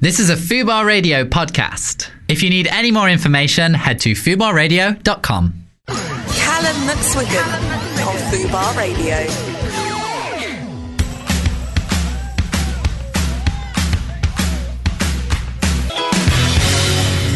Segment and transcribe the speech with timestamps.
[0.00, 2.08] This is a Fubar Radio podcast.
[2.28, 5.54] If you need any more information, head to fubarradio.com.
[5.88, 9.26] Calum McSwiggan on Fubar Radio.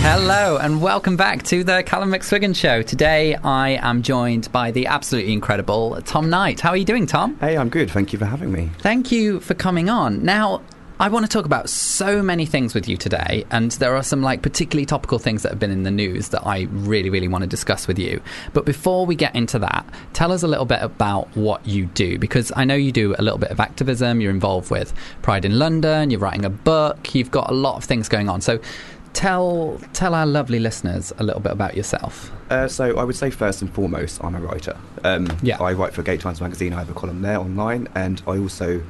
[0.05, 2.83] Hello and welcome back to the Calum McSwiggan Show.
[2.83, 6.61] Today I am joined by the absolutely incredible Tom Knight.
[6.61, 7.37] How are you doing, Tom?
[7.39, 7.91] Hey, I'm good.
[7.91, 8.71] Thank you for having me.
[8.79, 10.25] Thank you for coming on.
[10.25, 10.63] Now,
[11.01, 14.23] I want to talk about so many things with you today, and there are some
[14.23, 17.43] like particularly topical things that have been in the news that I really, really want
[17.43, 18.23] to discuss with you.
[18.53, 22.19] But before we get into that, tell us a little bit about what you do,
[22.19, 24.21] because I know you do a little bit of activism.
[24.21, 24.93] You're involved with
[25.23, 26.11] Pride in London.
[26.11, 27.15] You're writing a book.
[27.15, 28.41] You've got a lot of things going on.
[28.41, 28.61] So.
[29.15, 32.33] Tell tell our lovely listeners a little bit about yourself.
[32.49, 34.75] Uh, so, I would say first and foremost, I'm a writer.
[35.05, 35.63] Um, Yeah.
[35.63, 36.73] I write for Gay Times magazine.
[36.73, 38.81] I have a column there online, and I also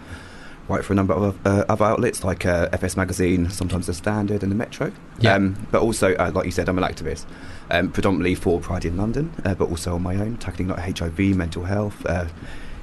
[0.73, 4.43] write for a number of uh, other outlets like uh, FS Magazine, sometimes the Standard,
[4.43, 4.93] and the Metro.
[5.21, 5.35] Yeah.
[5.35, 7.27] Um, but also, uh, like you said, I'm an activist,
[7.71, 11.19] um, predominantly for Pride in London, uh, but also on my own, tackling like HIV,
[11.37, 12.27] mental health, uh,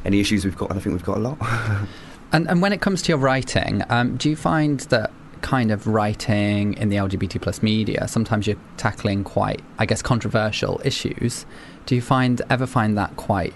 [0.05, 1.37] any issues we've got, and I think we've got a lot.
[2.31, 5.87] And, and when it comes to your writing, um, do you find that kind of
[5.87, 11.45] writing in the LGBT plus media, sometimes you're tackling quite, I guess, controversial issues.
[11.85, 13.53] Do you find ever find that quite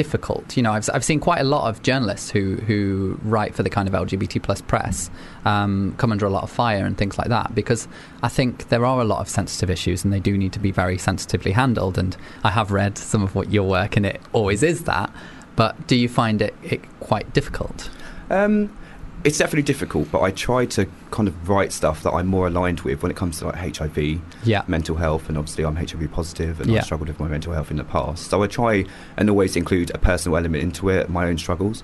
[0.00, 0.56] difficult?
[0.56, 3.68] You know, I've, I've seen quite a lot of journalists who, who write for the
[3.68, 5.10] kind of LGBT plus press
[5.44, 7.86] um, come under a lot of fire and things like that because
[8.22, 10.70] I think there are a lot of sensitive issues and they do need to be
[10.70, 11.98] very sensitively handled.
[11.98, 15.12] And I have read some of what your work and it always is that.
[15.54, 17.90] But do you find it, it quite difficult?
[18.30, 18.74] Um,
[19.24, 22.80] it's definitely difficult, but I try to kind of write stuff that I'm more aligned
[22.80, 24.62] with when it comes to like HIV, Yeah.
[24.66, 26.78] mental health, and obviously I'm HIV positive and Yeah.
[26.78, 28.30] I've struggled with my mental health in the past.
[28.30, 28.84] So I try
[29.16, 31.82] and always include a personal element into it, my own struggles.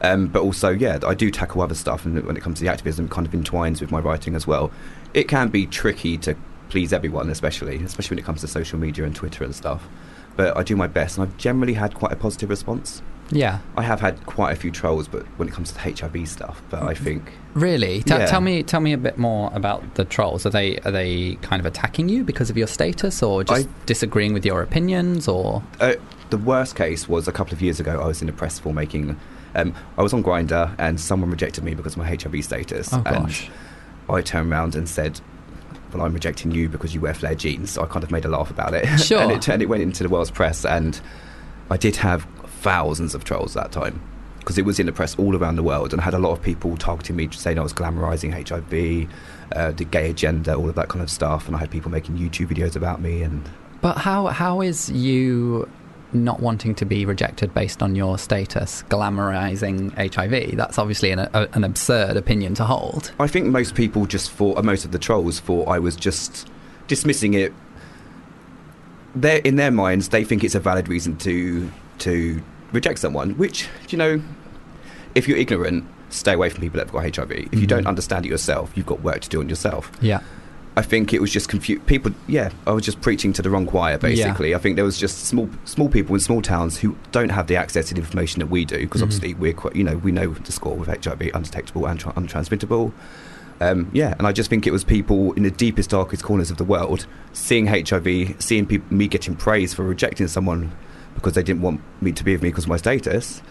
[0.00, 2.70] Um, but also, yeah, I do tackle other stuff, and when it comes to the
[2.70, 4.70] activism, it kind of entwines with my writing as well.
[5.12, 6.36] It can be tricky to
[6.68, 9.88] please everyone, especially, especially when it comes to social media and Twitter and stuff.
[10.36, 13.02] But I do my best, and I've generally had quite a positive response.
[13.30, 13.58] Yeah.
[13.76, 16.62] I have had quite a few trolls, but when it comes to the HIV stuff,
[16.70, 18.02] but I think Really?
[18.02, 18.26] T- Yeah.
[18.26, 20.46] Tell me, tell me a bit more about the trolls.
[20.46, 23.70] Are they are they kind of attacking you because of your status, or just I-
[23.86, 25.94] disagreeing with your opinions, or uh,
[26.30, 28.00] the worst case was a couple of years ago.
[28.00, 29.18] I was in a press for making.
[29.54, 32.92] Um, I was on Grindr, and someone rejected me because of my HIV status.
[32.92, 33.50] Oh, and gosh.
[34.08, 35.20] I turned around and said,
[35.92, 38.28] "Well, I'm rejecting you because you wear flare jeans." So I kind of made a
[38.28, 38.86] laugh about it.
[39.00, 39.18] Sure.
[39.22, 41.00] and, it, and it went into the world's press, and
[41.70, 42.24] I did have
[42.60, 44.00] thousands of trolls that time
[44.48, 46.32] because it was in the press all around the world, and I had a lot
[46.32, 49.10] of people targeting me, saying I was glamorizing HIV,
[49.52, 52.16] uh, the gay agenda, all of that kind of stuff, and I had people making
[52.16, 53.46] YouTube videos about me and.
[53.82, 55.68] but how how is you
[56.14, 60.56] not wanting to be rejected based on your status glamorizing HIV?
[60.56, 63.12] That's obviously an, a, an absurd opinion to hold.
[63.20, 66.48] I think most people just thought, uh, most of the trolls thought I was just
[66.86, 67.52] dismissing it.
[69.14, 71.70] They're, in their minds, they think it's a valid reason to
[72.00, 72.42] to
[72.72, 73.30] reject someone.
[73.38, 74.20] Which, you know,
[75.14, 77.30] if you're ignorant, stay away from people that've got HIV.
[77.52, 77.68] If you Mhm.
[77.68, 79.90] don't understand it yourself, you've got work to do on yourself.
[80.00, 80.20] Yeah.
[80.76, 81.84] I think it was just confused.
[81.86, 83.98] People, yeah, I was just preaching to the wrong choir.
[83.98, 87.48] Basically, I think there was just small, small people in small towns who don't have
[87.48, 88.78] the access to the information that we do.
[88.78, 89.04] Because Mhm.
[89.04, 92.92] obviously, we're quite, you know, we know the score with HIV, undetectable and tra- untransmittable.
[93.60, 96.58] Um, yeah, and I just think it was people in the deepest, darkest corners of
[96.58, 100.70] the world seeing HIV, seeing peop me getting praise for rejecting someone
[101.18, 103.42] because they didn't want me to be with me because of my status,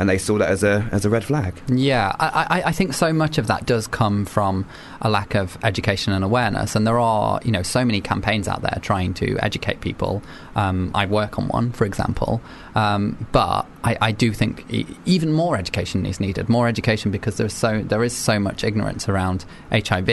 [0.00, 1.60] and they saw that as a as a red flag.
[1.68, 4.64] Yeah, I, I, think so much of that does come from
[5.02, 8.62] a lack of education and awareness, and there are you know so many campaigns out
[8.62, 10.22] there trying to educate people.
[10.56, 12.40] Um, I work on one, for example,
[12.74, 16.48] um, but I, I do think e- even more education is needed.
[16.48, 20.08] More education because there's so there is so much ignorance around HIV,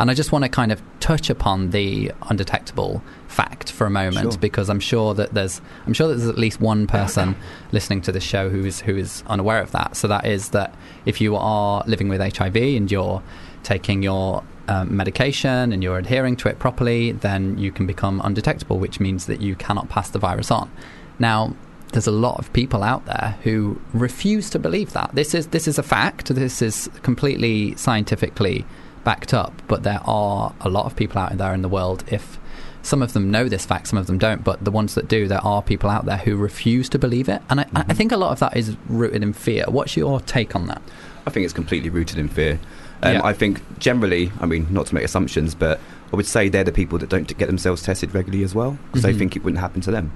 [0.00, 4.32] and I just want to kind of touch upon the undetectable fact for a moment
[4.32, 4.40] Sure.
[4.40, 7.36] because I'm sure that there's I'm sure that there's at least one person
[7.72, 9.96] listening to this show who is who is unaware of that.
[9.96, 10.74] So that is that
[11.06, 13.22] if you are living with HIV and you're
[13.62, 18.78] taking your um, medication and you're adhering to it properly, then you can become undetectable,
[18.78, 20.70] which means that you cannot pass the virus on.
[21.18, 21.54] Now,
[21.92, 25.10] there's a lot of people out there who refuse to believe that.
[25.12, 26.28] This is this is a fact.
[26.34, 28.64] This is completely scientifically
[29.04, 29.52] backed up.
[29.68, 32.04] But there are a lot of people out there in the world.
[32.08, 32.38] If
[32.82, 34.42] some of them know this fact, some of them don't.
[34.44, 37.42] But the ones that do, there are people out there who refuse to believe it.
[37.50, 39.64] And I, I think a lot of that is rooted in fear.
[39.68, 40.80] What's your take on that?
[41.26, 42.58] I think it's completely rooted in fear.
[43.02, 43.20] Um, Yeah.
[43.24, 45.80] I think generally, I mean, not to make assumptions, but
[46.12, 49.02] I would say they're the people that don't get themselves tested regularly as well because
[49.02, 49.12] Mhm.
[49.12, 50.10] they think it wouldn't happen to them.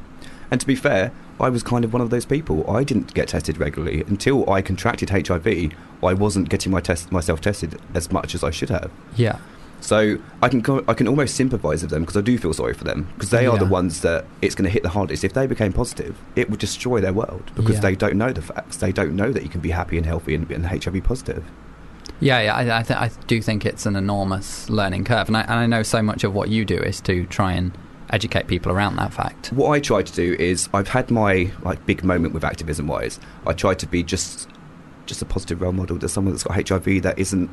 [0.50, 2.68] And to be fair, I was kind of one of those people.
[2.70, 5.72] I didn't get tested regularly until I contracted HIV.
[6.02, 8.90] I wasn't getting my test myself tested as much as I should have.
[9.16, 9.36] Yeah.
[9.84, 12.84] So I can I can almost sympathise with them because I do feel sorry for
[12.84, 15.24] them because they are the ones that it's going to hit the hardest.
[15.24, 17.80] If they became positive, it would destroy their world because Yeah.
[17.82, 18.78] they don't know the facts.
[18.78, 21.44] They don't know that you can be happy and healthy and, and HIV positive.
[22.18, 25.42] Yeah, yeah, I, I, th- I do think it's an enormous learning curve, and I,
[25.42, 27.76] and I know so much of what you do is to try and
[28.08, 29.52] educate people around that fact.
[29.52, 33.20] What I try to do is I've had my like big moment with activism wise.
[33.46, 34.48] I try to be just
[35.04, 37.50] just a positive role model to someone that's got HIV that isn't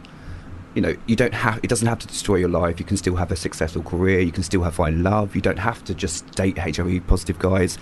[0.76, 2.80] you know, you don't have it doesn't have to destroy your life.
[2.80, 5.36] You can still have a successful career, you can still have find love.
[5.36, 7.78] You don't have to just date HIV positive guys.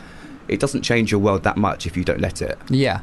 [0.48, 2.58] It doesn't change your world that much if you don't let it.
[2.70, 3.02] Yeah,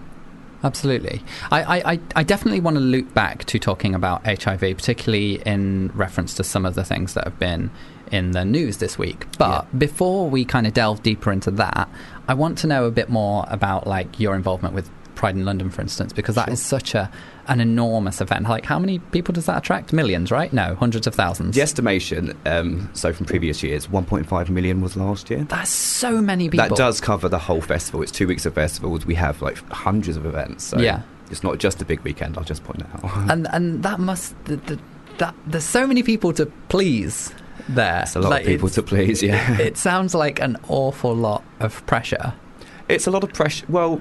[0.64, 1.22] absolutely.
[1.50, 1.62] I,
[1.92, 6.44] I, I- definitely want to loop back to talking about HIV, particularly in reference to
[6.44, 7.70] some of the things that have been
[8.10, 9.26] in the news this week.
[9.38, 11.88] But before we kind of delve deeper into that,
[12.26, 15.70] I want to know a bit more about like your involvement with Pride in London,
[15.70, 16.52] for instance, because that Sure.
[16.54, 17.10] is such a
[17.48, 18.48] an enormous event.
[18.48, 19.92] Like, how many people does that attract?
[19.92, 20.52] Millions, right?
[20.52, 21.54] No, hundreds of thousands.
[21.54, 25.44] The estimation, um, so from previous years, 1.5 million was last year.
[25.44, 26.68] That's so many people.
[26.68, 28.02] That does cover the whole festival.
[28.02, 29.06] It's two weeks of festivals.
[29.06, 30.64] We have like hundreds of events.
[30.64, 31.02] So Yeah.
[31.30, 32.36] it's not just a big weekend.
[32.36, 33.00] I'll just point out.
[33.30, 34.78] and and that must the, the,
[35.18, 37.32] that there's so many people to please
[37.68, 38.02] there.
[38.02, 39.22] It's a lot Like, of people to please.
[39.22, 42.34] Yeah, It sounds like an awful lot of pressure.
[42.88, 43.66] it's a lot of pressure.
[43.68, 44.00] Well,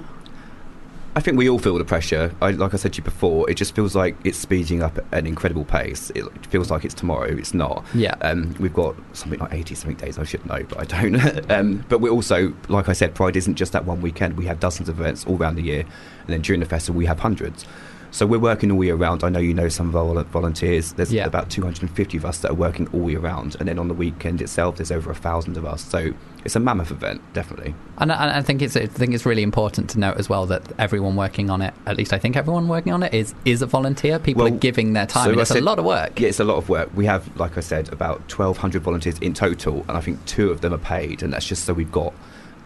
[1.16, 2.30] I think we all feel the pressure.
[2.42, 5.06] I, like I said to you before, it just feels like it's speeding up at
[5.12, 6.10] an incredible pace.
[6.14, 7.34] It feels like it's tomorrow.
[7.34, 7.86] It's not.
[7.94, 8.16] Yeah.
[8.20, 10.18] Um, we've got something like 80 something days.
[10.18, 11.50] I should know, but I don't.
[11.50, 14.36] um, but we're also, like I said, Pride isn't just that one weekend.
[14.36, 17.06] We have dozens of events all around the year, and then during the festival we
[17.06, 17.64] have hundreds.
[18.10, 19.24] So we're working all year round.
[19.24, 20.92] I know you know some of our volunteers.
[20.92, 21.26] There's Yeah.
[21.26, 24.40] about 250 of us that are working all year round, and then on the weekend
[24.40, 25.82] itself, there's over a thousand of us.
[25.82, 26.12] So
[26.44, 27.74] it's a mammoth event, definitely.
[27.98, 30.62] And I, I think it's I think it's really important to note as well that
[30.78, 33.66] everyone working on it, at least I think everyone working on it is is a
[33.66, 34.18] volunteer.
[34.18, 35.34] People Well, are giving their time.
[35.34, 36.18] so it's a lot of work.
[36.20, 36.88] Yeah, it's a lot of work.
[36.94, 40.60] We have, like I said, about 1,200 volunteers in total, and I think two of
[40.60, 42.12] them are paid, and that's just so we've got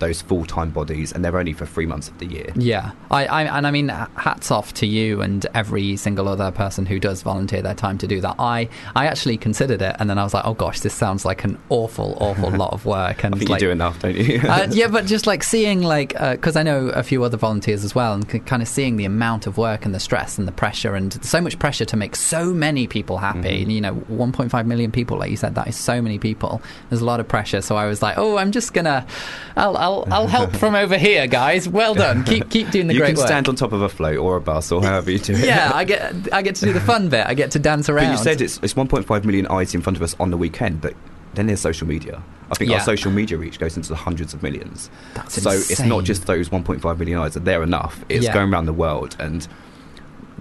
[0.01, 2.53] those full-time bodies, and they're only for three months of the year.
[2.57, 6.87] Yeah, I, I and I mean, hats off to you and every single other person
[6.87, 8.37] who does volunteer their time to do that.
[8.39, 11.45] I, I actually considered it, and then I was like, oh gosh, this sounds like
[11.45, 13.25] an awful, awful lot of work.
[13.31, 14.41] And I think like, you do enough, don't you?
[14.49, 17.95] uh, yeah, but just like seeing, like, because I know a few other volunteers as
[17.95, 20.53] well, and c- kind of seeing the amount of work and the stress and the
[20.53, 23.65] pressure, and so much pressure to make so many people happy.
[23.67, 23.71] Mhm.
[23.71, 26.63] You know, 1.5 million people, like you said, that is so many people.
[26.89, 27.61] There's a lot of pressure.
[27.61, 29.07] So I was like, oh, I'm just gonna,
[29.57, 31.69] I'll, I'll, I'll help from over here, guys.
[31.69, 32.25] Well done.
[32.31, 33.27] Keep, keep doing the you great can work.
[33.27, 35.45] stand on top of a float or a bus or however you do it.
[35.45, 37.27] yeah, I get, I get to do the fun bit.
[37.27, 38.07] I get to dance around.
[38.07, 40.81] But you said it's, it's 1.5 million eyes in front of us on the weekend,
[40.81, 40.95] but
[41.35, 42.23] then there's social media.
[42.51, 42.79] I think Yeah.
[42.79, 44.91] our social media reach goes into the hundreds of millions.
[45.15, 48.05] That's so it's not just those 1.5 million eyes; they're enough.
[48.09, 48.35] It's Yeah.
[48.35, 49.47] going around the world, and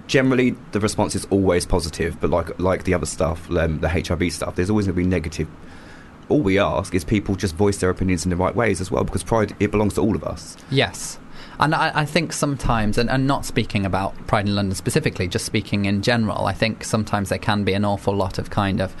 [0.08, 2.20] generally the response is always positive.
[2.20, 5.06] But like like the other stuff, um, the HIV stuff, there's always going to be
[5.08, 5.46] negative.
[6.30, 9.04] All we ask is people just voice their opinions in the right ways as well,
[9.04, 10.56] because pride it belongs to all of us.
[10.70, 11.18] Yes.
[11.58, 15.44] And I, I think sometimes, and, and not speaking about Pride in London specifically, just
[15.44, 18.96] speaking in general, I think sometimes there can be an awful lot of kind of,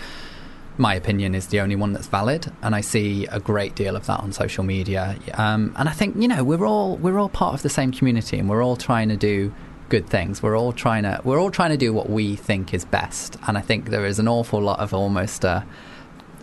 [0.76, 4.06] my opinion is the only one that's valid, and I see a great deal of
[4.06, 5.16] that on social media.
[5.34, 8.38] Um, and I think you know we're all we're all part of the same community,
[8.38, 9.54] and we're all trying to do
[9.88, 10.42] good things.
[10.42, 13.58] We're all trying to we're all trying to do what we think is best, and
[13.58, 15.44] I think there is an awful lot of almost.
[15.44, 15.62] Uh,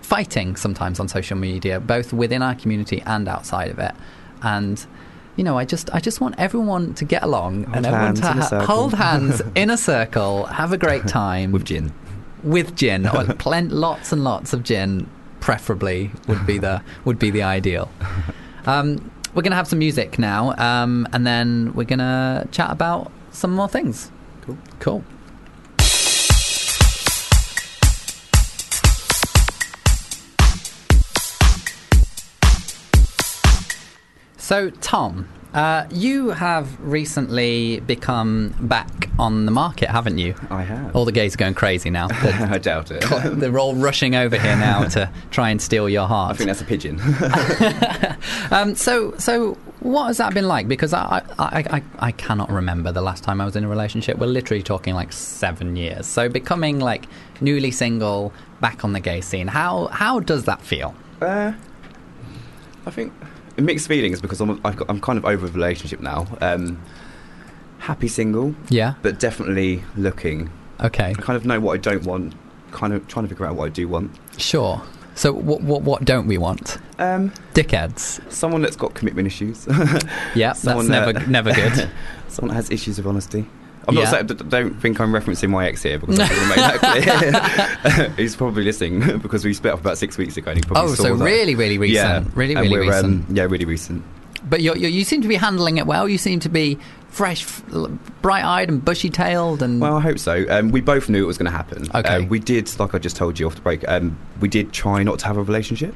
[0.08, 3.94] fighting sometimes on social media, both within our community and outside of it.
[4.42, 4.86] And
[5.36, 8.22] you know, I just I just want everyone to get along Hold and everyone to
[8.22, 11.94] ha- hold hands in a circle, have a great time With gin,
[12.42, 15.10] with gin, or plen- lots and lots of gin,
[15.42, 17.90] preferably would be the would be the ideal.
[18.66, 23.52] Um, we're gonna have some music now, um, and then we're gonna chat about some
[23.52, 24.10] more things.
[24.42, 24.58] Cool.
[24.80, 25.04] Cool.
[34.48, 40.36] So, Tom, uh, you have recently become back on the market, haven't you?
[40.50, 40.96] I have.
[40.96, 42.08] All the gays are going crazy now.
[42.12, 43.02] I doubt it.
[43.42, 46.32] they're all rushing over here now to try and steal your heart.
[46.32, 46.98] I think that's a pigeon.
[48.50, 50.70] Um, so, so what has that been like?
[50.70, 54.18] Because I, I, I, I cannot remember the last time I was in a relationship.
[54.18, 56.06] We're literally talking like seven years.
[56.06, 57.08] So, becoming like
[57.42, 59.48] newly single, back on the gay scene.
[59.48, 60.96] How how does that feel?
[61.22, 61.52] Uh,
[62.86, 63.12] I think
[63.58, 66.28] mixed feelings because I'm I've got, I'm kind of over a relationship now.
[66.42, 66.82] Um,
[67.80, 68.94] happy single, Yeah.
[69.02, 70.50] but definitely looking.
[70.82, 71.10] Okay.
[71.12, 72.34] I kind of know what I don't want.
[72.72, 74.12] Kind of trying to figure out what I do want.
[74.38, 74.82] Sure.
[75.16, 76.78] So what what what don't we want?
[77.00, 78.32] Um, Dickheads.
[78.32, 79.66] someone that's got commitment issues.
[80.36, 81.90] Yeah, that's Someone never that- never good.
[82.28, 83.48] someone that has issues with honesty.
[83.88, 84.04] I'm Yeah.
[84.04, 87.84] not saying, don't think I'm referencing my ex here because I want to make that
[87.94, 88.10] clear.
[88.18, 90.52] He's probably listening because we split up about six weeks ago.
[90.52, 91.24] And he probably Oh, so that.
[91.24, 91.96] really, really recent.
[92.26, 93.30] Yeah, Really, really recent.
[93.30, 94.04] Um, yeah, really recent.
[94.50, 96.08] But you're, you you seem to be handling it well.
[96.08, 96.78] You seem to be
[97.10, 97.64] fresh, f-
[98.22, 100.46] bright-eyed, and bushy-tailed, and Well, I hope so.
[100.50, 101.88] Um, we both knew it was going to happen.
[101.96, 102.18] Okay.
[102.18, 103.88] Uh, we did, like I just told you off the break.
[103.88, 105.96] Um, we did try not to have a relationship.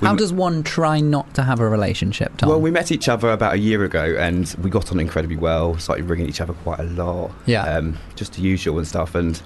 [0.00, 2.48] How does one try not to have a relationship, Tom?
[2.48, 5.78] Well, we met each other about a year ago, and we got on incredibly well.
[5.78, 7.30] Started ringing each other quite a lot.
[7.46, 7.64] Yeah.
[7.64, 9.40] Um, just the usual and stuff, and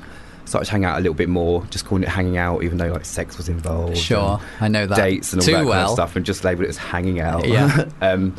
[0.45, 1.65] started to hang out a little bit more.
[1.67, 3.97] Just calling it hanging out, even though like sex was involved.
[3.97, 6.67] sure, I know that Dates and all too that kind of stuff, and just labelled
[6.67, 7.47] it as hanging out.
[7.47, 7.89] Yeah.
[8.01, 8.35] um,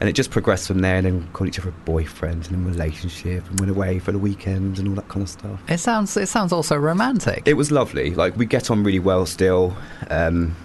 [0.00, 3.48] and it just progressed from there, and then called each other boyfriend and then relationship,
[3.48, 5.60] and went away for the weekend and all that kind of stuff.
[5.68, 7.42] It sounds it sounds also romantic.
[7.46, 8.12] It was lovely.
[8.12, 9.76] Like we get on really well still.
[10.10, 10.56] Um,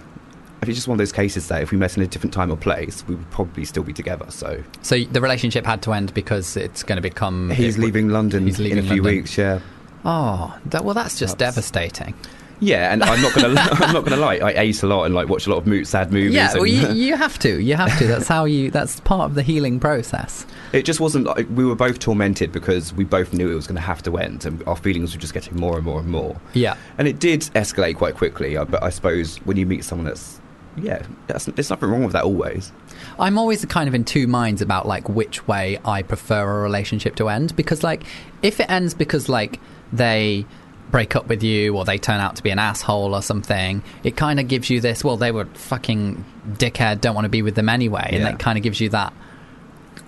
[0.63, 2.57] it's just one of those cases that if we met in a different time or
[2.57, 4.25] place, we would probably still be together.
[4.29, 7.49] So so the relationship had to end because it's going to become.
[7.51, 9.15] he's it- leaving London he's leaving in a few London.
[9.17, 9.37] weeks.
[9.37, 9.59] Yeah,
[10.05, 12.13] Oh, that, well, that's just That's- devastating.
[12.59, 12.91] yeah.
[12.93, 13.59] And I'm not gonna.
[13.59, 14.35] I'm not gonna lie.
[14.37, 16.33] I ate a lot and like watch a lot of mo- sad movies.
[16.33, 17.59] Yeah, well, you, you have to.
[17.61, 18.07] You have to.
[18.07, 18.71] That's how you.
[18.71, 20.45] That's part of the healing process.
[20.73, 21.25] it just wasn't.
[21.25, 24.17] Like, we were both tormented because we both knew it was going to have to
[24.17, 26.39] end, and our feelings were just getting more and more and more.
[26.53, 26.77] Yeah.
[26.97, 28.55] And it did escalate quite quickly.
[28.57, 30.39] uh, But I suppose when you meet someone that's
[30.77, 32.71] yeah, that's, there's nothing wrong with that always.
[33.19, 37.15] I'm always kind of in two minds about like which way I prefer a relationship
[37.17, 38.03] to end because like
[38.41, 39.59] if it ends because like
[39.91, 40.45] they
[40.91, 44.15] break up with you or they turn out to be an asshole or something, it
[44.15, 45.03] kind of gives you this.
[45.03, 47.01] Well, they were fucking dickhead.
[47.01, 48.29] Don't want to be with them anyway, and Yeah.
[48.29, 49.11] it kind of gives you that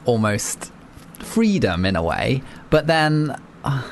[0.05, 0.71] almost
[1.19, 2.41] freedom in a way.
[2.69, 3.35] But then.
[3.63, 3.83] Uh,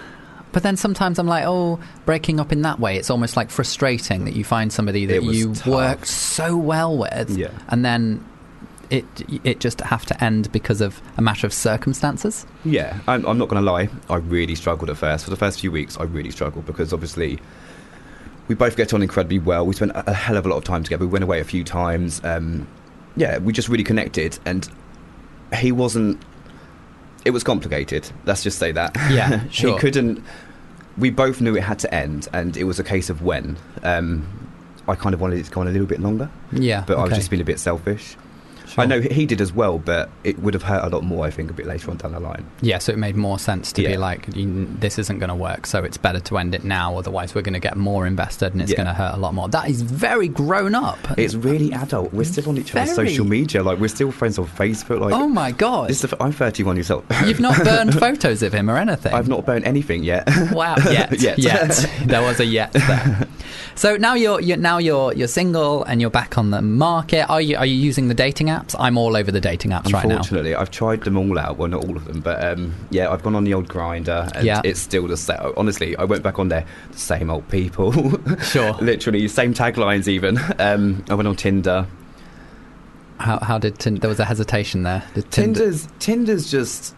[0.51, 4.25] but then sometimes I'm like, oh, breaking up in that way, it's almost like frustrating
[4.25, 5.67] that you find somebody that you tough.
[5.67, 7.49] worked so well with, Yeah.
[7.69, 8.23] and then
[8.89, 9.05] it
[9.43, 12.45] it just have to end because of a matter of circumstances.
[12.63, 13.89] Yeah, I'm, I'm not going to lie.
[14.09, 15.25] I really struggled at first.
[15.25, 17.37] For the first few weeks, I really struggled because obviously
[18.47, 19.65] we both get on incredibly well.
[19.65, 21.05] We spent a a hell of a lot of time together.
[21.05, 22.21] We went away a few times.
[22.23, 22.65] Um,
[23.17, 24.69] yeah, we just really connected, and
[25.53, 26.21] he wasn't.
[27.27, 28.09] It was complicated.
[28.25, 28.95] Let's just say that.
[29.11, 29.73] Yeah, sure.
[29.73, 30.23] he couldn't.
[30.97, 33.57] We both knew it had to end, and it was a case of when.
[33.83, 34.25] Um,
[34.87, 37.03] I kind of wanted it to go on a little bit longer, Yeah, but I
[37.03, 38.15] was just being a bit selfish.
[38.67, 38.83] Sure.
[38.83, 41.31] I know he did as well, but it would have hurt a lot more, I
[41.31, 42.45] think, a bit later on down the line.
[42.61, 45.83] Yeah, so it made more sense to be like, this isn't going to work, so
[45.83, 46.97] it's better to end it now.
[46.97, 48.77] Otherwise, we're going to get more invested, and it's Yeah.
[48.77, 49.47] going to hurt a lot more.
[49.49, 50.97] That is very grown up.
[51.17, 52.13] It's really adult.
[52.13, 53.63] We're still on each other's social media.
[53.63, 54.99] Like we're still friends on Facebook.
[54.99, 55.89] Like oh my god!
[55.89, 57.05] this is the, I'm 31 years old.
[57.25, 59.13] You've not burned photos of him or anything.
[59.13, 60.27] I've not burned anything yet.
[60.51, 60.75] Wow.
[60.77, 61.19] Yet.
[61.21, 61.39] Yet.
[61.39, 61.89] Yet.
[62.05, 63.27] There was a yet there.
[63.77, 67.29] So now you're, you're now you're you're single and you're back on the market.
[67.29, 68.75] Are you are you using the dating apps?
[68.79, 70.15] I'm all over the dating apps right now.
[70.15, 71.57] Unfortunately, I've tried them all out.
[71.57, 74.43] Well, not all of them, but um, yeah, I've gone on the old Grindr, and
[74.45, 74.61] Yeah.
[74.63, 75.37] it's still the same.
[75.55, 77.93] Honestly, I went back on there, the same old people.
[78.41, 78.73] Sure.
[78.81, 80.07] Literally, same taglines.
[80.07, 81.85] Even um, I went on Tinder.
[83.19, 85.03] How how did Tin- there was a hesitation there?
[85.13, 86.95] Did Tinder- Tinder's Tinder's just.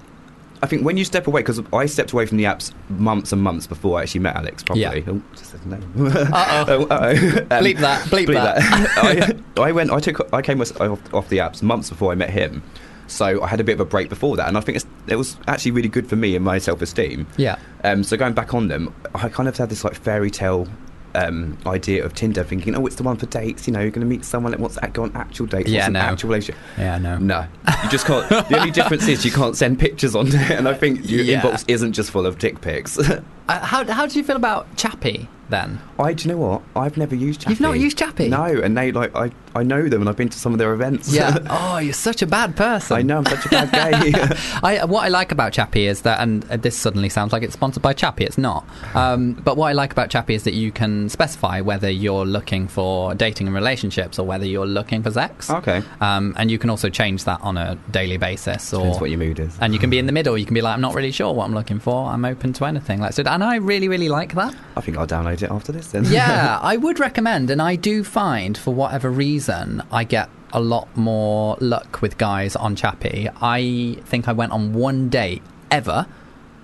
[0.62, 3.42] I think when you step away, because I stepped away from the apps months and
[3.42, 4.84] months before I actually met Alex properly.
[5.02, 5.14] Yeah.
[5.14, 5.78] Oh, just said no.
[5.78, 6.88] Uh-oh.
[6.90, 6.96] Oh.
[7.00, 8.58] Um, Bleep that, bleep that.
[9.58, 9.92] I, I went.
[9.92, 10.32] I took.
[10.34, 10.80] I came off,
[11.14, 12.62] off the apps months before I met him,
[13.08, 15.16] so I had a bit of a break before that, and I think it's, it
[15.16, 17.26] was actually really good for me and my self esteem.
[17.38, 17.58] Yeah.
[17.84, 20.68] Um, so going back on them, I kind of had this like fairy tale
[21.16, 23.68] um, idea of Tinder, thinking, oh, it's the one for dates.
[23.68, 25.70] You know, you're going to meet someone that wants to go on actual dates.
[25.70, 26.00] Yeah, no.
[26.00, 26.62] actual relationship.
[26.78, 26.98] Yeah.
[26.98, 27.18] No.
[27.18, 27.48] No,
[27.84, 28.28] you just can't.
[28.30, 31.42] the only difference is you can't send pictures on there, and I think your Yeah.
[31.42, 32.98] inbox isn't just full of dick pics.
[33.50, 35.80] Uh, how how did you feel about Chappy then?
[35.98, 36.62] I, do you know what?
[36.76, 37.54] I've never used Chappy.
[37.54, 38.30] You've not used Chappy?
[38.30, 40.74] No, and they like I, I know them, and I've been to some of their
[40.74, 41.12] events.
[41.14, 41.40] Yeah.
[41.50, 42.98] oh, you're such a bad person.
[42.98, 44.38] I know I'm such a bad guy.
[44.64, 47.54] I, what I like about Chappy is that, and uh, this suddenly sounds like it's
[47.54, 48.26] sponsored by Chappy.
[48.26, 48.66] It's not.
[48.94, 52.68] Um, but what I like about Chappy is that you can specify whether you're looking
[52.68, 55.50] for dating and relationships or whether you're looking for sex.
[55.50, 58.72] okay, Um, and you can also change that on a daily basis.
[58.74, 59.58] Or, depends what your mood is.
[59.60, 60.38] and you can be in the middle.
[60.38, 62.06] You can be like, I'm not really sure what I'm looking for.
[62.08, 63.00] I'm open to anything.
[63.00, 64.54] Like, so, and I really, really like that.
[64.78, 66.06] I think I'll download it after this then.
[66.06, 70.88] yeah, I would recommend, and I do find for whatever reason I get a lot
[70.98, 73.30] more luck with guys on Chappy.
[73.42, 76.08] I think I went on one date ever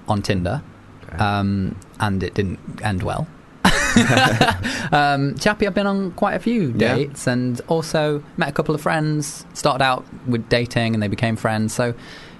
[0.07, 0.61] on Tinder,
[1.07, 1.17] Okay.
[1.17, 3.27] um, and it didn't end well.
[4.91, 6.95] um, Chappy, I've been on quite a few Yeah.
[6.95, 9.45] dates, and also met a couple of friends.
[9.53, 11.73] Started out with dating, and they became friends.
[11.73, 11.93] So,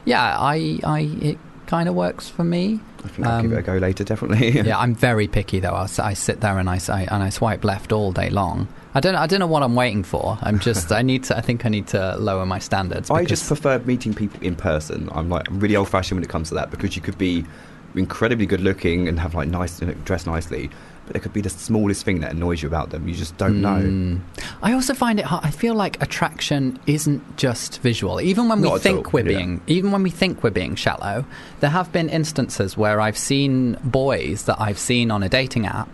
[0.06, 1.38] yeah, I, I, it
[1.68, 2.80] kind of works for me.
[3.04, 4.50] I think I'll give Um, it a go later, definitely.
[4.66, 5.76] yeah, I'm very picky though.
[5.76, 8.68] I sit there and I, I- and I swipe left all day long.
[8.96, 10.38] I don't I don't know what I'm waiting for.
[10.42, 13.12] I'm just I need to I think I need to lower my standards.
[13.12, 15.10] I just prefer meeting people in person.
[15.12, 17.46] I'm like I'm really old fashioned when it comes to that because you could be
[17.94, 20.70] incredibly good looking and have like nice you know, dress nicely,
[21.06, 23.08] but there could be the smallest thing that annoys you about them.
[23.08, 23.82] You just don't know.
[23.82, 24.22] Mm.
[24.62, 25.46] I also find it hard.
[25.46, 28.20] I feel like attraction isn't just visual.
[28.22, 29.38] Even when we Not at think all, we're yeah.
[29.38, 31.26] being, even when we think we're being shallow,
[31.60, 35.90] there have been instances where I've seen boys that I've seen on a dating app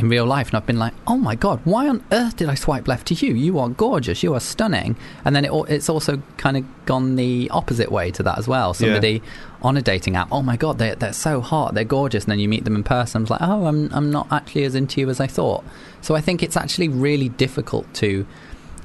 [0.00, 2.54] in real life, and I've been like, "Oh my god, why on earth did I
[2.54, 3.34] swipe left to you?
[3.34, 4.22] You are gorgeous.
[4.22, 8.22] You are stunning." And then it, it's also kind of gone the opposite way to
[8.24, 8.74] that as well.
[8.74, 9.22] Somebody
[9.62, 12.40] on a dating app, "Oh my god, they're they're so hot, they're gorgeous," and then
[12.40, 15.10] you meet them in person, it's like, "Oh, I'm I'm not actually as into you
[15.10, 15.64] as I thought."
[16.00, 18.26] So I think it's actually really difficult to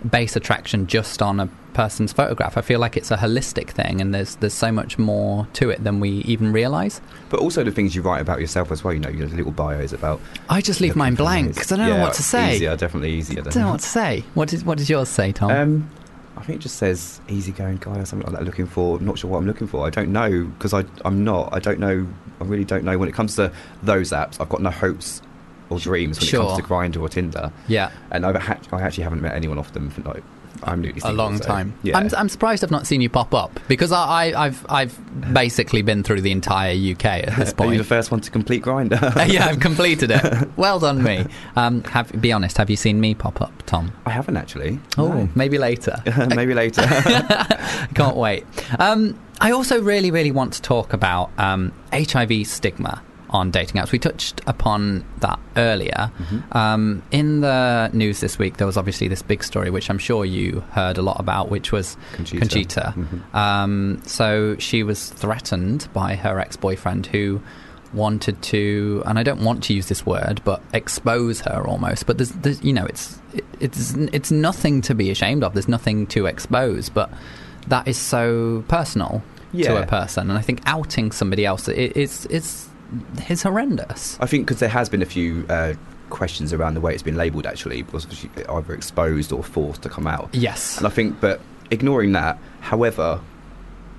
[0.10, 2.58] base attraction just on a person's photograph.
[2.58, 5.84] I feel like it's a holistic thing, and there's there's so much more to it
[5.84, 7.02] than we even realise.
[7.30, 8.94] But also the things you write about yourself as well.
[8.94, 10.20] You know, your little bios about.
[10.50, 12.56] I just leave mine blank because I don't know what to say.
[12.56, 13.42] Easier, definitely easier.
[13.42, 14.24] I don't know what to say.
[14.34, 15.52] What did what does yours say, Tom?
[15.52, 15.90] Um,
[16.38, 18.46] I think it just says easygoing guy or something like that.
[18.46, 19.86] Looking for, not sure what I'm looking for.
[19.86, 21.54] I don't know because I I'm not.
[21.54, 22.08] I don't know.
[22.42, 23.52] I really don't know when it comes to
[23.84, 24.42] those apps.
[24.42, 25.22] I've got no hopes
[25.70, 27.52] or dreams when it comes to Grindr or Tinder.
[27.68, 27.92] yeah.
[28.12, 30.24] And I've ha- I actually haven't met anyone off them for like
[30.64, 31.74] I'm newly a long so, time.
[31.84, 31.98] Yeah.
[31.98, 35.82] I'm, I'm surprised I've not seen you pop up because I, I, I've I've basically
[35.82, 39.00] been through the entire UK at this Are you the first one to complete Grindr?
[39.32, 40.50] yeah, I've completed it.
[40.56, 41.26] Well done, me.
[41.56, 42.58] Um, have be honest.
[42.58, 43.92] Have you seen me pop up, Tom?
[44.06, 44.80] I haven't actually.
[44.98, 45.30] Oh, No.
[45.36, 46.02] maybe later.
[46.36, 46.82] maybe later.
[47.94, 48.46] Can't wait.
[48.80, 53.92] Um, I also really, really want to talk about um, HIV stigma on dating apps.
[53.92, 56.12] We touched upon that earlier.
[56.18, 56.58] Mm-hmm.
[56.58, 60.26] Um, in the news this week, there was obviously this big story, which I'm sure
[60.26, 62.40] you heard a lot about, which was Conchita.
[62.40, 62.94] Conchita.
[62.96, 63.36] Mhm.
[63.36, 67.42] Um, so she was threatened by her ex boyfriend who
[67.94, 72.06] wanted to, and I don't want to use this word, but expose her almost.
[72.06, 75.54] But there's, there's you know, it's it, it's it's nothing to be ashamed of.
[75.54, 77.10] There's nothing to expose, but
[77.68, 82.26] that is so personal to a person, and I think outing somebody else it, it's
[82.26, 82.65] it's
[83.30, 84.18] it's horrendous.
[84.22, 85.74] I think because there has been a few uh,
[86.10, 88.08] questions around the way it's been labelled actually, because
[88.50, 90.30] either exposed or forced to come out.
[90.34, 90.78] Yes.
[90.78, 93.20] And I think, but ignoring that, however,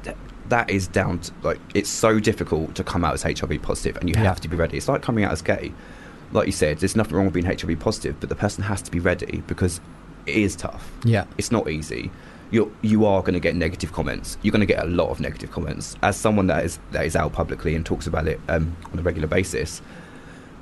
[0.04, 0.16] th-
[0.48, 4.08] that is down to like it's so difficult to come out as HIV positive, and
[4.08, 4.24] you Yeah.
[4.24, 4.76] have to be ready.
[4.76, 5.72] It's like coming out as gay.
[6.32, 8.90] Like you said, there's nothing wrong with being HIV positive, but the person has to
[8.90, 9.80] be ready because
[10.26, 10.90] it is tough.
[11.04, 11.24] Yeah.
[11.38, 12.10] It's not easy.
[12.50, 14.38] You're, you are going to get negative comments.
[14.42, 15.96] You're going to get a lot of negative comments.
[16.02, 19.02] As someone that is that is out publicly and talks about it um, on a
[19.02, 19.82] regular basis,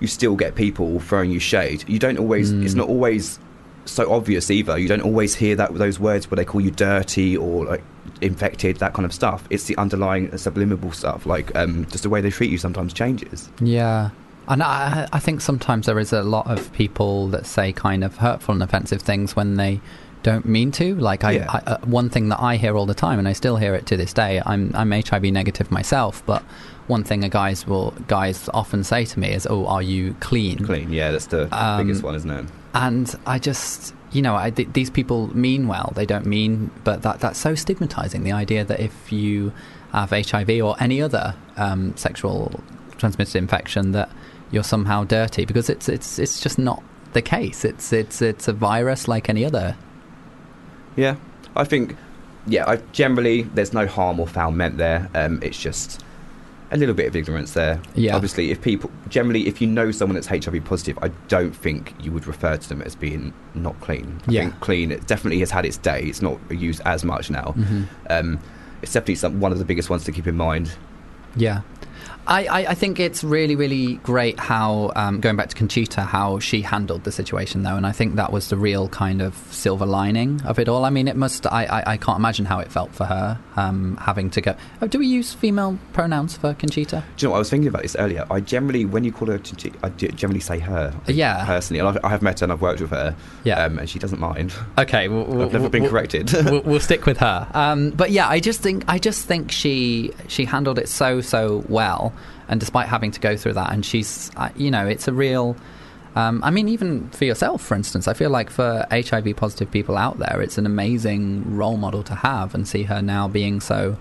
[0.00, 1.84] you still get people throwing you shade.
[1.88, 2.52] You don't always.
[2.52, 2.64] Mm.
[2.64, 3.38] It's not always
[3.84, 4.78] so obvious either.
[4.78, 7.82] You don't always hear that those words where they call you dirty or like
[8.20, 9.46] infected, that kind of stuff.
[9.50, 13.50] It's the underlying subliminal stuff, like um, just the way they treat you sometimes changes.
[13.60, 14.10] Yeah.
[14.46, 18.18] And I, I think sometimes there is a lot of people that say kind of
[18.18, 19.80] hurtful and offensive things when they
[20.24, 20.96] don't mean to.
[20.96, 21.46] Like I, Yeah.
[21.48, 23.86] I uh, one thing that I hear all the time, and I still hear it
[23.86, 24.42] to this day.
[24.44, 26.42] I'm I'm HIV negative myself, but
[26.88, 30.58] one thing a guys will guys often say to me is, "Oh, are you clean?"
[30.64, 32.46] Clean, yeah, that's the Um, biggest one, isn't it?
[32.74, 35.92] And I just, you know, I, th- these people mean well.
[35.94, 38.24] They don't mean, but that that's so stigmatizing.
[38.24, 39.52] The idea that if you
[39.92, 42.60] have HIV or any other um, sexual
[42.98, 44.08] transmitted infection, that
[44.50, 46.82] you're somehow dirty because it's it's it's just not
[47.12, 47.64] the case.
[47.64, 49.76] It's it's it's a virus like any other.
[50.96, 51.16] Yeah,
[51.56, 51.96] I think,
[52.46, 55.08] yeah, I generally there's no harm or foul meant there.
[55.14, 56.02] Um, it's just
[56.70, 57.80] a little bit of ignorance there.
[57.94, 58.14] Yeah.
[58.16, 62.10] Obviously, if people generally, if you know someone that's HIV positive, I don't think you
[62.12, 64.20] would refer to them as being not clean.
[64.26, 64.40] I Yeah.
[64.42, 66.02] think clean it definitely has had its day.
[66.04, 67.54] It's not used as much now.
[67.56, 67.84] Mhm.
[68.10, 68.38] Um,
[68.82, 70.72] it's definitely some, one of the biggest ones to keep in mind.
[71.36, 71.60] Yeah.
[72.26, 76.38] I, I, I think it's really, really great how, um, going back to Conchita, how
[76.38, 77.76] she handled the situation, though.
[77.76, 80.84] And I think that was the real kind of silver lining of it all.
[80.84, 83.98] I mean, it must, I, I, I can't imagine how it felt for her um,
[83.98, 84.56] having to go.
[84.80, 87.04] Oh, do we use female pronouns for Conchita?
[87.16, 88.26] Do you know what I was thinking about this earlier?
[88.30, 90.94] I generally, when you call her, Chinchi- I generally say her.
[91.06, 91.44] Yeah.
[91.44, 93.14] Personally, and I've, I have met her and I've worked with her.
[93.44, 93.62] Yeah.
[93.64, 94.54] Um, and she doesn't mind.
[94.78, 96.32] Okay, we'll, I've never been we'll- corrected.
[96.32, 97.46] we'll, we'll stick with her.
[97.52, 101.64] Um, but yeah, I just think I just think she she handled it so so
[101.68, 102.13] well,
[102.48, 105.56] and despite having to go through that, and she's uh, you know it's a real.
[106.16, 109.96] Um, I mean, even for yourself, for instance, I feel like for HIV positive people
[109.96, 113.96] out there, it's an amazing role model to have, and see her now being so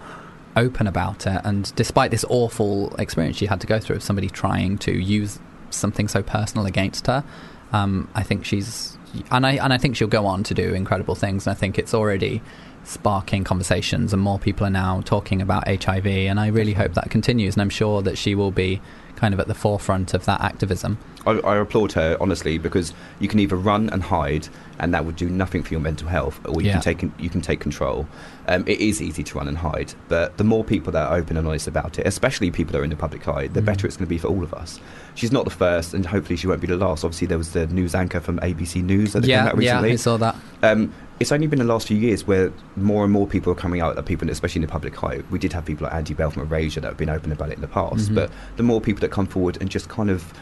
[0.55, 1.41] open about it.
[1.43, 5.39] And despite this awful experience she had to go through of somebody trying to use
[5.71, 7.23] something so personal against her,
[7.71, 8.97] um, I think she's
[9.31, 11.47] and I and I think she'll go on to do incredible things.
[11.47, 12.41] And I think it's already
[12.83, 16.05] sparking conversations, and more people are now talking about HIV.
[16.07, 17.55] And I really hope that continues.
[17.55, 18.81] And I'm sure that she will be
[19.15, 20.97] kind of at the forefront of that activism.
[21.25, 25.15] I, I applaud her honestly because you can either run and hide, and that would
[25.15, 26.73] do nothing for your mental health, or you Yeah.
[26.73, 28.05] can take you can take control.
[28.49, 31.37] Um, it is easy to run and hide, but the more people that are open
[31.37, 33.65] and honest about it, especially people that are in the public eye, the Mm.
[33.65, 34.81] better it's going to be for all of us.
[35.15, 37.05] She's not the first, and hopefully she won't be the last.
[37.05, 39.91] Obviously, there was the news anchor from ABC News that came Yeah, out yeah, recently.
[39.93, 40.35] I saw that.
[40.61, 40.91] Um,
[41.23, 43.95] it's only been the last few years where more and more people are coming out,
[43.95, 45.21] that people, especially in the public eye.
[45.31, 47.55] We did have people like Andy Bell from Erasure that have been open about it
[47.55, 48.15] in the past, Mhm.
[48.15, 50.33] but the more people that come forward and just kind of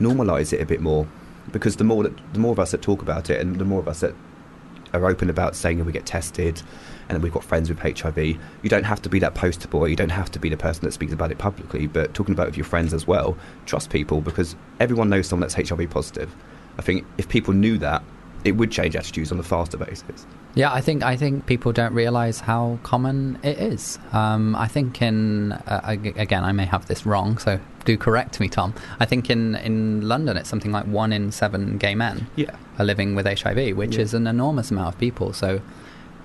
[0.00, 1.06] normalise it a bit more,
[1.52, 3.80] because the more that the more of us that talk about it, and the more
[3.80, 4.14] of us that
[4.94, 6.62] are open about saying that we get tested,
[7.08, 8.18] and that we've got friends with HIV.
[8.62, 9.86] You don't have to be that poster boy.
[9.86, 12.44] You don't have to be the person that speaks about it publicly, but talking about
[12.44, 13.36] it with your friends as well.
[13.66, 16.34] Trust people because everyone knows someone that's HIV positive.
[16.78, 18.02] I think if people knew that,
[18.44, 20.26] it would change attitudes on a faster basis.
[20.54, 23.98] Yeah, I think I think people don't realise how common it is.
[24.12, 25.80] Um, I think in uh,
[26.16, 28.74] again, I may have this wrong, so do correct me, Tom.
[29.00, 32.56] I think in in London, it's something like one in seven gay men Yeah.
[32.78, 34.02] are living with HIV, which Yeah.
[34.02, 35.32] is an enormous amount of people.
[35.32, 35.60] So,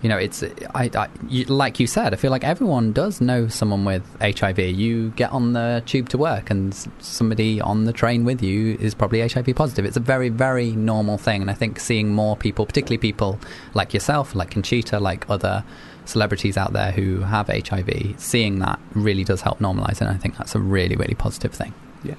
[0.04, 0.44] you know, it's
[0.76, 4.60] I, I you, like you said, I feel like everyone does know someone with HIV.
[4.60, 8.94] You get on the tube to work, and somebody on the train with you is
[8.94, 9.86] probably HIV positive.
[9.86, 13.40] It's a very very normal thing, and I think seeing more people, particularly people
[13.74, 15.64] like yourself, like Conchita, like other
[16.04, 20.02] celebrities out there who have HIV, seeing that really does help normalise it.
[20.02, 21.74] And I think that's a really really positive thing.
[22.04, 22.16] Yeah.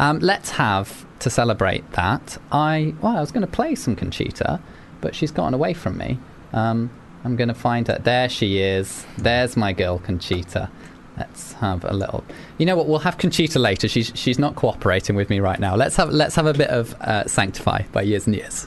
[0.00, 2.36] Um, let's have to celebrate that.
[2.50, 4.60] I well, I was going to play some Conchita,
[5.00, 6.18] but she's gotten away from me.
[6.52, 6.90] Um,
[7.24, 7.98] I'm going to find her.
[7.98, 9.06] There she is.
[9.18, 10.70] There's my girl Conchita.
[11.16, 12.24] Let's have a little.
[12.58, 12.88] You know what?
[12.88, 13.86] We'll have Conchita later.
[13.86, 15.76] She's she's not cooperating with me right now.
[15.76, 18.66] Let's have let's have a bit of uh, Sanctify by Years and Years.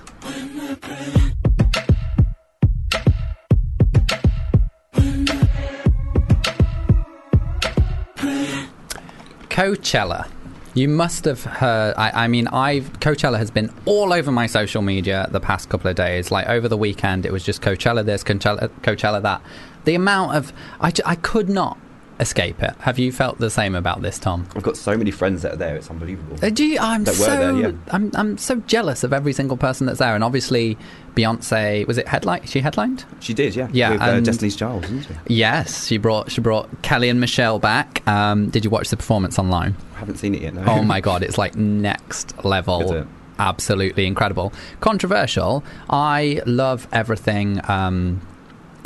[9.49, 10.27] Coachella.
[10.75, 11.95] You must have heard.
[11.97, 15.89] I, I mean, I've Coachella has been all over my social media the past couple
[15.89, 16.31] of days.
[16.31, 19.41] Like over the weekend, it was just Coachella this, Coachella, Coachella that.
[19.85, 21.77] The amount of I, I could not
[22.19, 22.75] escape it.
[22.79, 24.47] Have you felt the same about this, Tom?
[24.55, 26.37] I've got so many friends that are there, it's unbelievable.
[26.43, 27.77] Uh, do you, I'm That were so there, yeah.
[27.91, 30.77] I'm I'm so jealous of every single person that's there, and obviously
[31.15, 32.45] Beyonce was it headline?
[32.45, 33.05] She headlined.
[33.21, 33.69] She did, yeah.
[33.71, 35.13] Yeah, With uh, Destiny's Child, didn't she?
[35.27, 38.05] Yes, she brought she brought Kelly and Michelle back.
[38.07, 39.75] Um, did you watch the performance online?
[39.95, 40.63] Haven't seen it yet, no.
[40.67, 43.07] oh my god, it's like next level.
[43.37, 44.53] Absolutely incredible.
[44.79, 45.63] Controversial.
[45.89, 48.21] I love everything um,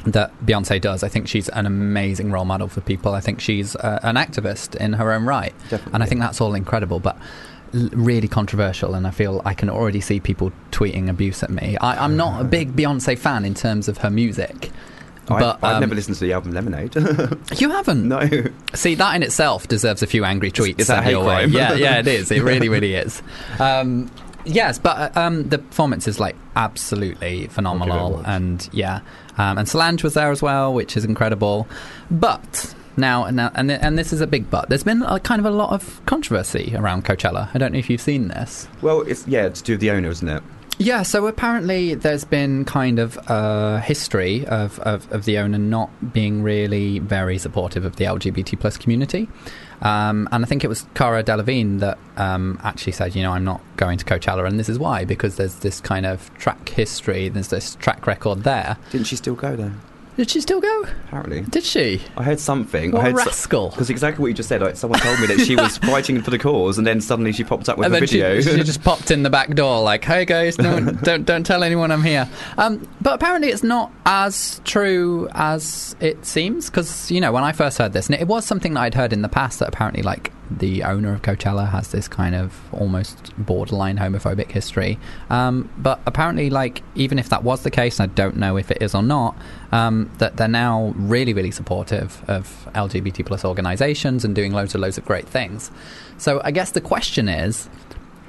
[0.06, 1.04] that Beyonce does.
[1.04, 3.14] I think she's an amazing role model for people.
[3.14, 5.54] I think she's uh, an activist in her own right.
[5.70, 7.18] Definitely, And I think that's all incredible, but
[7.74, 8.96] really controversial.
[8.96, 11.78] And I feel I can already see people tweeting abuse at me.
[11.78, 14.72] I, I'm not a big Beyonce fan in terms of her music.
[15.30, 16.96] I, But I've um, never listened to the album Lemonade.
[17.60, 18.08] You haven't?
[18.08, 18.28] no.
[18.74, 21.52] See, that in itself deserves a few angry tweets is that hate crime?
[21.52, 22.32] Yeah, yeah, it is.
[22.32, 23.22] It really, really is.
[23.60, 24.10] Um,
[24.46, 29.02] yes, but uh, um, the performance is like absolutely phenomenal, and yeah,
[29.38, 31.68] um, and Solange was there as well, which is incredible.
[32.10, 34.70] But now, now, and and this is a big but.
[34.70, 37.50] There's been a, kind of a lot of controversy around Coachella.
[37.54, 38.68] I don't know if you've seen this.
[38.82, 40.44] Well, it's yeah, it's due to do with the owner, isn't it?
[40.82, 46.14] Yeah, so apparently there's been kind of a history of, of, of the owner not
[46.14, 49.28] being really very supportive of the LGBT plus community.
[49.82, 53.44] Um, and I think it was Cara Delevingne that um, actually said, you know, I'm
[53.44, 57.28] not going to Coachella, and this is why, because there's this kind of track history,
[57.28, 58.78] there's this track record there.
[58.92, 59.76] Didn't she still go there?
[60.20, 60.82] Did she still go?
[61.08, 61.44] Apparently.
[61.44, 62.02] Did she?
[62.18, 62.92] I heard something.
[62.92, 63.70] What I a heard rascal.
[63.70, 64.60] Because exactly what you just said.
[64.60, 67.46] Like, someone told me that she was fighting for the cause, and then suddenly she
[67.46, 68.42] popped up with and a then she, video.
[68.42, 71.64] she just popped in the back door like, "Hey guys, no, one- don't don't tell
[71.64, 72.28] anyone I'm here."
[72.58, 77.54] Um, but apparently, it's not as true as it seems because you know when I
[77.54, 80.04] first heard this, and it was something that I'd heard in the past that apparently
[80.04, 84.98] like the owner of Coachella has this kind of almost borderline homophobic history.
[85.30, 88.72] Um, but apparently, like even if that was the case, and I don't know if
[88.72, 89.36] it is or not,
[89.72, 94.82] um, that they're now really really supportive of LGBT plus organisations and doing loads and
[94.82, 95.72] loads of great things.
[96.18, 97.70] So I guess the question is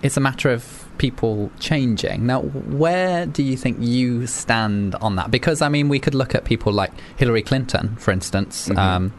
[0.03, 2.27] it's a matter of people changing.
[2.27, 5.31] Now, where do you think you stand on that?
[5.31, 8.69] Because, I mean, we could look at people like Hillary Clinton, for instance.
[8.69, 8.79] Mhm.
[8.79, 9.13] Um,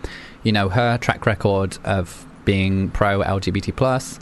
[0.44, 4.20] you know, her track record of being pro LGBT plus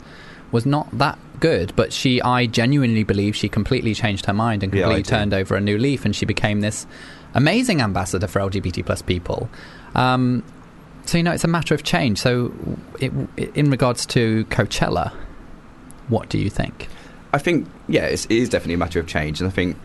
[0.52, 4.72] was not that good, but she, I genuinely believe she completely changed her mind and
[4.72, 5.10] completely do.
[5.10, 6.86] turned over a new leaf, and she became this
[7.34, 9.48] amazing ambassador for LGBT plus people.
[9.94, 10.44] Um,
[11.06, 12.18] so you know, it's a matter of change.
[12.18, 12.52] So,
[13.00, 13.12] it,
[13.54, 15.12] in regards to Coachella,
[16.08, 16.88] what do you think?
[17.32, 19.76] I think, yeah, it's, it is definitely a matter of change, and I think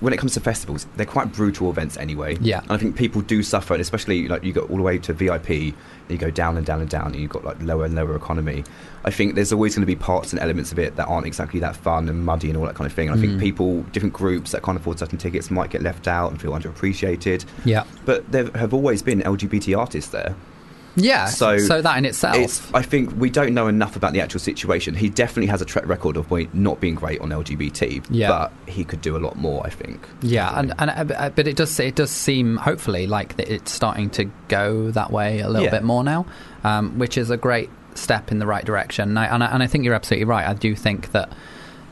[0.00, 2.36] when it comes to festivals, they're quite brutal events anyway.
[2.40, 2.60] Yeah.
[2.60, 5.12] And I think people do suffer, and especially like you go all the way to
[5.12, 5.74] VIP, and
[6.08, 8.64] you go down and down and down, and you've got like lower and lower economy.
[9.04, 11.58] I think there's always going to be parts and elements of it that aren't exactly
[11.60, 13.08] that fun and muddy and all that kind of thing.
[13.08, 13.28] And I Mm.
[13.28, 16.52] think people, different groups that can't afford certain tickets might get left out and feel
[16.52, 17.44] underappreciated.
[17.64, 17.84] Yeah.
[18.04, 20.34] But there have always been LGBT artists there.
[20.98, 21.26] Yeah.
[21.26, 22.36] So- So, that in itself.
[22.36, 24.94] It's, I think we don't know enough about the actual situation.
[24.94, 28.28] He definitely has a track record of not being great on LGBT, Yeah.
[28.28, 29.64] but he could do a lot more.
[29.66, 30.06] I think.
[30.22, 34.10] Yeah, and, and uh, but it does it does seem hopefully like that it's starting
[34.10, 35.70] to go that way a little Yeah.
[35.70, 36.26] bit more now,
[36.64, 39.08] um, which is a great step in the right direction.
[39.10, 40.46] And I, and I, and I think you're absolutely right.
[40.46, 41.30] I do think that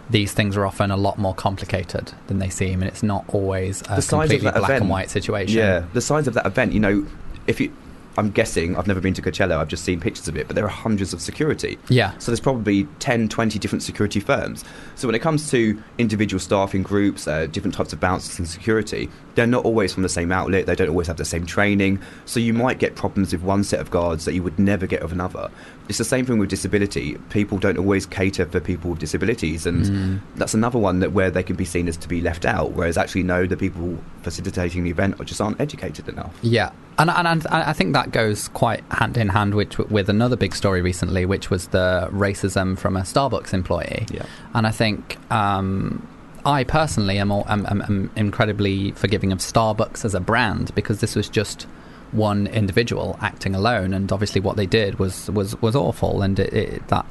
[0.08, 3.82] these things are often a lot more complicated than they seem, and it's not always
[3.90, 5.58] a The size of completely black event- and white situation.
[5.58, 6.72] Yeah, the size of that event.
[6.72, 7.06] You know,
[7.48, 7.72] if you,
[8.18, 9.56] I'm guessing I've never been to Coachella.
[9.58, 11.78] I've just seen pictures of it, but there are hundreds of security.
[11.88, 12.16] Yeah.
[12.18, 14.64] So there's probably 10, 20 different security firms.
[14.96, 19.08] So when it comes to individual staffing groups, uh, different types of bouncers and security,
[19.34, 20.64] they're not always from the same outlet.
[20.66, 22.00] They don't always have the same training.
[22.24, 25.02] So you might get problems with one set of guards that you would never get
[25.02, 25.50] with another.
[25.88, 27.16] It's the same thing with disability.
[27.30, 30.20] People don't always cater for people with disabilities, and Mm.
[30.36, 32.72] that's another one that where they can be seen as to be left out.
[32.72, 36.34] Whereas actually, no, the people facilitating the event are just aren't educated enough.
[36.42, 40.34] Yeah, and, and, and I think that goes quite hand in hand with, with another
[40.36, 44.06] big story recently, which was the racism from a Starbucks employee.
[44.10, 44.24] Yeah.
[44.54, 44.85] And I think
[45.30, 46.06] um,
[46.44, 51.00] I personally am, all, am, am, am incredibly forgiving of Starbucks as a brand because
[51.00, 51.66] this was just
[52.12, 56.52] one individual acting alone, and obviously what they did was was, was awful, and it,
[56.52, 57.04] it, that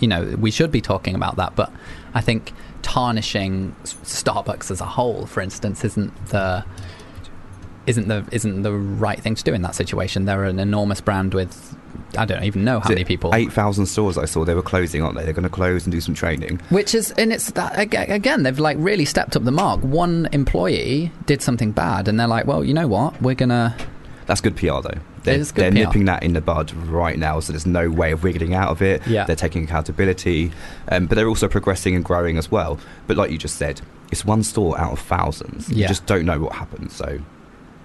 [0.00, 1.72] you know we should be talking about that, but
[2.14, 6.64] I think tarnishing Starbucks as a whole, for instance, isn't the
[7.86, 10.24] isn't the isn't the right thing to do in that situation.
[10.24, 11.76] They're an enormous brand with
[12.16, 13.34] I don't even know how many people.
[13.34, 15.24] Eight thousand stores I saw they were closing, aren't they?
[15.24, 16.60] They're going to close and do some training.
[16.70, 19.80] Which is, and it's that again, they've like really stepped up the mark.
[19.82, 23.20] One employee did something bad, and they're like, well, you know what?
[23.22, 23.76] We're gonna.
[24.26, 25.00] That's good PR though.
[25.22, 25.74] They're, they're PR.
[25.74, 28.80] nipping that in the bud right now, so there's no way of wiggling out of
[28.80, 29.06] it.
[29.06, 29.24] Yeah.
[29.24, 30.52] They're taking accountability,
[30.88, 32.78] um, but they're also progressing and growing as well.
[33.06, 35.68] But like you just said, it's one store out of thousands.
[35.70, 36.94] You just don't know what happens.
[36.94, 37.20] So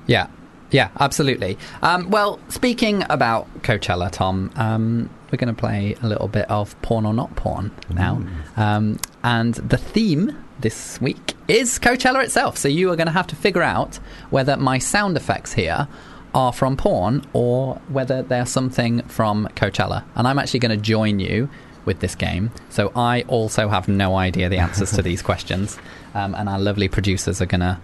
[0.07, 0.27] Yeah,
[0.71, 1.57] yeah, absolutely.
[1.81, 6.79] Um, well, speaking about Coachella, Tom, um, we're going to play a little bit of
[6.81, 8.21] porn or not porn now,
[8.57, 12.57] um, and the theme this week is Coachella itself.
[12.57, 13.97] So you are going to have to figure out
[14.29, 15.87] whether my sound effects here
[16.33, 20.03] are from porn or whether they're something from Coachella.
[20.15, 21.49] And I'm actually going to join you
[21.85, 22.51] with this game.
[22.69, 25.77] So I also have no idea the answers to these questions.
[26.13, 27.77] Um, and our lovely producers are going to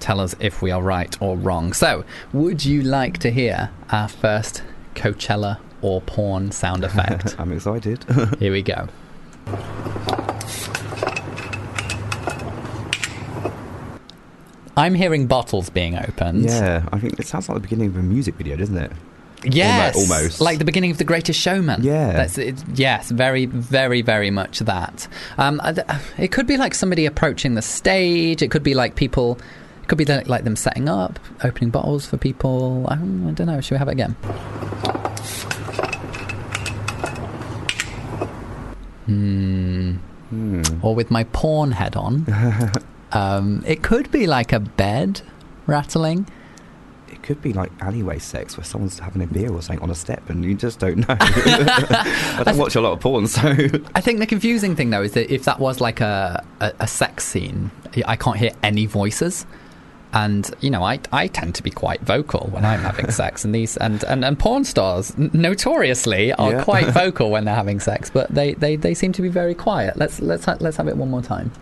[0.00, 1.72] tell us if we are right or wrong.
[1.72, 4.62] So, would you like to hear our first
[4.94, 7.34] Coachella or porn sound effect?
[7.40, 8.04] I'm excited.
[8.38, 8.88] Here we go.
[14.76, 16.44] I'm hearing bottles being opened.
[16.44, 18.92] yeah, I think it sounds like the beginning of a music video, doesn't it?
[19.44, 20.40] Yes, Almo- almost.
[20.40, 21.82] like the beginning of The Greatest Showman.
[21.82, 22.12] Yeah.
[22.12, 25.06] That's it, yes, very, very, very much that.
[25.36, 25.60] Um,
[26.18, 28.42] it could be like somebody approaching the stage.
[28.42, 29.38] It could be like people.
[29.82, 32.86] It could be like, like them setting up, opening bottles for people.
[32.88, 33.60] I don't, I don't know.
[33.60, 34.16] Should we have it again?
[39.06, 39.92] Hmm.
[40.30, 40.62] Hmm.
[40.82, 42.26] Or with my porn head on.
[43.12, 45.22] um, it could be like a bed
[45.66, 46.28] rattling.
[47.28, 50.30] Could be like alleyway sex where someone's having a beer or something on a step
[50.30, 51.14] and you just don't know.
[51.20, 53.42] I don't watch a lot of porn, so
[53.94, 56.86] I think the confusing thing though is that if that was like a, a, a
[56.88, 57.70] sex scene,
[58.06, 59.44] I can't hear any voices.
[60.14, 63.54] And you know, I, I tend to be quite vocal when I'm having sex, and
[63.54, 66.64] these and, and, and porn stars notoriously are Yeah.
[66.64, 69.98] quite vocal when they're having sex, but they, they, they seem to be very quiet.
[69.98, 71.52] Let's let's ha- let's have it one more time.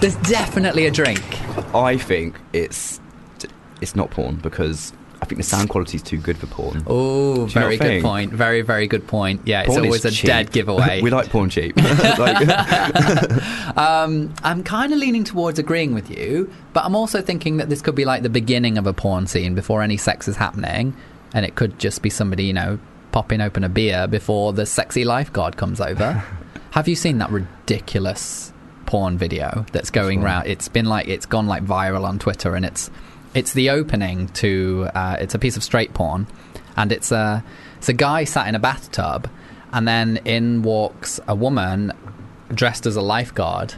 [0.00, 1.20] There's definitely a drink.
[1.74, 2.98] I think it's
[3.80, 6.82] it's not porn because I think the sound quality is too good for porn.
[6.86, 8.04] Oh, very good think?
[8.04, 8.32] point.
[8.32, 9.42] Very very good point.
[9.44, 10.26] Yeah, Porn it's always a cheap.
[10.26, 11.00] dead giveaway.
[11.02, 11.74] we like porn cheap.
[12.18, 12.46] Like-
[13.76, 17.82] Um, I'm kind of leaning towards agreeing with you, but I'm also thinking that this
[17.82, 20.94] could be like the beginning of a porn scene before any sex is happening,
[21.34, 22.78] and it could just be somebody, you know,
[23.12, 26.24] popping open a beer before the sexy lifeguard comes over.
[26.72, 28.52] Have you seen that ridiculous
[28.86, 30.26] porn video that's going one?
[30.26, 30.46] round?
[30.48, 32.90] It's been like it's gone like viral on Twitter, and it's
[33.34, 36.26] it's the opening to uh, it's a piece of straight porn,
[36.76, 37.44] and it's a
[37.78, 39.28] it's a guy sat in a bathtub,
[39.72, 41.92] and then in walks a woman
[42.54, 43.74] dressed as a lifeguard.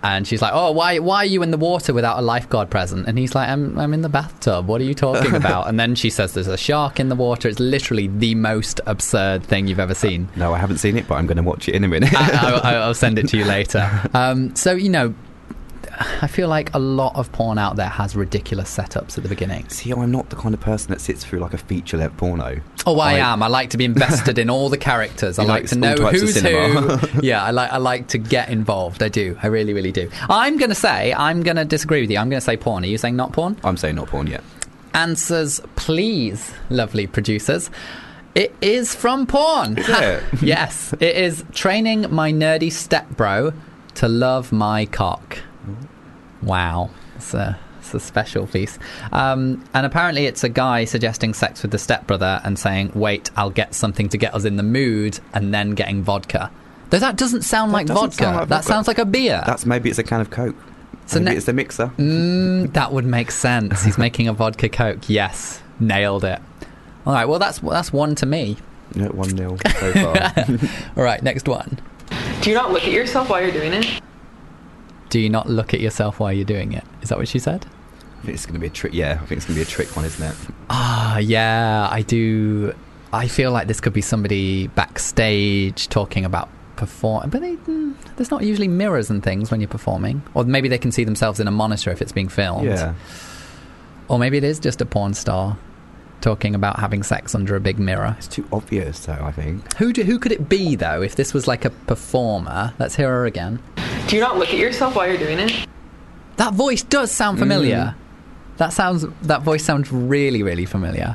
[0.00, 1.00] And she's like, "Oh, why?
[1.00, 3.92] Why are you in the water without a lifeguard present?" And he's like, "I'm, I'm
[3.92, 4.68] in the bathtub.
[4.68, 7.48] What are you talking about?" and then she says, "There's a shark in the water."
[7.48, 10.28] It's literally the most absurd thing you've ever seen.
[10.36, 12.14] no, I haven't seen it, but I'm going to watch it in a minute.
[12.14, 13.90] I, I, I'll send it to you later.
[14.14, 15.14] Um, so you know,
[16.00, 19.68] I feel like a lot of porn out there has ridiculous setups at the beginning.
[19.68, 22.60] See, I'm not the kind of person that sits through like a feature-length porno.
[22.86, 23.42] Oh, I, I- am.
[23.42, 25.38] I like to be invested in all the characters.
[25.40, 26.98] I like, like to know who's who.
[27.22, 27.72] yeah, I like.
[27.72, 29.02] I like to get involved.
[29.02, 29.36] I do.
[29.42, 30.08] I really, really do.
[30.28, 31.12] I'm going to say.
[31.14, 32.18] I'm going to disagree with you.
[32.18, 32.84] I'm going to say porn.
[32.84, 33.56] Are you saying not porn?
[33.64, 34.44] I'm saying not porn yet.
[34.94, 37.70] Answers, please, lovely producers.
[38.34, 39.78] It is from porn.
[39.78, 40.24] Is it?
[40.42, 43.54] yes, it is training my nerdy stepbro
[43.94, 45.38] to love my cock.
[46.42, 48.78] Wow, it's a, it's a special piece.
[49.12, 53.50] Um, and apparently, it's a guy suggesting sex with the stepbrother and saying, "Wait, I'll
[53.50, 56.50] get something to get us in the mood," and then getting vodka.
[56.90, 58.22] Though that doesn't sound That like doesn't vodka.
[58.24, 58.68] sound like that vodka.
[58.68, 59.42] sounds like a beer.
[59.46, 60.56] That's maybe it's a can of Coke.
[61.06, 61.92] So maybe ne- it's the mixer.
[61.98, 63.82] Mm, that would make sense.
[63.84, 65.08] He's making a vodka coke.
[65.08, 66.40] Yes, nailed it.
[67.06, 67.26] All right.
[67.26, 68.56] Well, that's that's one to me.
[68.94, 70.34] Yeah, one 0 so far.
[70.96, 71.22] All right.
[71.22, 71.78] Next one.
[72.40, 74.00] Do you not look at yourself while you're doing it?
[75.10, 76.84] Do you not look at yourself while you're doing it?
[77.02, 77.66] Is that what she said?
[78.18, 78.92] I think it's going to be a trick.
[78.94, 80.36] Yeah, I think it's going to be a trick one, isn't it?
[80.70, 81.88] Ah, yeah.
[81.90, 82.74] I do.
[83.12, 88.30] I feel like this could be somebody backstage talking about perform, but they, mm, there's
[88.30, 91.48] not usually mirrors and things when you're performing, or maybe they can see themselves in
[91.48, 92.66] a monitor if it's being filmed.
[92.66, 92.94] Yeah.
[94.08, 95.58] Or maybe it is just a porn star
[96.20, 98.14] talking about having sex under a big mirror.
[98.18, 99.18] It's too obvious, though.
[99.20, 99.74] I think.
[99.74, 101.02] Who do, who could it be though?
[101.02, 103.60] If this was like a performer, let's hear her again.
[104.08, 105.66] Do you not look at yourself while you're doing it?
[106.38, 107.94] That voice does sound familiar.
[108.56, 109.04] That sounds.
[109.22, 111.14] That voice sounds really, really familiar.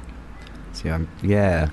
[0.73, 1.69] See, um, yeah.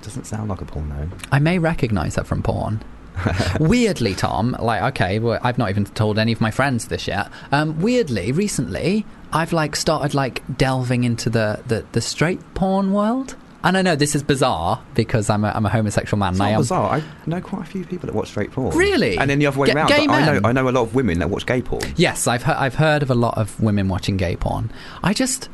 [0.00, 1.10] Doesn't sound like a porn porno.
[1.30, 2.82] I may recognise that from porn.
[3.60, 7.30] weirdly, Tom, like okay, well, I've not even told any of my friends this yet.
[7.52, 13.36] Um, weirdly, recently, I've like started like delving into the, the, the straight porn world.
[13.66, 16.34] And I know this is bizarre because I'm a, I'm a homosexual man.
[16.34, 16.94] It's and I not am bizarre.
[16.94, 18.76] I know quite a few people that watch straight porn.
[18.76, 19.18] Really?
[19.18, 19.88] And then the other way Ga- around.
[19.88, 20.46] gay but I know men?
[20.46, 21.82] I know a lot of women that watch gay porn.
[21.96, 24.70] Yes, I've heard, I've heard of a lot of women watching gay porn.
[25.02, 25.48] I just,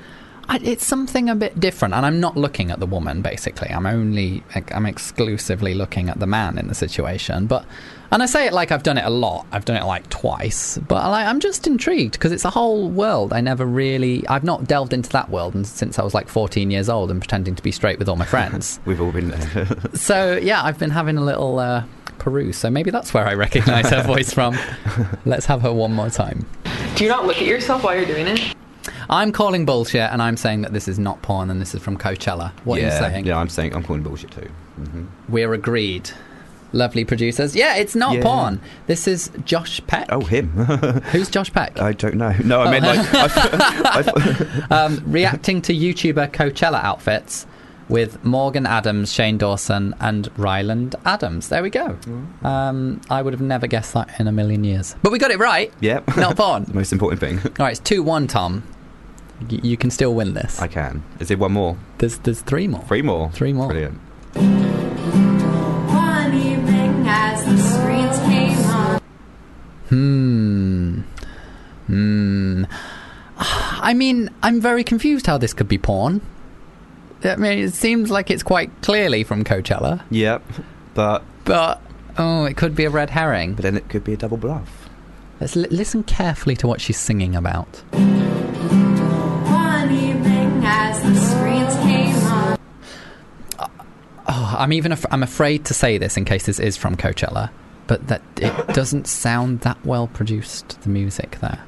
[0.49, 3.23] I, it's something a bit different, and I'm not looking at the woman.
[3.23, 7.47] Basically, I'm only, I'm exclusively looking at the man in the situation.
[7.47, 7.65] But,
[8.11, 9.47] and I say it like I've done it a lot.
[9.53, 13.33] I've done it like twice, but like, I'm just intrigued because it's a whole world.
[13.33, 16.71] I never really, I've not delved into that world and since I was like 14
[16.71, 18.81] years old and pretending to be straight with all my friends.
[18.85, 19.67] We've all been there.
[19.95, 21.85] so yeah, I've been having a little uh,
[22.19, 22.59] peruse.
[22.59, 24.59] So maybe that's where I recognise her voice from.
[25.25, 26.45] Let's have her one more time.
[26.97, 28.55] Do you not look at yourself while you're doing it?
[29.09, 31.97] I'm calling bullshit, and I'm saying that this is not porn, and this is from
[31.97, 32.53] Coachella.
[32.65, 33.27] What yeah, are you saying?
[33.27, 34.49] Yeah, I'm saying I'm calling bullshit too.
[34.77, 36.11] hmm We're agreed.
[36.75, 37.55] Lovely producers.
[37.55, 38.23] Yeah, it's not Yeah.
[38.23, 38.61] porn.
[38.87, 40.07] This is Josh Peck.
[40.09, 40.49] Oh, him.
[41.13, 41.79] Who's Josh Peck?
[41.79, 42.35] I don't know.
[42.43, 43.15] No, I meant like.
[43.15, 47.47] I, I, um, reacting to YouTuber Coachella outfits
[47.91, 51.51] with Morgan Adams, Shane Dawson, and Ryland Adams.
[51.51, 51.91] There we go.
[51.91, 52.43] Mm.
[52.43, 54.97] Um, I would have never guessed that in a million years.
[55.03, 55.71] But we got it right.
[55.81, 56.05] yep.
[56.17, 56.65] Not porn.
[56.65, 57.39] the most important thing.
[57.39, 58.63] All right, it's 2 1, Tom.
[59.51, 60.61] Y- you can still win this.
[60.61, 61.03] I can.
[61.21, 61.77] Is it one more?
[61.99, 62.83] There's, there's three more.
[62.85, 63.31] Three more.
[63.33, 63.69] Three more.
[63.69, 63.99] Brilliant.
[64.35, 69.01] One evening as the screens came on.
[69.89, 71.01] Hmm.
[71.87, 72.65] Hmm.
[73.85, 76.21] I mean, I'm very confused how this could be porn.
[77.25, 80.43] I mean, it seems like it's quite clearly from Coachella, Yep.
[80.95, 81.81] But but
[82.19, 83.55] oh, it could be a red herring.
[83.55, 84.89] but then it could be a double bluff.
[85.41, 87.83] Let's li- listen carefully to what she's singing about.
[94.53, 97.51] Oh, I'm even af- I'm afraid to say this in case this is from Coachella,
[97.87, 100.81] but that it doesn't sound that well produced.
[100.83, 101.61] The music there,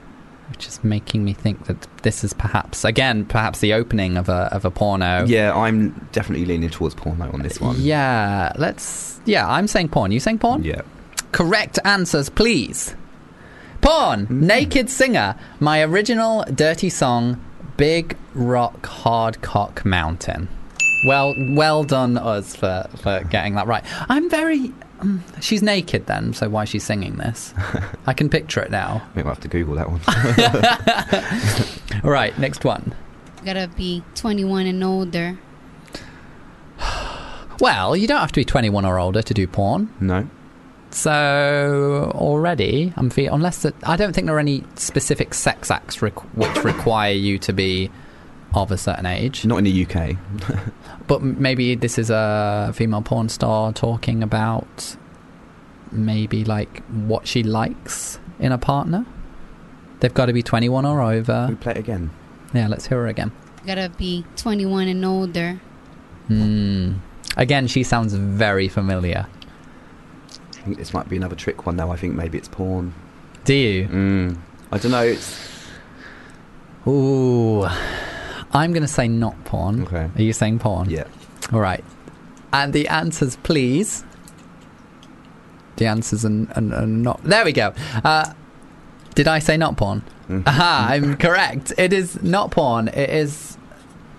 [0.51, 4.49] which is making me think that this is perhaps again perhaps the opening of a
[4.53, 5.25] of a porno.
[5.27, 7.77] Yeah, I'm definitely leaning towards porno on this one.
[7.79, 9.21] Yeah, let's.
[9.25, 10.13] Yeah, I'm saying porn.
[10.13, 10.63] You saying porn?
[10.63, 10.83] Yeah.
[11.33, 12.95] Correct answers, please.
[13.81, 14.27] Porn.
[14.27, 14.31] Mm.
[14.43, 15.35] Naked singer.
[15.61, 17.41] My original dirty song.
[17.77, 20.49] Big Rock Hard Cock Mountain.
[21.05, 23.85] Well, well done us for for getting that right.
[24.09, 24.73] I'm very.
[25.01, 27.53] Um, she's naked then, so why is she singing this?
[28.07, 29.03] I can picture it now.
[29.11, 30.01] I think we'll have to Google that one.
[32.05, 32.95] All right, next one.
[33.45, 35.39] Gotta be 21 and older.
[37.61, 39.89] Well, you don't have to be 21 or older to do porn.
[40.01, 40.29] no.
[40.91, 45.97] So already, I'm fe- unless that I don't think there are any specific sex acts
[45.97, 47.91] requ- which require you to be
[48.55, 49.45] of a certain age.
[49.45, 50.17] Not in the UK.
[51.07, 54.97] But maybe this is a female porn star talking about
[55.93, 59.05] maybe like what she likes in a partner.
[60.01, 61.13] They've got to be 21 or over.
[61.13, 61.57] We over.
[61.57, 62.11] play it again.
[62.53, 63.33] Yeah, let's hear her again.
[63.67, 65.61] Gotta be 21 and older.
[66.29, 66.95] Hmm.
[67.37, 69.27] Again, she sounds very familiar.
[70.53, 71.91] I think this might be another trick one though.
[71.91, 72.95] I think maybe it's porn.
[73.45, 73.89] Do you?
[73.89, 74.39] Mm.
[74.73, 75.03] I don't know.
[75.03, 75.55] It's
[76.87, 77.67] Ooh,
[78.55, 79.83] I'm going to say not porn.
[79.83, 80.09] Okay.
[80.15, 80.89] Are you saying porn?
[80.89, 81.05] yeah.
[81.53, 81.85] All right.
[82.53, 84.05] And the answers, please.
[85.77, 86.49] The answers and
[87.03, 87.23] not.
[87.25, 87.75] There we go.
[88.05, 88.33] Uh,
[89.17, 90.03] did I say not porn?
[90.29, 90.45] Mhm.
[90.47, 91.73] Aha, I'm correct.
[91.77, 92.89] It is not porn.
[92.89, 93.59] It is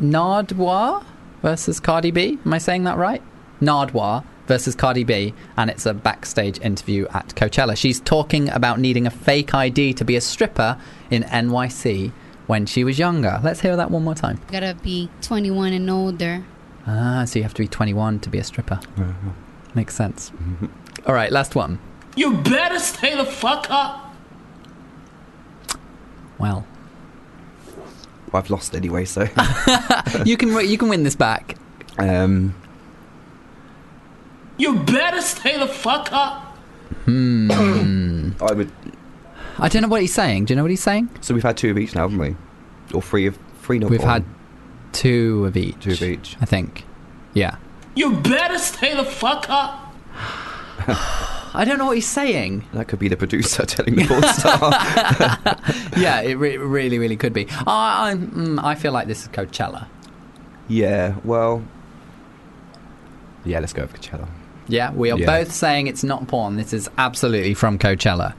[0.01, 1.03] Nardwuar
[1.41, 2.37] versus Cardi B.
[2.45, 3.21] Am I saying that right?
[3.61, 7.75] Nardwuar versus Cardi B, and it's a backstage interview at Coachella.
[7.75, 10.77] She's talking about needing a fake ID to be a stripper
[11.09, 12.11] in NYC
[12.47, 13.39] when she was younger.
[13.43, 14.37] Let's hear that one more time.
[14.47, 16.43] You Gotta be 21 and older.
[16.87, 18.79] Ah, so you have to be 21 to be a stripper.
[18.97, 19.29] Uh-huh.
[19.73, 20.31] Makes sense.
[21.07, 21.79] All right, last one.
[22.15, 24.13] You better stay the fuck up.
[26.37, 26.65] Well,
[28.33, 29.21] I've lost anyway, so.
[30.25, 31.55] you can you can win this back.
[31.97, 32.53] um,
[34.57, 36.41] You better stay the fuck up.
[37.05, 38.31] Hmm.
[38.41, 38.71] I would.
[39.59, 40.45] I don't know what he's saying.
[40.45, 41.09] Do you know what he's saying?
[41.21, 42.35] So we've had two of each now, haven't we?
[42.93, 43.79] Or three of three.
[43.79, 44.11] Not We've porn.
[44.11, 44.25] had
[44.91, 45.79] two of each.
[45.81, 46.37] two of each.
[46.41, 46.83] I think.
[47.33, 47.57] Yeah.
[47.95, 49.93] You better stay the fuck up.
[51.57, 52.65] I don't know what he's saying.
[52.73, 54.71] That could be the producer telling the porn star.
[55.97, 57.47] yeah, it re- really, really could be.
[57.65, 59.87] I, I, mm, I feel like this is Coachella.
[60.67, 61.15] yeah.
[61.23, 61.63] Well.
[63.45, 63.59] Yeah.
[63.59, 64.27] Let's go with Coachella.
[64.67, 65.25] Yeah, we are Yeah.
[65.27, 66.55] both saying it's not porn.
[66.57, 68.33] This is absolutely from Coachella.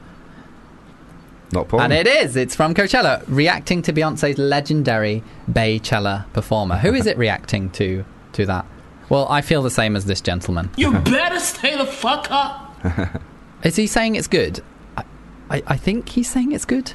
[1.51, 1.83] Not porn.
[1.83, 2.35] And it is.
[2.35, 6.77] It's from Coachella, reacting to Beyonce's legendary Baychella performer.
[6.77, 8.65] Who is it reacting to to that?
[9.09, 10.69] Well, I feel the same as this gentleman.
[10.75, 12.75] You better stay the fuck up.
[13.63, 14.61] Is he saying it's good?
[14.97, 15.03] I,
[15.49, 16.91] I, I think he's saying it's good.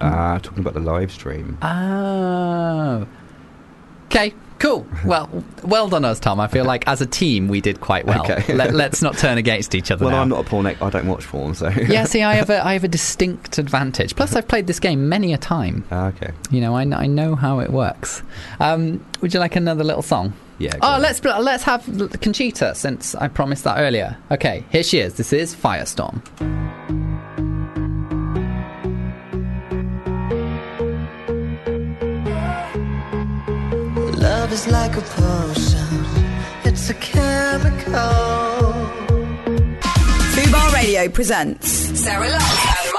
[0.00, 1.58] Ah, talking about the live stream.
[1.60, 3.06] Oh.
[4.06, 4.86] Okay, cool.
[5.04, 5.28] Well,
[5.64, 6.38] well done us, Tom.
[6.38, 8.22] I feel like as a team we did quite well.
[8.30, 8.54] Okay.
[8.54, 10.22] Let, let's not turn against each other Well, now.
[10.22, 10.66] I'm not a porn.
[10.66, 11.68] I don't watch porn, so.
[11.70, 14.14] yeah, see, I have a I have a distinct advantage.
[14.14, 15.84] Plus, I've played this game many a time.
[15.90, 16.30] Ah, okay.
[16.50, 18.22] You know, I, I know how it works.
[18.60, 20.34] Um, would you like another little song?
[20.58, 20.74] Yeah.
[20.82, 21.02] Oh, on.
[21.02, 21.84] let's let's have
[22.20, 24.18] Conchita since I promised that earlier.
[24.30, 25.14] Okay, here she is.
[25.14, 26.20] This is Firestorm.
[34.20, 36.04] Love is like a potion,
[36.64, 38.00] it's a chemical.
[40.34, 41.68] Fubar Radio presents
[41.98, 42.92] Sarah Love and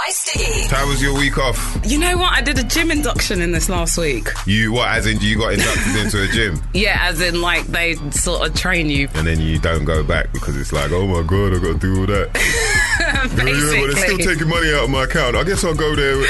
[0.69, 1.77] How was your week off?
[1.83, 2.31] You know what?
[2.31, 4.29] I did a gym induction in this last week.
[4.45, 4.87] You what?
[4.87, 8.55] As in, you got inducted into a gym, Yeah, as in like they sort of
[8.55, 9.09] train you.
[9.15, 11.77] and then you don't go back because it's like, oh my god, I got to
[11.79, 12.29] do all that.
[13.01, 15.35] Yeah, but they're still taking money out of my account.
[15.35, 16.23] I guess I'll go there.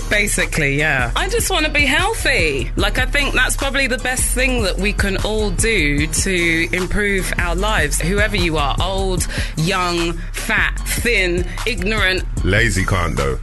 [0.10, 1.10] basically, yeah.
[1.16, 2.70] I just want to be healthy.
[2.76, 7.32] Like I think that's probably the best thing that we can all do to improve
[7.38, 8.00] our lives.
[8.00, 9.26] Whoever you are, old,
[9.56, 12.24] young, fat, thin, ignorant.
[12.44, 13.38] lazy can't though.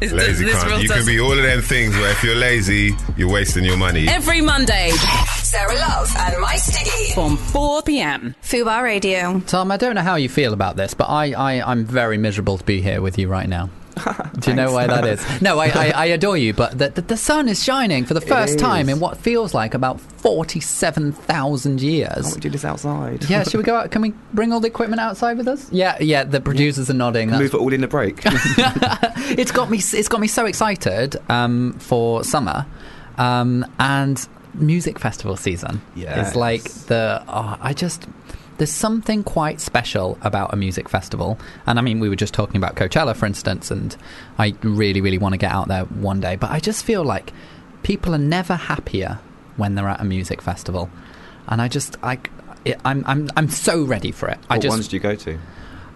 [0.00, 0.82] Is Lazy this real can't.
[0.82, 4.06] You can be all of them things where if you're lazy, you're wasting your money.
[4.08, 4.90] Every Monday,
[5.42, 7.14] Sarah Love and My Stiggy.
[7.14, 8.34] from 4 p.m.
[8.42, 9.40] Fubar Radio.
[9.40, 12.58] Tom, I don't know how you feel about this, but I, I I'm very miserable
[12.58, 13.70] to be here with you right now.
[14.38, 15.24] Do you know why that is?
[15.40, 18.20] No, I, I, I adore you, but the, the, the sun is shining for the
[18.20, 22.08] first time in what feels like about 47,000 years.
[22.08, 23.28] Can't we do this outside?
[23.28, 23.90] Yeah, should we go out?
[23.90, 25.70] Can we bring all the equipment outside with us?
[25.72, 26.24] Yeah, yeah.
[26.24, 27.30] The producers are nodding.
[27.30, 28.20] Move it all in the break.
[28.24, 29.78] it's got me.
[29.78, 32.66] It's got me so excited um, for summer
[33.16, 35.80] um, and music festival season.
[35.94, 36.28] Yes.
[36.28, 37.22] it's like the.
[37.28, 38.06] Oh, I just
[38.58, 42.56] there's something quite special about a music festival, and I mean, we were just talking
[42.56, 43.96] about Coachella, for instance, and
[44.36, 46.36] I really, really want to get out there one day.
[46.36, 47.32] But I just feel like
[47.82, 49.20] people are never happier
[49.56, 50.90] when they're at a music festival,
[51.46, 52.18] and I just I.
[52.64, 54.38] It, I'm I'm I'm so ready for it.
[54.50, 55.38] I what just ones do you go to?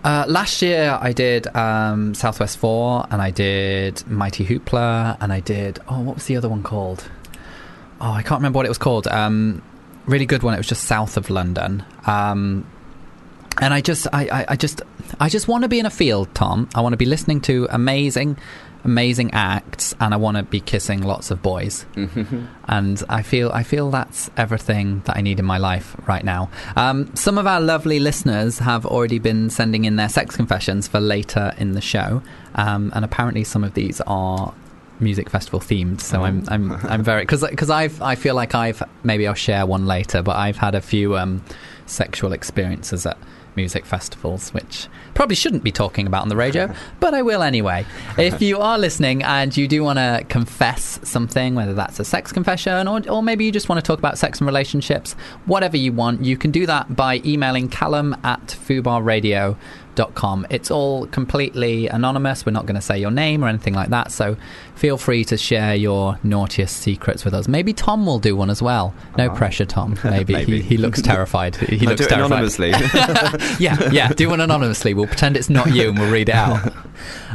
[0.04, 5.40] uh, last year I did um, Southwest Four, and I did Mighty Hoopla, and I
[5.40, 7.08] did oh, what was the other one called?
[8.00, 9.06] Oh, I can't remember what it was called.
[9.08, 9.62] Um,
[10.06, 10.54] really good one.
[10.54, 11.84] It was just south of London.
[12.06, 12.66] Um,
[13.60, 14.82] and I just, I, I, I just,
[15.20, 16.68] I just want to be in a field, Tom.
[16.74, 18.38] I want to be listening to amazing,
[18.84, 21.84] amazing acts, and I want to be kissing lots of boys.
[22.64, 26.50] and I feel, I feel that's everything that I need in my life right now.
[26.76, 30.98] Um, some of our lovely listeners have already been sending in their sex confessions for
[30.98, 32.22] later in the show,
[32.54, 34.54] um, and apparently some of these are
[35.00, 36.00] music festival themed.
[36.00, 39.66] So I'm, I'm, I'm very because because I've I feel like I've maybe I'll share
[39.66, 41.42] one later, but I've had a few um,
[41.86, 43.18] sexual experiences at
[43.56, 47.84] music festivals, which probably shouldn't be talking about on the radio, but I will anyway.
[48.16, 52.32] If you are listening and you do want to confess something, whether that's a sex
[52.32, 55.14] confession or, or maybe you just want to talk about sex and relationships,
[55.44, 58.48] whatever you want, you can do that by emailing callum at
[60.14, 60.46] com.
[60.50, 62.46] It's all completely anonymous.
[62.46, 64.12] We're not going to say your name or anything like that.
[64.12, 64.36] So
[64.74, 67.48] feel free to share your naughtiest secrets with us.
[67.48, 68.94] Maybe Tom will do one as well.
[69.16, 69.98] No pressure, Tom.
[70.04, 70.60] Maybe, Maybe.
[70.60, 71.56] He, he looks terrified.
[71.72, 72.26] He looks terrified.
[72.26, 72.70] anonymously.
[73.58, 74.08] yeah, yeah.
[74.12, 74.94] Do one anonymously.
[74.94, 76.72] We'll pretend it's not you, and we'll read it out.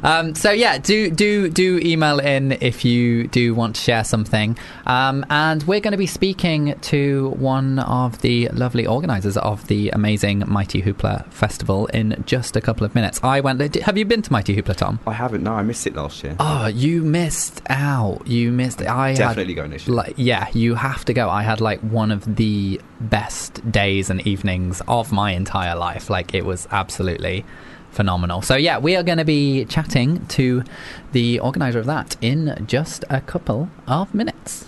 [0.03, 4.57] Um, so yeah, do do do email in if you do want to share something.
[4.85, 9.89] Um, and we're going to be speaking to one of the lovely organisers of the
[9.89, 13.19] amazing Mighty Hoopla Festival in just a couple of minutes.
[13.23, 13.75] I went.
[13.75, 14.99] Have you been to Mighty Hoopla, Tom?
[15.05, 15.43] I haven't.
[15.43, 16.35] No, I missed it last year.
[16.39, 18.25] Oh, you missed out.
[18.25, 18.87] You missed it.
[18.87, 19.95] I had- Definitely going this year.
[19.95, 21.29] Like, yeah, you have to go.
[21.29, 26.09] I had like one of the best days and evenings of my entire life.
[26.09, 27.43] Like, it was absolutely
[27.91, 28.41] phenomenal.
[28.41, 30.63] So, yeah, we are going to be chatting to
[31.13, 34.65] the organizer of that in just a couple of minutes.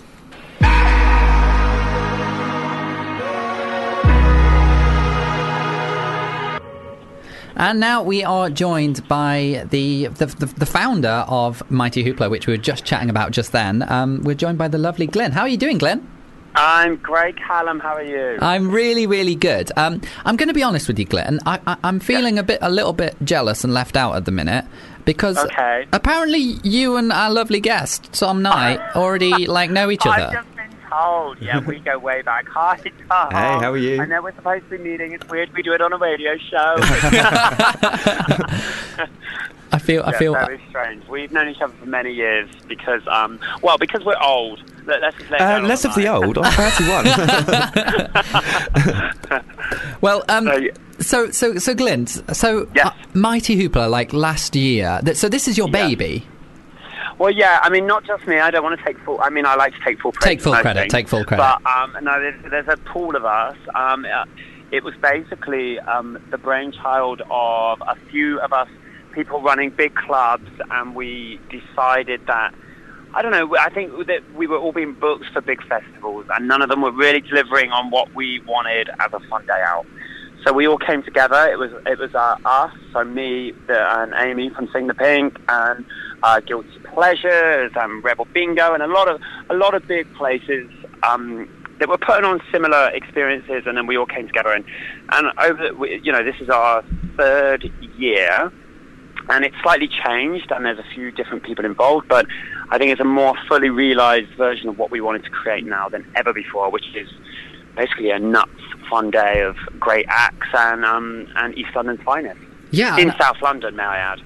[7.60, 12.46] And now we are joined by the the, the, the founder of Mighty Hoopla, which
[12.46, 13.84] we were just chatting about just then.
[13.92, 15.32] Um, we're joined by the lovely Glyn.
[15.32, 16.08] How are you doing, Glyn?
[16.54, 17.78] I'm great, Calum.
[17.78, 18.38] How are you?
[18.40, 19.70] I'm really, really good.
[19.76, 21.38] Um, I'm going to be honest with you, Glyn.
[21.44, 24.32] I, I, I'm feeling a bit, a little bit jealous and left out at the
[24.32, 24.64] minute
[25.04, 25.86] because Okay.
[25.92, 30.42] apparently you and our lovely guest Tom Knight already like know each other.
[30.90, 31.40] Just been told.
[31.40, 32.48] Yeah, we go way back.
[32.48, 32.76] Hi,
[33.08, 33.30] Tom.
[33.32, 34.00] Hey, how are you?
[34.00, 35.12] I know we're supposed to be meeting.
[35.12, 36.56] It's weird we do it on a radio show.
[39.72, 40.32] I feel, I Yeah, feel.
[40.34, 41.06] very strange.
[41.06, 44.60] We've known each other for many years because, um, well, because we're old.
[44.86, 46.14] Let, us just Uh, less of the that.
[46.14, 46.36] old.
[46.38, 47.04] I'm 31.
[50.00, 50.50] Well, um,
[50.98, 54.98] so so so Glyn, so uh, Mighty Hoopla, like last year.
[55.04, 56.26] Th- so this is your baby.
[57.20, 57.60] Well, yeah.
[57.62, 58.38] I mean, not just me.
[58.38, 59.20] I don't want to take full.
[59.20, 60.26] I mean, I like to take full credit.
[60.26, 60.92] Take full credit, things.
[60.92, 61.42] take full credit.
[61.62, 63.58] But um, no, there's, there's a pool of us.
[63.74, 64.24] Um, uh,
[64.72, 68.68] it was basically um, the brainchild of a few of us
[69.12, 72.54] people running big clubs, and we decided that.
[73.12, 73.54] I don't know.
[73.58, 76.80] I think that we were all being booked for big festivals, and none of them
[76.80, 79.84] were really delivering on what we wanted as a fun day out.
[80.46, 81.50] So we all came together.
[81.52, 85.38] It was it was uh, us, so me the, and Amy from Sink the Pink,
[85.48, 85.84] and
[86.22, 90.70] uh, Guilty Pleasures, and Rebel Bingo, and a lot of a lot of big places
[91.02, 91.48] um,
[91.78, 94.52] that were putting on similar experiences, and then we all came together.
[94.52, 94.64] And
[95.12, 96.84] and over, you know, this is our
[97.16, 98.52] third year,
[99.28, 102.26] and it's slightly changed, and there's a few different people involved, but
[102.70, 105.88] I think it's a more fully realised version of what we wanted to create now
[105.88, 107.08] than ever before, which is
[107.76, 108.50] basically a nuts
[108.88, 112.40] fun day of great acts and um, and East London's finest.
[112.72, 114.20] Yeah, in South London, may I add?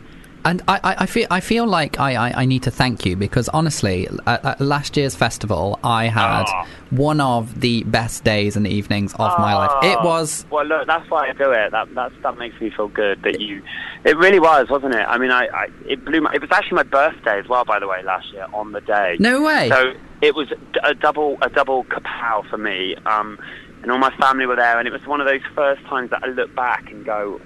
[0.45, 3.17] And I, I, I feel I feel like I, I, I need to thank you
[3.17, 6.67] because honestly, at, at last year's festival, I had Ah.
[6.91, 9.73] one of the best days and evenings of my life.
[9.83, 10.67] It Oh, was well.
[10.67, 11.71] Look, that's why I do it.
[11.73, 13.23] That that that makes me feel good.
[13.23, 13.63] That you,
[14.05, 15.07] it really was, wasn't it?
[15.09, 16.33] I mean, I, I it blew my.
[16.35, 19.17] It was actually my birthday as well, by the way, last year on the day.
[19.19, 19.71] No way.
[19.71, 22.97] So it was a double a double kapow for me.
[23.07, 23.39] Um,
[23.83, 26.23] and all my family were there, and it was one of those first times that
[26.23, 27.41] I look back and go.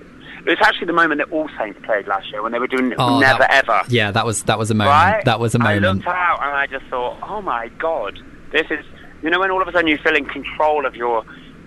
[0.46, 2.94] It was actually the moment that All Saints played last year when they were doing
[2.98, 3.82] Oh, Never that- Ever.
[3.88, 4.92] Yeah, that was that was a moment.
[4.94, 5.24] Right?
[5.24, 5.84] That was a moment.
[5.84, 8.18] I looked out and I just thought, oh my god,
[8.52, 8.84] this is.
[9.22, 11.24] You know, when all of a sudden you feel in control of your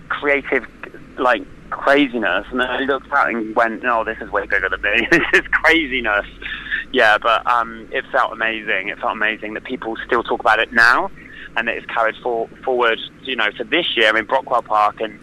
[0.07, 0.65] creative,
[1.17, 4.81] like craziness, and then I looked out and went, no, this is way bigger than
[4.81, 5.05] me.
[5.11, 6.25] this is craziness.
[6.93, 8.87] Yeah, but um, it felt amazing.
[8.87, 11.11] It felt amazing that people still talk about it now,
[11.57, 12.99] and that it's carried for, forward.
[13.23, 15.19] You know, to this year in Brockwell Park, and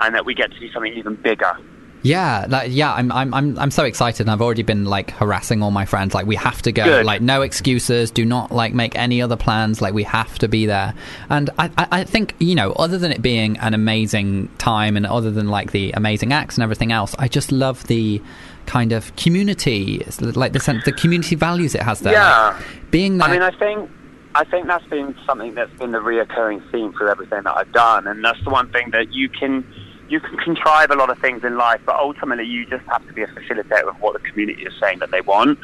[0.00, 1.56] and that we get to do something even bigger.
[2.04, 5.62] Yeah, like, yeah, I'm, I'm, I'm, I'm so excited, and I've already been like harassing
[5.62, 6.12] all my friends.
[6.12, 6.84] Like, we have to go.
[6.84, 7.06] Good.
[7.06, 8.10] Like, no excuses.
[8.10, 9.80] Do not like make any other plans.
[9.80, 10.94] Like, we have to be there.
[11.30, 15.06] And I, I, I think you know, other than it being an amazing time, and
[15.06, 18.20] other than like the amazing acts and everything else, I just love the
[18.66, 22.12] kind of community, it's like the sense, the community values it has there.
[22.12, 22.48] Yeah.
[22.48, 23.28] Like, being there.
[23.28, 23.90] I mean, I think
[24.34, 28.06] I think that's been something that's been the reoccurring theme through everything that I've done,
[28.06, 29.64] and that's the one thing that you can
[30.08, 33.12] you can contrive a lot of things in life, but ultimately you just have to
[33.12, 35.58] be a facilitator of what the community is saying that they want.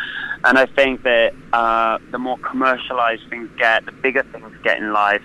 [0.44, 4.92] And I think that uh, the more commercialized things get, the bigger things get in
[4.92, 5.22] life.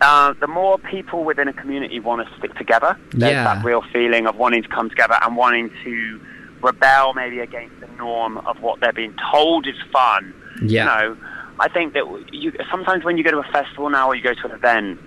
[0.00, 2.96] Uh, the more people within a community want to stick together.
[3.10, 3.44] There's Yeah.
[3.44, 6.20] that real feeling of wanting to come together and wanting to
[6.62, 10.34] rebel maybe against the norm of what they're being told is fun.
[10.62, 11.00] Yeah.
[11.02, 11.16] You know,
[11.60, 14.34] I think that you sometimes when you go to a festival now or you go
[14.34, 14.98] to an event,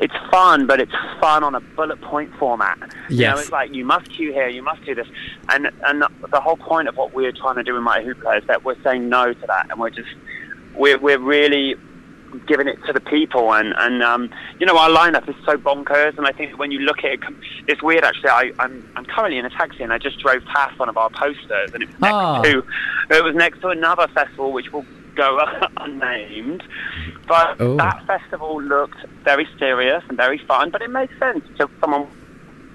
[0.00, 2.78] it's fun, but it's fun on a bullet point format.
[3.08, 5.06] You know, it's like you must queue here, you must do this,
[5.50, 8.46] and and the whole point of what we're trying to do in Mighty Hoopla is
[8.48, 10.08] that we're saying no to that, and we're just
[10.74, 11.76] we're we're really
[12.48, 13.54] giving it to the people.
[13.54, 16.18] And and um, you know, our lineup is so bonkers.
[16.18, 17.20] And I think when you look at it,
[17.68, 18.30] it's weird actually.
[18.30, 21.10] I, I'm I'm currently in a taxi, and I just drove past one of our
[21.10, 22.42] posters, and it was next Ah.
[22.42, 22.64] to
[23.10, 24.84] it was next to another festival which will
[25.14, 25.40] go
[25.78, 26.62] unnamed.
[27.26, 27.76] But Oh.
[27.76, 32.06] that festival looked very serious and very fun, but it made sense to someone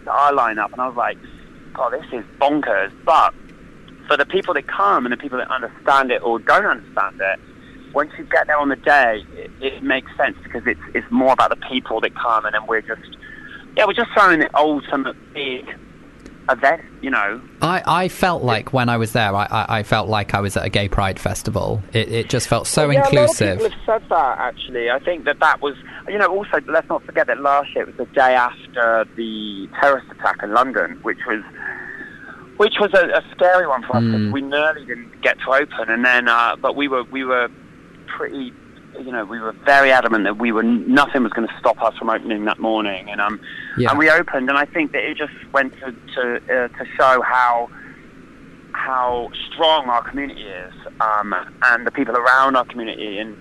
[0.05, 1.17] to our lineup, and I was like,
[1.73, 2.91] God, this is bonkers.
[3.05, 3.33] But
[4.07, 7.39] for the people that come and the people that understand it or don't understand it,
[7.93, 11.33] once you get there on the day, it, it makes sense because it's it's more
[11.33, 13.17] about the people that come, and then we're just
[13.75, 15.65] yeah, we're just throwing the ultimate big
[16.49, 17.41] event, you know.
[17.61, 20.57] I, I felt like when I was there, I, I, I felt like I was
[20.57, 21.81] at a gay pride festival.
[21.93, 23.59] It, it just felt so yeah, inclusive.
[23.59, 24.89] A lot of people have said that actually.
[24.89, 25.75] I think that that was,
[26.07, 29.69] you know, also let's not forget that last year it was the day after the
[29.79, 31.43] terrorist attack in London, which was.
[32.57, 34.33] Which was a, a scary one for us Mm.
[34.33, 37.47] we nearly didn't get to open, and then, uh, but we were we were
[38.07, 38.51] pretty,
[38.99, 41.95] you know, we were very adamant that we were nothing was going to stop us
[41.97, 43.39] from opening that morning, and um,
[43.77, 43.89] Yeah.
[43.89, 47.21] and we opened, and I think that it just went to to, uh, to show
[47.21, 47.69] how
[48.73, 53.35] how strong our community is, um, and the people around our community, and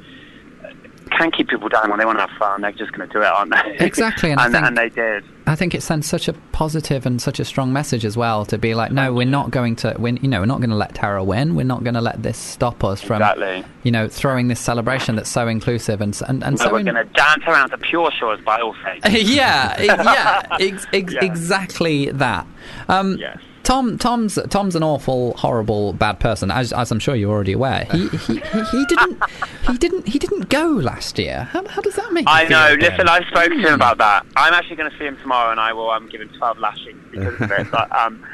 [1.08, 2.60] can't keep people down when they want to have fun.
[2.62, 3.76] They're just going to do it, aren't they?
[3.84, 5.24] Exactly, and and, think- and they did.
[5.46, 8.58] I think it sends such a positive and such a strong message as well to
[8.58, 10.18] be like, no, we're not going to win.
[10.20, 11.54] You know, we're not going to let Tara win.
[11.54, 13.64] We're not going to let this stop us from, Exactly.
[13.82, 16.72] you know, throwing this celebration that's so inclusive and and, and No, so.
[16.72, 19.02] we're in- going to dance around the Pure Shores by all faith.
[19.10, 21.24] yeah, yeah, ex- ex- Yeah.
[21.24, 22.46] exactly that.
[22.88, 23.38] Um, Yes.
[23.62, 27.86] Tom, Tom's Tom's an awful, horrible, bad person, as, as I'm sure you're already aware.
[27.90, 29.22] He, he, he, he didn't
[29.66, 31.48] he didn't he didn't go last year.
[31.52, 32.26] How, how does that make?
[32.28, 32.76] I feel, know.
[32.76, 32.90] Glyn?
[32.90, 34.26] Listen, I spoke to him about that.
[34.36, 37.04] I'm actually going to see him tomorrow, and I will um, give him 12 lashings
[37.10, 37.66] because of it.
[37.70, 38.24] But um,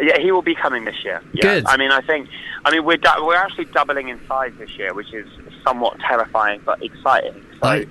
[0.00, 1.22] yeah, he will be coming this year.
[1.32, 1.42] Yeah.
[1.42, 1.66] Good.
[1.66, 2.28] I mean, I think.
[2.64, 5.28] I mean, we're du- we're actually doubling in size this year, which is
[5.62, 7.44] somewhat terrifying but exciting.
[7.60, 7.86] So I,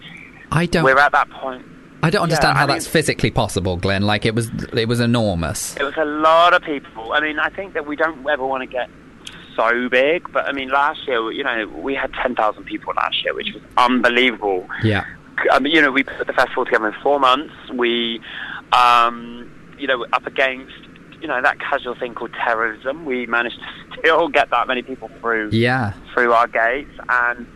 [0.51, 0.83] I don't.
[0.83, 1.65] we're at that point.
[2.03, 4.03] I don't understand Yeah, how I mean- that's physically possible, Glyn.
[4.03, 5.75] Like it was, it was enormous.
[5.77, 7.13] It was a lot of people.
[7.13, 8.89] I mean, I think that we don't ever want to get
[9.55, 13.33] so big, but I mean, last year, you know, we had 10,000 people last year,
[13.33, 14.67] which was unbelievable.
[14.83, 15.05] Yeah.
[15.51, 17.53] I mean, you know, we put the festival together in four months.
[17.73, 18.19] We,
[18.71, 20.73] um, you know, up against,
[21.21, 23.05] you know, that casual thing called terrorism.
[23.05, 25.93] We managed to still get that many people through Yeah.
[26.13, 27.47] through our gates and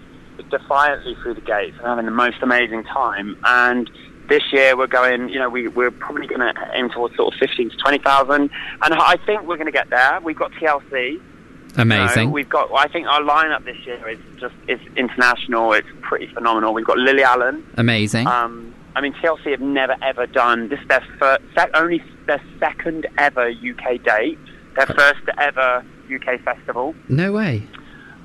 [0.50, 3.38] defiantly through the gates and having the most amazing time.
[3.44, 3.90] And
[4.30, 7.40] this year we're going, you know, we, we're probably going to aim towards sort of
[7.40, 8.42] 15 to 20,000.
[8.42, 8.52] And
[8.82, 10.20] I think we're going to get there.
[10.22, 11.22] We've got TLC.
[11.78, 12.20] Amazing.
[12.20, 15.74] You know, we've got, I think our lineup this year is just, is international.
[15.74, 16.74] It's pretty phenomenal.
[16.74, 17.66] We've got Lily Allen.
[17.76, 18.28] Amazing.
[18.28, 20.80] Um, I mean, TLC have never ever done this.
[20.80, 21.42] is Their first,
[21.76, 24.40] only their second ever UK date.
[24.76, 26.96] Their first ever UK festival.
[27.10, 27.64] no way.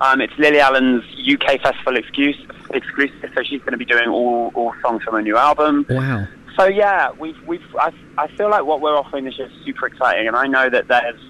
[0.03, 2.35] Um, it's Lily Allen's UK festival excuse,
[2.73, 5.85] exclusive, so she's going to be doing all, all songs from her new album.
[5.89, 6.27] Wow.
[6.57, 9.87] So yeah, we've we've I, I feel like what we're offering this year is super
[9.87, 11.21] exciting, and I know that there's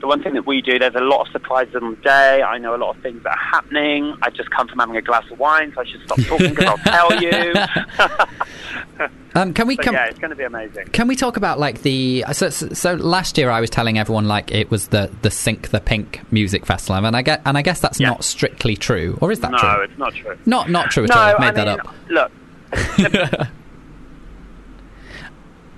[0.00, 0.78] the one thing that we do.
[0.78, 2.42] There's a lot of surprises on the day.
[2.42, 4.16] I know a lot of things that are happening.
[4.22, 6.64] I just come from having a glass of wine, so I should stop talking because
[6.64, 7.54] I'll tell you.
[9.32, 9.94] Um, can we come?
[9.94, 10.86] yeah, it's going to be amazing.
[10.86, 14.26] Can we talk about like the so, so so last year I was telling everyone
[14.26, 17.62] like it was the the Sink the Pink music festival and I get and I
[17.62, 18.08] guess that's Yeah.
[18.08, 19.68] not strictly true or is that no, true?
[19.68, 20.38] No, it's not true.
[20.46, 21.22] Not not true at no, all.
[21.22, 21.94] I've made I that up.
[22.08, 23.48] Look,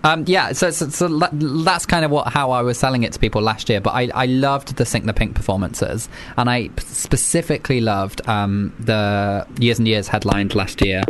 [0.04, 3.18] Um, yeah, so, so, so that's kind of what how I was selling it to
[3.18, 3.80] people last year.
[3.80, 9.46] But I, I loved the Sink the Pink performances, and I specifically loved um, the
[9.58, 11.02] Years and Years headlined last year.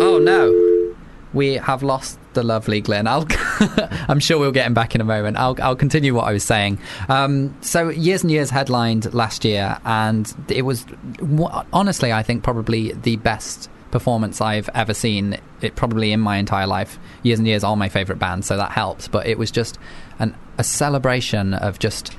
[0.00, 0.94] Oh no,
[1.32, 3.06] we have lost the lovely Glyn.
[3.06, 3.26] I'll
[4.08, 5.36] I'm sure we'll get him back in a moment.
[5.36, 6.78] I'll I'll continue what I was saying.
[7.08, 10.86] Um, so Years and Years headlined last year, and it was
[11.72, 15.38] honestly I think probably the best performance I've ever seen.
[15.60, 16.98] It probably in my entire life.
[17.22, 19.08] Years and Years are my favorite band, so that helps.
[19.08, 19.78] But it was just
[20.18, 22.12] an, a celebration of just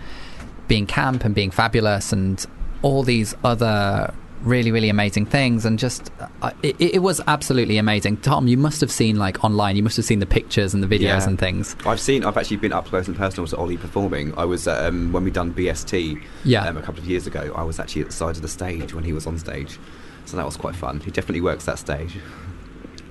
[0.68, 2.46] being camp and being fabulous and
[2.82, 4.14] all these other
[4.44, 6.12] really really amazing things and just
[6.44, 9.98] uh, it, it was absolutely amazing tom you must have seen like online you must
[9.98, 11.28] have seen the pictures and the videos Yeah.
[11.28, 12.24] and things I've seen.
[12.24, 14.38] I've actually been up close and personal to Olly performing.
[14.38, 16.66] I was um, when we done BST Yeah.
[16.68, 17.52] um, a couple of years ago.
[17.56, 19.80] I was actually at the side of the stage when he was on stage,
[20.28, 21.00] so that was quite fun.
[21.00, 22.20] He definitely works that stage.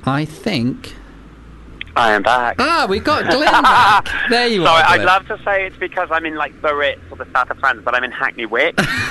[0.05, 0.95] i think
[1.97, 2.57] I am back.
[2.59, 6.09] ah we got glyn back there you Sorry, are I'd love to say it's because
[6.13, 8.77] I'm in like Biarritz or the south of France, but I'm in Hackney Wick.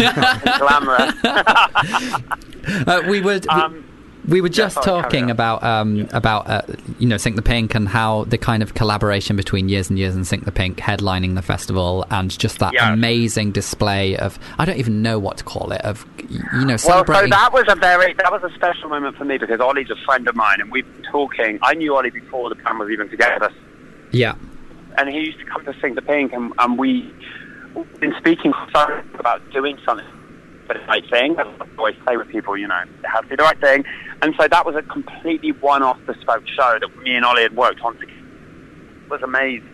[0.59, 1.15] Glamorous.
[1.23, 3.83] uh, we would we- Um,
[4.27, 6.61] We were just sorry, talking about um, about uh,
[6.99, 10.15] you know Sink the Pink and how the kind of collaboration between Years and Years
[10.15, 12.91] and Sink the Pink headlining the festival and just that Yeah.
[12.93, 17.29] amazing display of I don't even know what to call it of you know celebrating.
[17.29, 19.89] Well, so that was a very that was a special moment for me because Olly's
[19.91, 21.59] a friend of mine, and we've been talking.
[21.61, 23.51] I knew Olly before the band was even together,
[24.11, 24.35] yeah,
[24.97, 27.13] and he used to come to Sink the Pink, and, and we
[27.75, 30.05] we've been speaking for about doing something
[30.67, 31.35] for the right thing.
[31.37, 31.43] I
[31.77, 33.83] always say with people, you know, it has to be the right thing,
[34.21, 37.81] and so that was a completely one-off bespoke show that me and Olly had worked
[37.81, 38.11] on together.
[39.05, 39.69] It was amazing.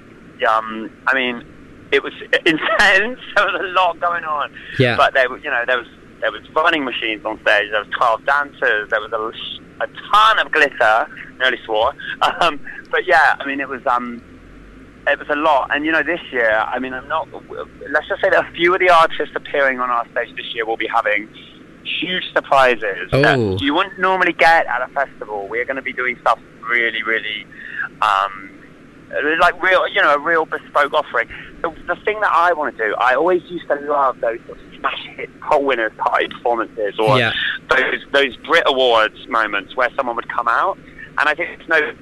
[0.48, 1.46] Um, I mean,
[1.92, 2.14] it was
[2.46, 3.20] intense.
[3.36, 4.54] There was a lot going on.
[4.80, 4.98] Yeah.
[4.98, 5.88] But there, you know, there was
[6.20, 7.72] there was running machines on stage.
[7.72, 8.90] There was twelve dancers.
[8.90, 11.08] There was a, a ton of glitter.
[11.40, 11.94] Nearly swore.
[12.42, 12.60] Um,
[12.92, 14.22] but yeah, I mean, it was um,
[15.08, 15.74] it was a lot.
[15.74, 17.28] And you know, this year, I mean, I'm not.
[17.90, 20.66] Let's just say that a few of the artists appearing on our stage this year
[20.66, 21.28] will be having
[21.84, 23.22] huge surprises Oh.
[23.22, 25.48] that you wouldn't normally get at a festival.
[25.48, 26.40] We're going to be doing stuff
[26.70, 27.46] really, really.
[28.02, 28.50] Um,
[29.42, 31.28] like real, you know, a real bespoke offering.
[31.62, 34.58] The, the thing that I want to do, I always used to love those sort
[34.58, 37.34] of smash hit poll winners party performances, or Yeah.
[37.70, 41.94] those those Brit Awards moments where someone would come out, and I think it's no.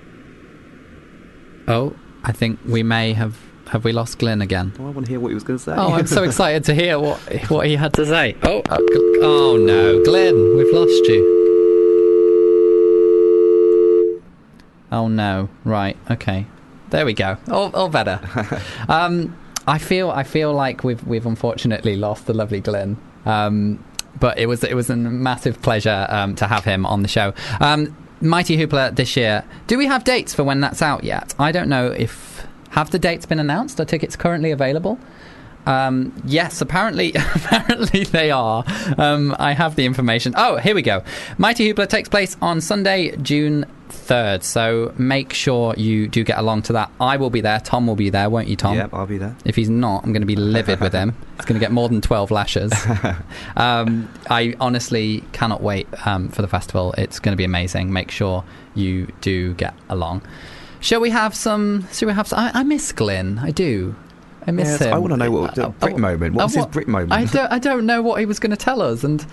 [1.67, 3.37] oh, I think we may have
[3.69, 4.73] have we lost Glyn again.
[4.79, 5.73] Oh, I want to hear what he was going to say.
[5.75, 8.35] Oh, I'm so excited to hear what what he had to say.
[8.43, 8.77] Oh, uh,
[9.21, 11.39] oh no, Glyn, we've lost you.
[14.91, 16.47] Oh no, right, okay,
[16.89, 17.37] there we go.
[17.49, 18.19] All, all better.
[18.89, 22.97] um, I feel I feel like we've we've unfortunately lost the lovely Glyn.
[23.25, 23.83] Um,
[24.19, 27.33] but it was it was a massive pleasure um, to have him on the show.
[27.59, 29.45] Um, Mighty Hoopla this year.
[29.67, 31.33] Do we have dates for when that's out yet?
[31.39, 33.79] I don't know if have the dates been announced.
[33.79, 34.99] Are tickets currently available?
[35.69, 38.63] Um, yes, apparently, apparently they are.
[38.97, 40.33] Um, I have the information.
[40.35, 41.03] Oh, here we go.
[41.37, 44.43] Mighty Hoopla takes place on Sunday, June third.
[44.43, 46.91] So make sure you do get along to that.
[46.99, 47.59] I will be there.
[47.59, 48.75] Tom will be there, won't you, Tom?
[48.75, 49.35] Yep, I'll be there.
[49.45, 51.15] If he's not, I'm going to be livid with him.
[51.37, 52.73] He's going to get more than 12 lashes.
[53.55, 56.93] um, I honestly cannot wait um, for the festival.
[56.97, 57.93] It's going to be amazing.
[57.93, 58.43] Make sure
[58.75, 60.21] you do get along.
[60.81, 61.87] Shall we have some?
[61.91, 62.27] Shall we have?
[62.27, 63.39] Some, I, I miss Glyn.
[63.39, 63.95] I do.
[64.49, 64.93] I miss Yes, him.
[64.93, 66.33] I wanna know what the Brit moment.
[66.35, 67.13] What was his Brit moment?
[67.13, 67.51] I don't.
[67.51, 69.25] I don't know what he was going to tell us, and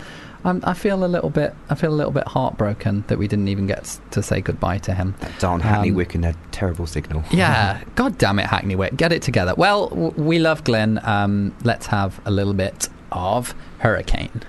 [0.44, 1.54] I'm, I feel a little bit.
[1.70, 4.92] I feel a little bit heartbroken that we didn't even get to say goodbye to
[4.94, 5.14] him.
[5.20, 7.24] That Darn Hackney Um, Wick and their terrible signal.
[7.30, 9.54] Yeah, God damn it, Hackney Wick, get it together.
[9.56, 11.00] Well, w- we love Glyn.
[11.02, 14.42] Um, let's have a little bit of Hurricane.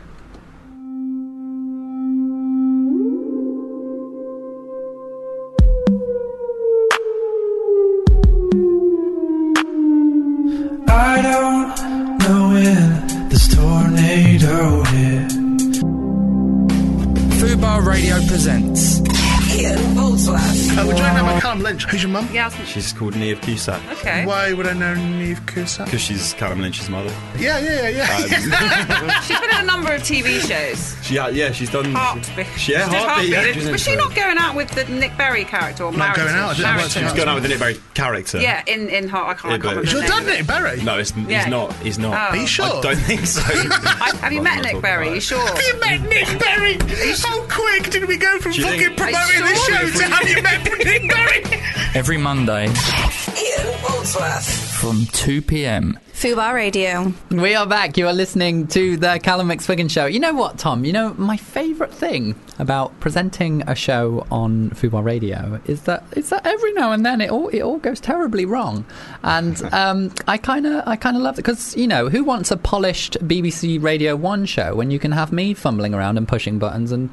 [22.34, 22.53] Lynch?
[22.53, 22.57] Who's your mum?
[22.57, 22.65] Yeah.
[22.65, 23.82] She's called Niamh Cusack.
[23.99, 24.25] Okay.
[24.25, 25.86] Why would I know Niamh Cusack?
[25.86, 27.13] Because she's Callum Lynch's mother.
[27.38, 28.15] Yeah, yeah, yeah, yeah.
[28.15, 30.95] Um, she's been in a number of TV shows.
[31.05, 31.93] She, uh, yeah, she's done.
[31.93, 32.47] Heartbeat.
[32.58, 33.30] She, yeah, She did Heartbeat.
[33.64, 36.28] Yeah, Was she not going out with the Nick Berry character or Not married going
[36.30, 37.01] to- out, I didn't married watch to it.
[37.03, 37.18] She's him?
[37.18, 38.39] going out with the Nick Berry character.
[38.39, 39.28] Yeah, in in Heart.
[39.28, 39.51] I can't.
[39.51, 40.38] Yeah, I can't remember Is your the dad name of it.
[40.38, 40.84] Nick Berry?
[40.84, 41.74] No, it's, he's not.
[41.78, 42.14] He's not.
[42.14, 42.18] Oh.
[42.18, 42.66] Are you sure?
[42.66, 43.41] I don't think so.
[43.45, 45.05] I, have you met Nick Berry?
[45.08, 45.39] talk You sure?
[45.47, 46.78] Have you met Nick Berry?
[47.24, 50.30] How quick did we go from fucking think- promoting Are you this show to have
[50.30, 51.62] you met Nick Berry?
[51.95, 54.66] Every Monday Ian Boldsworth.
[54.80, 55.99] From 2 pm.
[56.13, 57.11] Fubar Radio.
[57.32, 57.97] We are back.
[57.97, 60.05] You are listening to the Calum McSwiggan Show.
[60.05, 60.86] You know what, Tom?
[60.86, 66.30] You know, my favourite thing about presenting a show on Fubar Radio is that is
[66.30, 68.86] that every now and then it all it all goes terribly wrong,
[69.23, 72.51] and um, I kind of I kind of love it because you know who wants
[72.51, 76.59] a polished BBC Radio One show when you can have me fumbling around and pushing
[76.59, 77.09] buttons and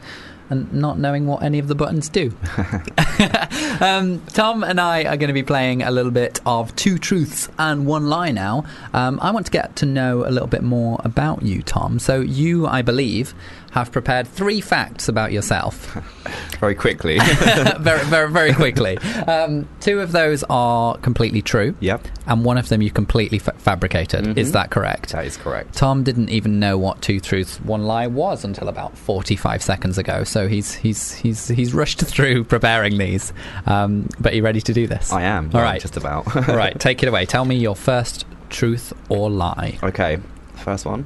[0.55, 2.32] and not knowing what any of the buttons do.
[3.80, 7.48] um, Tom and I are going to be playing a little bit of Two Truths
[7.59, 8.64] and One Lie now.
[8.92, 11.98] Um, I want to get to know a little bit more about you, Tom.
[11.98, 13.34] So, you, I believe,
[13.74, 15.98] have prepared three facts about yourself
[16.60, 17.18] Very quickly.
[17.80, 18.96] very, very, very quickly.
[19.26, 21.74] Um, two of those are completely true.
[21.80, 22.06] Yep.
[22.26, 24.38] And one of them you completely fa- fabricated.
[24.38, 24.52] Is Mhm.
[24.52, 25.10] that correct?
[25.12, 25.74] that is correct.
[25.74, 30.24] Tom didn't even know what two truths, one lie was until about forty-five seconds ago.
[30.24, 33.32] So he's he's he's he's rushed through preparing these.
[33.66, 35.12] Um, but are you ready to do this?
[35.12, 35.50] I am.
[35.52, 35.80] All yeah, right.
[35.80, 36.48] Just about.
[36.48, 36.78] All right.
[36.88, 37.26] Take it away.
[37.26, 39.78] Tell me your first truth or lie.
[39.82, 40.18] Okay.
[40.54, 41.04] First one.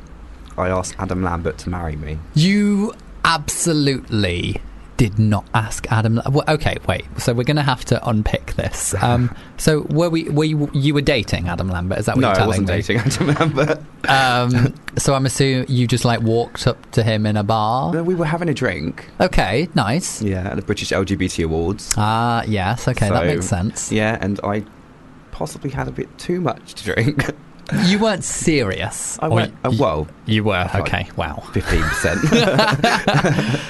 [0.59, 2.19] I asked Adam Lambert to marry me.
[2.35, 2.95] You
[3.25, 4.61] absolutely
[4.99, 6.21] did not ask Adam.
[6.29, 7.05] Well, okay, wait.
[7.19, 8.95] So we're going to have to unpick this.
[9.09, 10.25] Um, so were we?
[10.25, 11.99] Were you, you were dating Adam Lambert?
[12.01, 12.67] Is that what no, you're telling me?
[12.67, 13.07] No, I wasn't me?
[13.07, 13.83] dating Adam Lambert.
[14.09, 17.93] Um, so I'm assuming you just like walked up to him in a bar.
[17.93, 19.11] No, we were having a drink.
[19.21, 20.23] Okay, nice.
[20.23, 21.93] Yeah, at the British LGBT Awards.
[21.97, 22.89] Ah, yes.
[22.89, 23.93] Okay, that makes sense.
[23.93, 24.65] Yeah, and I
[25.31, 27.31] possibly had a bit too much to drink.
[27.87, 29.19] You weren't serious.
[29.21, 30.53] I went, uh, well, you were.
[30.53, 31.43] like Okay, wow.
[31.53, 32.21] fifteen percent.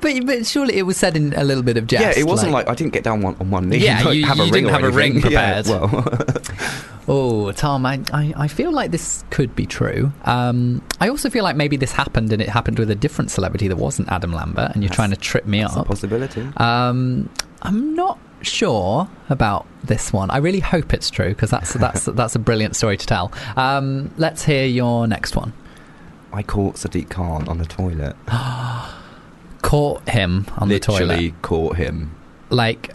[0.00, 2.02] But but surely it was said in a little bit of jest.
[2.16, 3.76] Yeah, it wasn't like, I didn't get down one, on one knee.
[3.78, 5.66] Yeah, like, you- have you a ring didn't have a ring prepared.
[5.66, 6.08] Yeah, well,
[7.06, 10.10] Oh, Tom, I, I, I feel like this could be true.
[10.24, 13.68] Um, I also feel like maybe this happened and it happened with a different celebrity
[13.68, 15.86] that wasn't Adam Lambert, and you're trying to trip me that's a up.
[15.86, 16.48] possibility.
[16.56, 17.28] Um,
[17.60, 20.30] I'm not sure about this one.
[20.30, 23.32] I really hope it's true because that's that's that's a brilliant story to tell.
[23.56, 25.52] Um, let's hear your next one.
[26.32, 28.16] I caught Sadiq Khan on the toilet.
[29.62, 32.14] Caught him on Literally the toilet, Literally caught him
[32.50, 32.90] like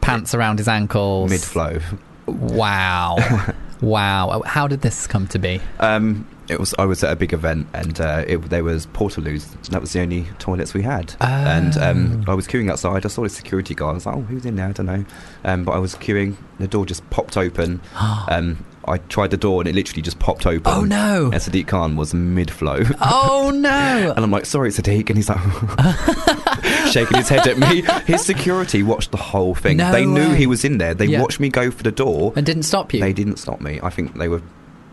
[0.00, 1.78] pants around his ankles, mid flow.
[2.26, 3.18] Wow,
[3.82, 4.42] wow.
[4.46, 5.60] How did this come to be?
[5.78, 9.46] Um, it was I was at a big event and uh, it, there was portaloos.
[9.70, 11.14] That was the only toilets we had.
[11.20, 12.32] And um, Oh.
[12.32, 13.04] I was queuing outside.
[13.04, 13.92] I saw a security guard.
[13.92, 14.68] I was like, "Oh, who's in there?
[14.68, 15.04] I don't know."
[15.44, 16.36] Um, but I was queuing.
[16.58, 17.80] The door just popped open.
[18.28, 20.62] um, I tried the door and it literally just popped open.
[20.72, 21.24] Oh, no.
[21.32, 22.82] And Sadiq Khan was mid flow.
[23.00, 24.12] Oh no!
[24.16, 25.08] And I'm like, sorry, Sadiq.
[25.10, 25.40] And he's like,
[26.92, 27.82] shaking his head at me.
[28.06, 29.78] His security watched the whole thing.
[29.78, 30.94] No they knew he was in there.
[30.94, 31.20] They Yeah.
[31.20, 32.32] watched me go for the door.
[32.36, 33.00] and didn't stop you.
[33.00, 33.80] They didn't stop me.
[33.82, 34.40] I think they were,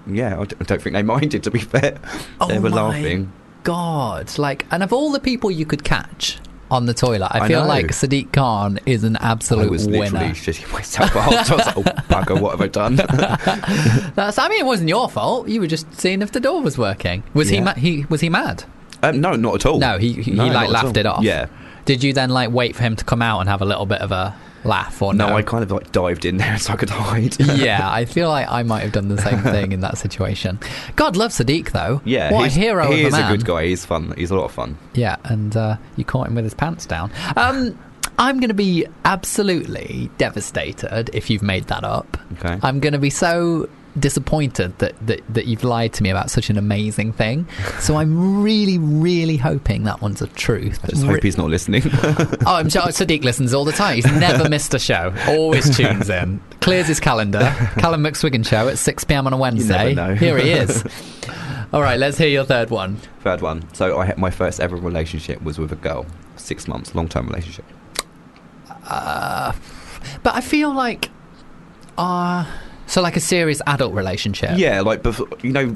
[0.07, 1.97] yeah, I I don't think they minded, to be fair.
[2.41, 3.31] Oh they were my laughing.
[3.63, 6.37] God, like, and of all the people you could catch
[6.69, 7.67] on the toilet, I, I feel know.
[7.67, 10.33] like Sadiq Khan is an I absolute was literally winner.
[10.35, 11.33] shitting myself out.
[11.51, 12.95] I was like, oh, bugger, what have I done?
[14.15, 15.47] That's, I mean, it wasn't your fault.
[15.47, 17.23] You were just seeing if the door was working.
[17.33, 17.61] Was he?
[17.61, 18.63] Ma- he was he mad?
[19.01, 19.79] um, no, not at all.
[19.79, 21.23] No, he he, No, he like laughed it off.
[21.23, 21.47] Yeah.
[21.85, 24.01] Did you then like wait for him to come out and have a little bit
[24.01, 24.35] of a
[24.65, 25.35] laugh or No, no?
[25.37, 27.39] I kind of like dived in there so I could hide.
[27.39, 30.59] yeah, I feel like I might have done the same thing in that situation.
[30.95, 32.01] God loves Sadiq though.
[32.05, 33.31] Yeah, what a he's- hero He a is man.
[33.31, 33.65] a good guy.
[33.67, 34.13] He's fun.
[34.17, 34.77] He's a lot of fun.
[34.93, 37.11] Yeah, and uh, you caught him with his pants down.
[37.35, 37.77] Um,
[38.19, 42.17] I'm going to be absolutely devastated if you've made that up.
[42.33, 42.59] Okay.
[42.61, 43.67] I'm going to be so
[43.99, 47.47] disappointed that, that, that you've lied to me about such an amazing thing.
[47.79, 50.79] So I'm really, really hoping that one's a truth.
[50.83, 51.83] I just hope he's not listening.
[52.45, 53.95] Oh, I'm sure Sadiq listens all the time.
[53.95, 55.13] He's never missed a show.
[55.27, 56.41] Always tunes in.
[56.61, 57.39] Clears his calendar.
[57.77, 59.27] Calum McSwiggan show at 6 p.m.
[59.27, 59.93] on a Wednesday.
[60.15, 60.83] Here he is.
[61.71, 62.97] All right, let's hear your third one.
[63.21, 63.73] Third one.
[63.73, 66.05] So I had my first ever relationship was with a girl.
[66.35, 67.65] Six months, long term relationship.
[68.85, 69.53] Uh,
[70.21, 71.09] but I feel like,
[71.97, 72.45] uh,
[72.93, 74.51] so like a serious adult relationship.
[74.55, 75.75] Yeah, like before, you know,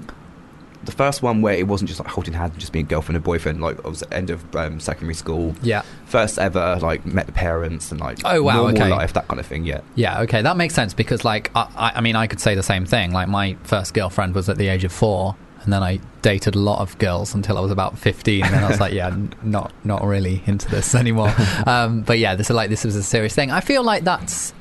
[0.83, 3.23] the first one where it wasn't just like holding hands, and just being girlfriend and
[3.23, 3.59] boyfriend.
[3.59, 5.55] Like I was at the end of um, secondary school.
[5.63, 5.81] Yeah.
[6.05, 8.89] First ever like met the parents and like Oh, wow, normal okay.
[8.91, 9.65] life that kind of thing.
[9.65, 9.81] Yeah.
[9.95, 12.63] Yeah, okay, that makes sense because, like, I, I, I mean, I could say the
[12.63, 13.11] same thing.
[13.11, 16.59] Like, my first girlfriend was at the age of four, and then I dated a
[16.59, 18.45] lot of girls until I was about fifteen.
[18.45, 19.13] And then I was like, yeah,
[19.43, 21.33] not not really into this anymore.
[21.65, 23.51] um, but yeah, this is like this was a serious thing.
[23.51, 24.53] I feel like that's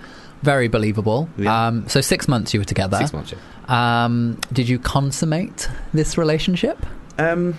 [0.46, 1.28] very believable.
[1.36, 1.66] Yeah.
[1.66, 2.96] Um, so six months you were together.
[2.98, 3.32] Six months.
[3.34, 4.04] Yeah.
[4.04, 6.78] Um, did you consummate this relationship?
[7.18, 7.54] Um,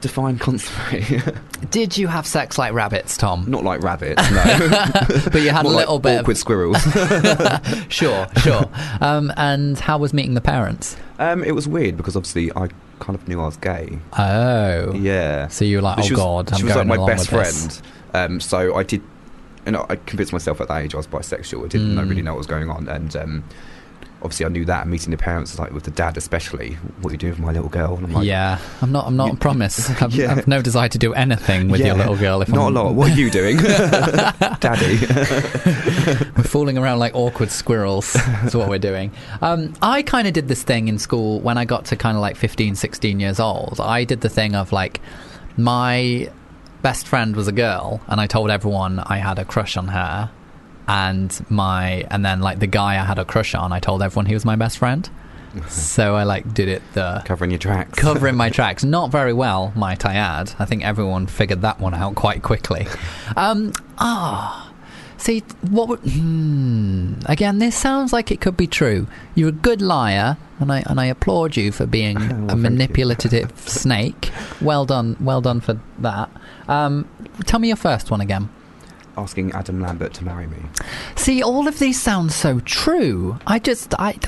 [0.00, 1.34] define consummate.
[1.70, 3.44] Did you have sex like rabbits, Tom?
[3.48, 5.30] Not like rabbits, no.
[5.32, 6.82] but you had a More like little bit awkward of squirrels.
[7.88, 8.68] sure, sure.
[9.00, 10.96] Um, and how was meeting the parents?
[11.18, 12.68] um, it was weird because obviously I
[13.00, 13.98] kind of knew I was gay.
[14.18, 15.48] Oh, Yeah.
[15.48, 17.06] So you were like, But oh she was, god, I'm she was going like my
[17.06, 17.82] best friend.
[18.12, 19.02] Um, so I did,
[19.66, 21.64] you know, I convinced myself at that age I was bisexual.
[21.64, 22.08] I didn't know, Mm.
[22.10, 23.44] really know what was going on, and um,
[24.22, 24.82] obviously I knew that.
[24.82, 27.52] And meeting the parents, like with the dad especially, what are you doing with my
[27.52, 27.96] little girl?
[27.96, 29.06] And I'm like, yeah, I'm not.
[29.06, 29.90] I'm not a promise.
[30.02, 30.32] I've, Yeah.
[30.32, 32.40] I've no desire to do anything with your little girl.
[32.42, 32.94] If not I'm, a lot.
[32.94, 33.56] What are you doing,
[34.60, 34.98] Daddy?
[36.36, 38.14] We're fooling around like awkward squirrels.
[38.44, 39.12] is what we're doing.
[39.42, 42.20] Um, I kind of did this thing in school when I got to kind of
[42.20, 43.80] like 15, 16 years old.
[43.80, 45.00] I did the thing of like
[45.56, 46.30] my
[46.84, 50.30] best friend was a girl, and I told everyone I had a crush on her.
[50.86, 54.26] And my and then like the guy I had a crush on, I told everyone
[54.26, 55.08] he was my best friend.
[55.68, 57.98] so I like did it the Covering your tracks.
[57.98, 58.84] covering my tracks.
[58.84, 60.52] Not very well, might I add.
[60.58, 62.86] I think everyone figured that one out quite quickly.
[63.36, 64.70] Um, ah,
[65.16, 65.88] see, what?
[65.88, 67.14] Would, hmm.
[67.26, 69.06] Again, this sounds like it could be true.
[69.34, 73.58] You're a good liar, and I and I applaud you for being Well, a manipulative
[73.68, 74.30] snake.
[74.60, 76.28] Well done, well done for that.
[76.68, 77.08] Um,
[77.46, 78.48] tell me your first one again.
[79.16, 80.58] Asking Adam Lambert to marry me.
[81.16, 83.38] See, all of these sound so true.
[83.46, 84.18] I just, I,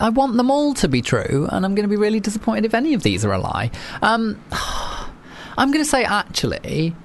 [0.00, 2.72] I, want them all to be true, and I'm going to be really disappointed if
[2.72, 3.70] any of these are a lie.
[4.00, 4.42] Um,
[5.58, 6.96] I'm going to say actually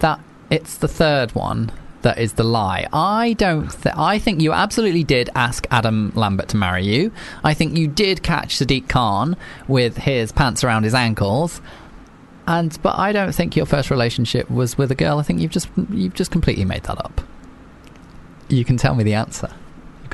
[0.00, 0.20] that
[0.50, 1.72] It's the third one
[2.02, 2.86] that is the lie.
[2.92, 3.70] I don't.
[3.82, 7.10] Th- I think you absolutely did ask Adam Lambert to marry you.
[7.42, 11.62] I think you did catch Sadiq Khan with his pants around his ankles.
[12.46, 15.18] And but I don't think your first relationship was with a girl.
[15.18, 17.22] I think you've just you've just completely made that up.
[18.48, 19.50] You can tell me the answer.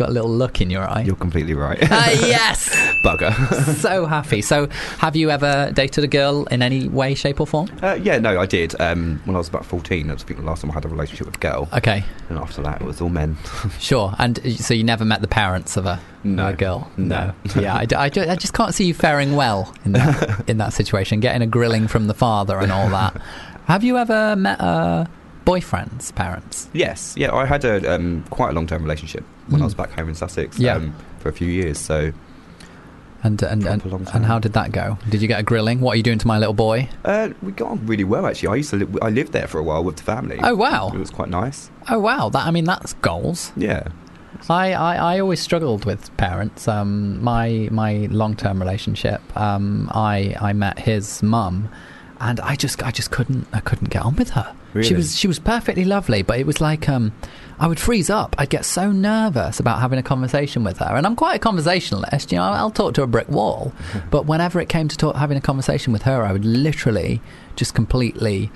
[0.01, 1.03] Got a little look in your eye.
[1.03, 1.79] You're completely right.
[1.91, 2.71] Ah, yes.
[3.05, 3.35] Bugger.
[3.83, 4.41] so happy.
[4.41, 7.69] So, have you ever dated a girl in any way, shape, or form?
[7.83, 8.81] Uh, yeah, no, I did.
[8.81, 11.27] Um, when I was about 14, I was the last time I had a relationship
[11.27, 11.69] with a girl.
[11.75, 12.03] Okay.
[12.31, 13.37] And after that, it was all men.
[13.79, 14.15] Sure.
[14.19, 16.49] And uh, so you never met the parents of a, No.
[16.49, 16.91] a girl?
[16.97, 17.35] No.
[17.55, 20.57] yeah, I, d- I ju- I just can't see you faring well in that, in
[20.59, 23.21] that situation, getting a grilling from the father and all that.
[23.67, 25.07] Have you ever met a
[25.53, 26.69] boyfriend's parents?
[26.73, 29.91] yes, yeah, I had a um, quite a long term relationship when I was back
[29.99, 30.63] home in Sussex Hmm.
[30.63, 30.77] Yeah.
[30.77, 31.79] um, for a few years.
[31.79, 32.13] So
[33.23, 33.83] And and, and,
[34.15, 34.97] and how did that go?
[35.11, 35.81] Did you get a grilling?
[35.81, 36.89] What are you doing to my little boy?
[37.05, 38.49] uh, we got on really well, actually.
[38.49, 40.39] I used to li- I lived there for a while with the family.
[40.43, 40.89] Oh, wow.
[40.95, 41.71] It was quite nice.
[41.89, 43.53] Oh wow, that I mean that's goals.
[43.57, 43.83] Yeah.
[44.49, 46.67] I, I, I always struggled with parents.
[46.67, 51.69] Um, my my long term relationship, um, I I met his mum,
[52.21, 54.55] and I just I just couldn't I couldn't get on with her.
[54.83, 57.13] She was she was perfectly lovely, but it was like um,
[57.59, 58.37] I would freeze up.
[58.39, 62.31] I'd get so nervous about having a conversation with her, and I'm quite a conversationalist.
[62.31, 63.73] You know, I'll talk to a brick wall,
[64.11, 67.21] but whenever it came to talk, having a conversation with her, I would literally
[67.57, 68.51] just completely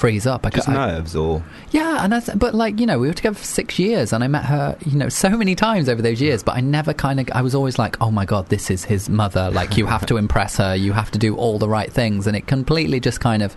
[0.00, 0.46] freeze up.
[0.46, 1.44] I, Just I, nerves or.
[1.70, 4.28] yeah, and that's, but like you know, we were together for six years, and I
[4.28, 6.42] met her, you know, so many times over those years.
[6.42, 9.08] But I never kind of, I was always like, oh my god, this is his
[9.08, 9.50] mother.
[9.50, 12.34] Like you have to impress her, you have to do all the right things, and
[12.36, 13.54] it completely just kind of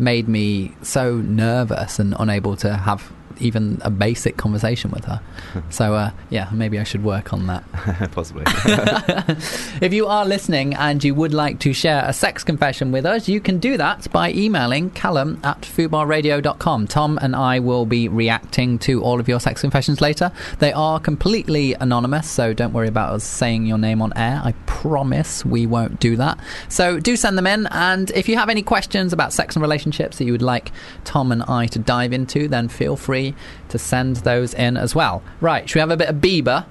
[0.00, 5.20] made me so nervous and unable to have even a basic conversation with her.
[5.70, 7.64] So uh, yeah, maybe I should work on that.
[8.12, 8.44] Possibly.
[9.80, 13.28] If you are listening and you would like to share a sex confession with us,
[13.28, 16.86] you can do that by emailing calum at fubarradio.com.
[16.88, 20.32] Tom and I will be reacting to all of your sex confessions later.
[20.58, 24.40] They are completely anonymous, so don't worry about us saying your name on air.
[24.44, 26.38] I promise we won't do that.
[26.68, 30.18] So do send them in, and if you have any questions about sex and relationships
[30.18, 30.72] that you would like
[31.04, 33.27] Tom and I to dive into, then feel free
[33.68, 35.22] to send those in as well.
[35.40, 36.64] Right, should we have a bit of Bieber?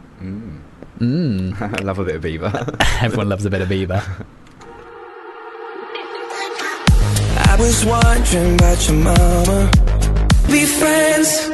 [0.99, 1.62] Mm.
[1.80, 2.51] I love a bit of Beaver.
[3.01, 4.03] Everyone loves a bit of Bieber.
[7.39, 9.72] I was wondering about your mama.
[10.47, 11.51] Be friends.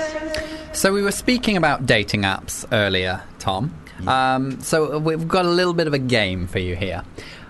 [0.73, 3.73] So we were speaking about dating apps earlier, Tom.
[4.07, 7.03] Um, so we've got a little bit of a game for you here.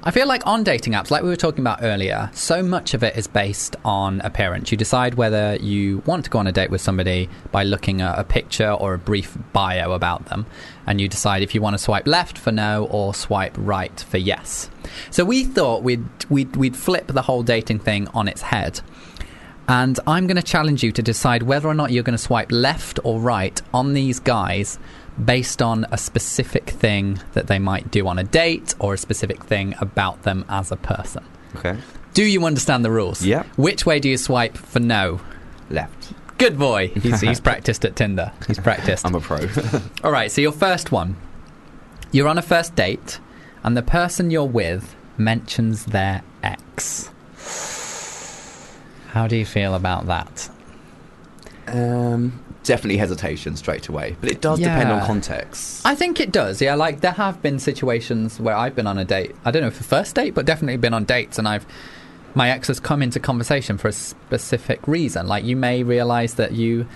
[0.06, 3.04] I feel like on dating apps, like we were talking about earlier, so much of
[3.04, 4.70] it is based on appearance.
[4.70, 8.20] You decide whether you want to go on a date with somebody by looking at
[8.20, 10.46] a picture or a brief bio about them,
[10.86, 14.18] and you decide if you want to swipe left for no or swipe right for
[14.18, 14.70] yes.
[15.10, 18.82] So we thought we'd we'd, we'd flip the whole dating thing on its head.
[19.70, 22.52] And I'm going to challenge you to decide whether or not you're going to swipe
[22.52, 24.78] left or right on these guys
[25.24, 29.44] based on a specific thing that they might do on a date or a specific
[29.44, 31.24] thing about them as a person.
[31.56, 31.78] okay.
[32.14, 33.26] Do you understand the rules?
[33.26, 33.44] Yeah.
[33.56, 35.20] Which way do you swipe for no?
[35.72, 36.14] Left.
[36.38, 36.88] Good boy.
[37.02, 38.32] He's, he's practiced at Tinder.
[38.46, 39.04] He's practiced.
[39.08, 39.48] I'm a pro.
[40.04, 41.16] All right, so your first one.
[42.12, 43.20] You're on a first date,
[43.64, 47.10] and the person you're with mentions their ex.
[49.10, 50.50] How do you feel about that?
[51.68, 55.86] um, definitely hesitation straight away, but it does depend on context.
[55.86, 56.62] I think it does.
[56.62, 59.36] Yeah, like there have been situations where I've been on a date.
[59.46, 61.66] I don't know if a first date, but definitely been on dates, and I've
[62.36, 65.28] my ex has come into conversation for a specific reason.
[65.28, 66.88] Like you may realize that you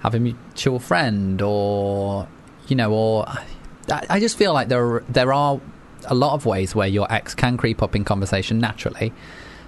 [0.00, 2.28] have a mutual friend, or
[2.68, 5.60] you know, or I, I just feel like there there are
[6.04, 9.12] a lot of ways where your ex can creep up in conversation naturally.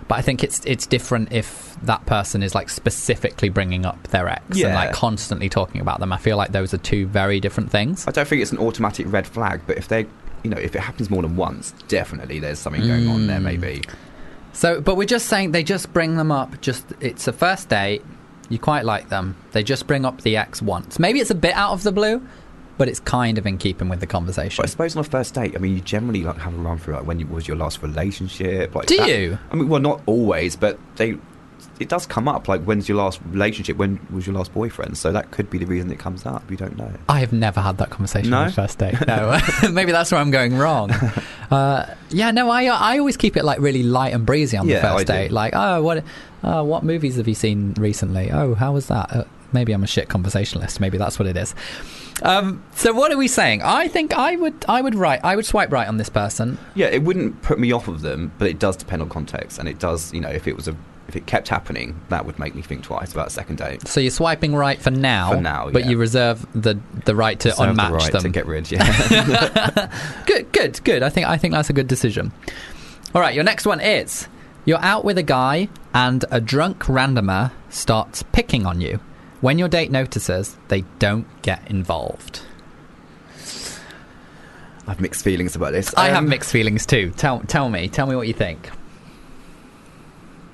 [0.08, 4.26] But I think it's it's different if that person is like specifically bringing up their
[4.28, 6.12] ex and like constantly talking about them.
[6.12, 8.08] I feel like those are two very different things.
[8.08, 10.06] I don't think it's an automatic red flag, but if they,
[10.42, 13.38] you know, if it happens more than once, definitely there's something going on there.
[13.38, 13.42] Mm.
[13.42, 13.82] Maybe.
[14.54, 16.60] So, but we're just saying they just bring them up.
[16.62, 18.02] Just it's a first date.
[18.48, 19.36] You quite like them.
[19.52, 20.98] They just bring up the ex once.
[20.98, 22.26] Maybe it's a bit out of the blue,
[22.78, 24.62] but it's kind of in keeping with the conversation.
[24.62, 26.78] But I suppose on a first date, I mean, you generally like have a run
[26.78, 28.74] through like when you, was your last relationship.
[28.74, 29.08] Like Do that.
[29.08, 29.38] you?
[29.50, 31.16] I mean, well, not always, but they.
[31.80, 32.48] It does come up.
[32.48, 33.76] Like, when's your last relationship?
[33.76, 34.96] When was your last boyfriend?
[34.98, 36.48] So that could be the reason it comes up.
[36.50, 36.90] You don't know.
[37.08, 38.38] I have never had that conversation No?
[38.38, 38.94] on the first date.
[39.06, 39.38] No,
[39.72, 40.90] maybe that's where I'm going wrong.
[41.50, 44.80] Uh, yeah, no, I I always keep it like really light and breezy on Yeah,
[44.82, 45.12] the I first do.
[45.14, 45.32] date.
[45.32, 46.04] Like, oh, what
[46.42, 48.30] uh, what movies have you seen recently?
[48.30, 49.10] Oh, how was that?
[49.10, 50.80] Uh, maybe I'm a shit conversationalist.
[50.80, 51.54] Maybe that's what it is.
[52.22, 53.62] Um, so what are we saying?
[53.62, 56.58] I think I would I would write I would swipe right on this person.
[56.74, 59.68] Yeah, it wouldn't put me off of them, but it does depend on context, and
[59.68, 60.76] it does, you know, if it was a
[61.06, 63.88] if it kept happening, that would make me think twice about a second date.
[63.88, 65.90] So you're swiping right for now, For now, but yeah.
[65.90, 68.22] you reserve the the right to Reserve the unmatch right them.
[68.22, 69.90] to get rid, yeah.
[70.26, 71.02] good, good, good.
[71.02, 72.32] I think I think that's a good decision.
[73.14, 74.28] All right, your next one is
[74.66, 79.00] you're out with a guy and a drunk randomer starts picking on you.
[79.40, 82.42] When your date notices, they don't get involved.
[84.86, 85.94] I have mixed feelings about this.
[85.96, 87.12] I have Um, mixed feelings too.
[87.16, 88.70] Tell tell me, tell me what you think.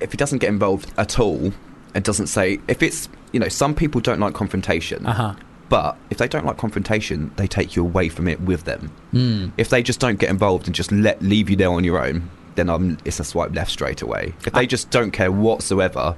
[0.01, 1.53] if he doesn't get involved at all
[1.93, 5.33] and doesn't say if it's you know some people don't like confrontation Uh-huh.
[5.69, 9.53] but if they don't like confrontation they take you away from it with them Mm.
[9.57, 12.29] if they just don't get involved and just let leave you there on your own
[12.55, 16.15] then um, it's a swipe left straight away if they just don't care whatsoever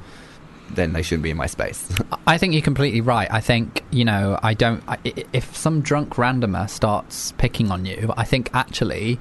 [0.76, 1.88] then they shouldn't be in my space
[2.28, 3.28] I think you're completely right.
[3.32, 4.84] I think you know I don't.
[4.88, 4.98] I,
[5.34, 9.18] if some drunk randomer starts picking on you, I think actually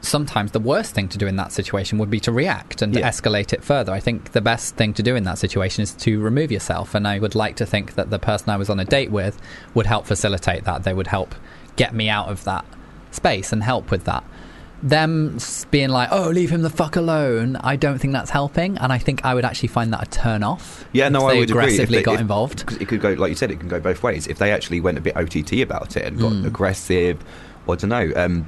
[0.00, 3.08] sometimes the worst thing to do in that situation would be to react and Yeah.
[3.08, 3.92] escalate it further.
[3.92, 6.96] I think the best thing to do in that situation is to remove yourself.
[6.96, 9.40] And I would like to think that the person I was on a date with
[9.74, 10.82] would help facilitate that.
[10.82, 11.36] They would help
[11.76, 12.64] get me out of that
[13.12, 14.24] space and help with that.
[14.82, 15.38] Them
[15.70, 18.98] being like, "Oh, leave him the fuck alone," I don't think that's helping, and I
[18.98, 20.84] think I would actually find that a turn off.
[20.92, 22.64] yeah no they i would agree If aggressively they- got if- involved.
[22.80, 24.98] it could go like you said it can go both ways if they actually went
[24.98, 26.46] a bit ott about it and got Mm.
[26.46, 27.18] aggressive
[27.66, 28.44] or i don't know um,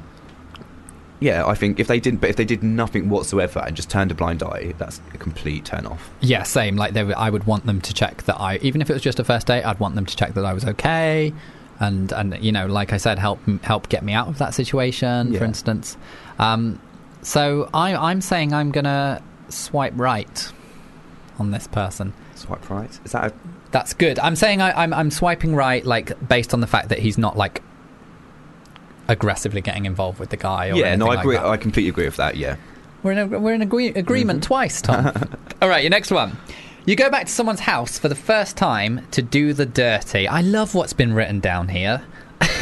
[1.20, 4.10] yeah i think if they didn't but if they did nothing whatsoever and just turned
[4.10, 6.76] a blind eye that's a complete turn off Yeah, same.
[6.76, 9.20] Like they, I would want them to check that I, even if it was just
[9.20, 11.32] a first date, I'd want them to check that I was okay,
[11.80, 15.36] and and you know, like I said, help help get me out of that situation,
[15.36, 15.96] for instance.
[16.38, 16.80] Um,
[17.22, 20.52] so I, I'm saying I'm gonna swipe right
[21.38, 22.12] on this person.
[22.34, 22.90] Swipe right.
[23.04, 23.34] Is that a
[23.70, 24.18] That's good.
[24.18, 27.36] I'm saying I, I'm I'm swiping right, like based on the fact that he's not
[27.36, 27.62] like
[29.08, 30.70] aggressively getting involved with the guy.
[30.70, 31.36] Or yeah, no, I like agree.
[31.36, 31.44] that.
[31.46, 32.36] I completely agree with that.
[32.36, 32.56] Yeah,
[33.02, 34.46] We're in, a, we're in agree- agreement Mm-hmm.
[34.48, 35.12] twice, Tom.
[35.62, 36.36] All right, your next one.
[36.86, 40.28] You go back to someone's house for the first time to do the dirty.
[40.28, 42.04] I love what's been written down here.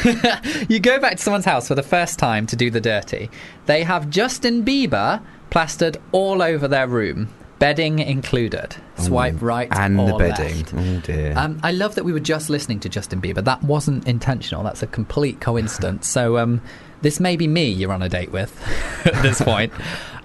[0.68, 3.30] you go back to someone's house for the first time to do the dirty.
[3.66, 5.20] They have Justin Bieber
[5.50, 8.76] plastered all over their room, bedding included.
[8.96, 10.58] Swipe right and the bedding.
[10.58, 10.74] left.
[10.74, 11.34] Oh dear.
[11.36, 13.42] Um, I love that we were just listening to Justin Bieber.
[13.42, 14.62] That wasn't intentional.
[14.62, 16.06] That's a complete coincidence.
[16.08, 16.62] so um,
[17.00, 18.56] this may be me you're on a date with
[19.04, 19.72] at this point.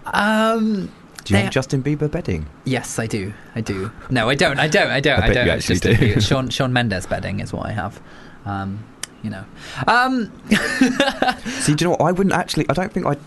[0.06, 0.92] Um,
[1.28, 2.48] do you they- have Justin Bieber bedding?
[2.64, 3.34] Yes, I do.
[3.56, 3.92] I do.
[4.10, 4.60] No, I don't.
[4.60, 4.90] I don't.
[4.90, 5.20] I don't.
[5.20, 5.48] I I, don't.
[5.50, 6.20] It's just do.
[6.22, 8.02] Sean Shawn Mendes bedding is what I have.
[8.46, 8.84] Um,
[9.24, 9.44] you know.
[9.88, 10.32] Um,
[11.62, 12.02] See, do you know what?
[12.02, 12.66] I wouldn't actually.
[12.70, 13.18] I don't think I.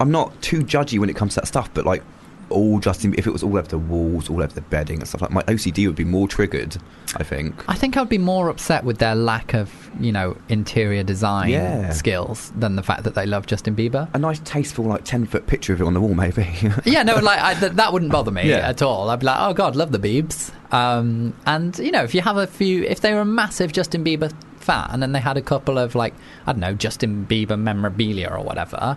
[0.00, 2.02] I'm not too judgy when it comes to that stuff, but like
[2.50, 5.22] all Justin, if it was all over the walls, all over the bedding and stuff
[5.22, 6.76] like, my OCD would be more triggered.
[7.16, 7.64] I think.
[7.68, 11.90] I think I'd be more upset with their lack of, you know, interior design Yeah.
[11.90, 14.08] skills than the fact that they love Justin Bieber.
[14.14, 16.46] A nice, tasteful, like ten foot picture of it on the wall, maybe.
[16.84, 18.68] yeah, no, like I, th- that wouldn't bother me Yeah.
[18.68, 19.10] at all.
[19.10, 20.52] I'd be like, oh god, love the Biebs.
[20.72, 24.04] Um, and you know, if you have a few, if they were a massive Justin
[24.04, 26.14] Bieber fan and then they had a couple of like,
[26.46, 28.96] I don't know, Justin Bieber memorabilia or whatever,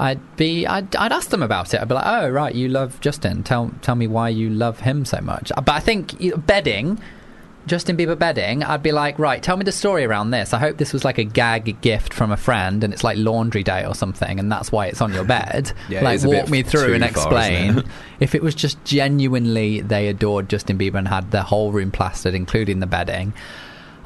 [0.00, 1.80] I'd be, I'd, I'd ask them about it.
[1.80, 3.42] I'd be like, oh right, you love Justin.
[3.42, 5.52] Tell, tell me why you love him so much.
[5.54, 6.98] Uh, but I think bedding.
[7.66, 10.54] Justin Bieber bedding, I'd be like, right, tell me the story around this.
[10.54, 13.62] I hope this was like a gag gift from a friend and it's like laundry
[13.62, 15.70] day or something and that's why it's on your bed.
[15.90, 17.78] Yeah, like, walk me through and far, explain.
[17.80, 17.86] it?
[18.18, 22.34] if it was just genuinely they adored Justin Bieber and had their whole room plastered,
[22.34, 23.34] including the bedding,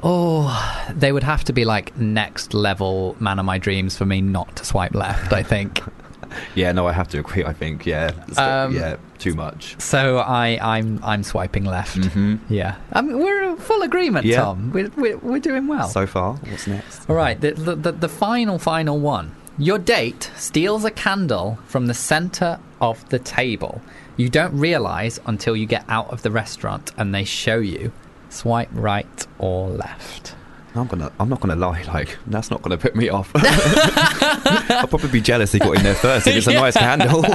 [0.05, 4.21] oh, they would have to be like next level man of my dreams for me
[4.21, 5.81] not to swipe left, I think.
[6.55, 7.45] yeah, no, I have to agree.
[7.45, 7.87] I think.
[7.87, 9.81] Yeah, Um, yeah, too much.
[9.81, 11.97] So I, I'm, I'm swiping left.
[11.97, 12.39] Mhm.
[12.49, 14.43] Yeah, I mean, we're in full agreement, Yeah.
[14.43, 14.71] Tom.
[14.73, 15.89] We're, we're, we're doing well.
[15.89, 17.09] So far, what's next?
[17.09, 19.35] All right, the, the, the final, final one.
[19.57, 23.81] Your date steals a candle from the center of the table.
[24.17, 27.93] You don't realize until you get out of the restaurant and they show you.
[28.35, 30.35] Swipe right or left.
[30.77, 31.13] I'm gonna.
[31.21, 31.83] I'm not gonna lie.
[31.85, 33.31] Like that's not gonna put me off.
[33.35, 36.27] I'll probably be jealous he got in there first.
[36.27, 37.25] It's a nice handle.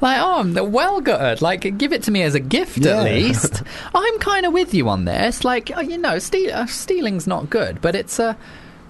[0.00, 1.40] Like, oh, I'm well gutted.
[1.40, 2.98] Like, give it to me as a gift Yeah.
[2.98, 3.62] at least.
[3.94, 5.44] I'm kind of with you on this.
[5.44, 8.36] Like, uh, you know, steal, uh, stealing's not good, but it's a,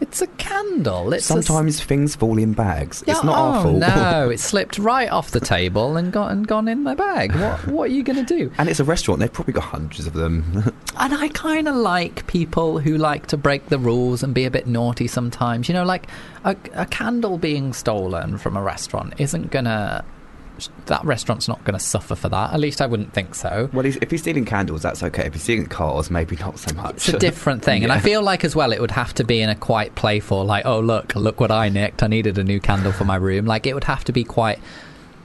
[0.05, 1.15] it's a candle.
[1.15, 3.03] It's a Sometimes things fall in bags.
[3.07, 3.79] Yeah, it's not oh, our fault.
[3.79, 7.35] no, it slipped right off the table and got and gone in my bag.
[7.35, 8.53] What what are you going to do?
[8.59, 9.21] and it's a restaurant.
[9.21, 10.73] They've probably got hundreds of them.
[10.97, 14.51] And I kind of like people who like to break the rules and be a
[14.51, 15.69] bit naughty sometimes.
[15.69, 16.07] You know, like
[16.45, 20.05] a, a candle being stolen from a restaurant isn't gonna.
[20.87, 22.53] That restaurant's not going to suffer for that.
[22.53, 23.69] At least I wouldn't think so.
[23.73, 25.27] well, if he's stealing candles, that's okay.
[25.27, 26.95] If he's stealing cars, maybe not so much.
[26.97, 29.41] It's a different thing, and I feel like as well it would have to be
[29.41, 32.03] in a quite playful, like, oh look, look what I nicked.
[32.03, 33.47] I needed a new candle for my room.
[33.47, 34.59] Like it would have to be quite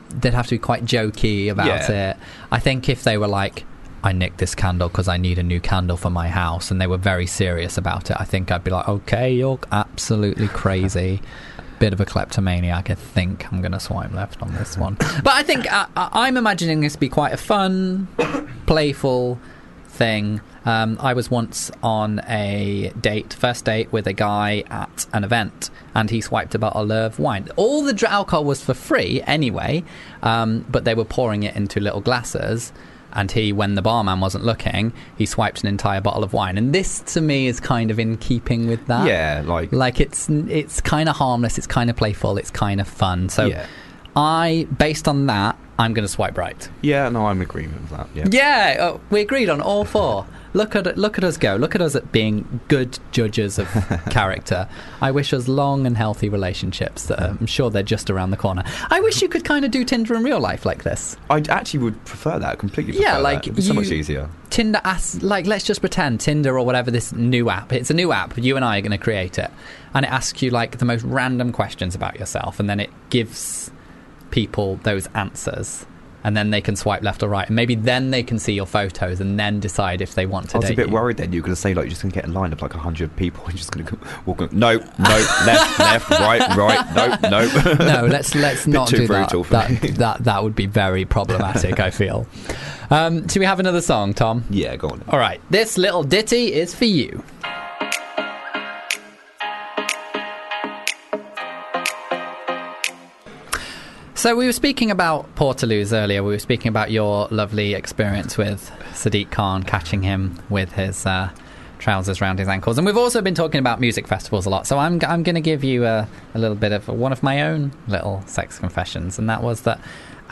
[0.10, 2.12] they'd have to be quite jokey about Yeah.
[2.12, 2.18] it.
[2.52, 3.64] I think if they were like,
[4.04, 6.88] I nicked this candle because I need a new candle for my house, and they
[6.88, 11.22] were very serious about it, I think I'd be like, okay, you're absolutely crazy.
[11.80, 12.90] Bit of a kleptomaniac.
[12.90, 14.98] I think I'm going to swipe left on this one.
[15.24, 18.08] But I think uh, I, I'm imagining this to be quite a fun,
[18.66, 19.40] playful
[19.88, 20.42] thing.
[20.66, 25.70] Um, I was once on a date, first date with a guy at an event,
[25.96, 27.50] and he swiped a bottle of wine.
[27.56, 29.84] All the alcohol was for free anyway,
[30.22, 32.72] um, but they were pouring it into little glasses.
[33.14, 36.58] And he, when the barman wasn't looking, he swiped an entire bottle of wine.
[36.58, 39.08] And this, to me, is kind of in keeping with that.
[39.08, 42.88] Yeah, like like it's it's kind of harmless, it's kind of playful, it's kind of
[42.88, 43.30] fun.
[43.30, 43.66] So, Yeah.
[44.16, 46.70] I, based on that, I'm going to swipe right.
[46.82, 48.08] Yeah, no, I'm agreeing with that.
[48.14, 48.26] Yeah.
[48.30, 50.26] Yeah, uh, we agreed on all four.
[50.54, 51.56] Look at look at us go.
[51.56, 53.68] Look at us at being good judges of
[54.10, 54.68] character.
[55.00, 57.06] I wish us long and healthy relationships.
[57.06, 58.64] That I'm sure they're just around the corner.
[58.90, 61.16] I wish you could kind of do Tinder in real life like this.
[61.30, 62.94] I actually would prefer that completely.
[62.94, 63.22] Prefer Yeah, that.
[63.24, 64.30] like It'd be so much easier.
[64.50, 67.72] Tinder asks, like, let's just pretend Tinder or whatever this new app.
[67.72, 68.36] It's a new app.
[68.36, 69.52] You and I are going to create it,
[69.94, 73.70] and it asks you like the most random questions about yourself, and then it gives
[74.32, 75.86] people those answers,
[76.24, 78.66] and then they can swipe left or right, and maybe then they can see your
[78.66, 80.94] photos, and then decide if they want to I was a bit you.
[80.94, 82.54] worried then you were going to say like you're just going to get a line
[82.54, 84.42] of like hundred people and just going to walk.
[84.42, 84.84] On, no, no,
[85.46, 86.86] left, left, right, right.
[87.22, 87.74] No, no.
[87.74, 89.30] no, let's let's not do that.
[89.30, 91.80] That, that that would be very problematic.
[91.80, 92.28] I feel.
[92.90, 94.44] Um, do we have another song, Tom?
[94.50, 95.04] Yeah, go on.
[95.10, 97.24] All right, this little ditty is for you.
[104.20, 106.22] So we were speaking about Portaloos earlier.
[106.24, 111.30] We were speaking about your lovely experience with Sadiq Khan catching him with his uh,
[111.78, 114.68] trousers round his ankles, and we've also been talking about music festivals a lot.
[114.68, 117.44] So I'm I'm going to give you a, a little bit of one of my
[117.44, 119.80] own little sex confessions, and that was that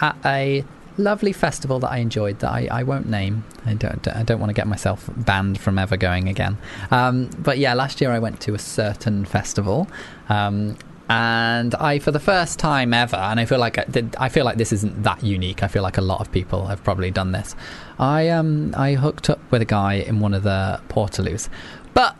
[0.01, 0.65] at a
[0.97, 3.45] lovely festival that I enjoyed that I, I won't name.
[3.65, 6.57] I don't I don't want to get myself banned from ever going again.
[6.91, 9.87] Um, but yeah, last year I went to a certain festival.
[10.27, 10.77] Um,
[11.09, 14.45] and I, for the first time ever, and I feel like I, did- I feel
[14.45, 15.63] like this isn't that unique.
[15.63, 17.55] I feel like a lot of people have probably done this.
[17.99, 21.49] I um I hooked up with a guy in one of the Portaloos,
[21.93, 22.15] but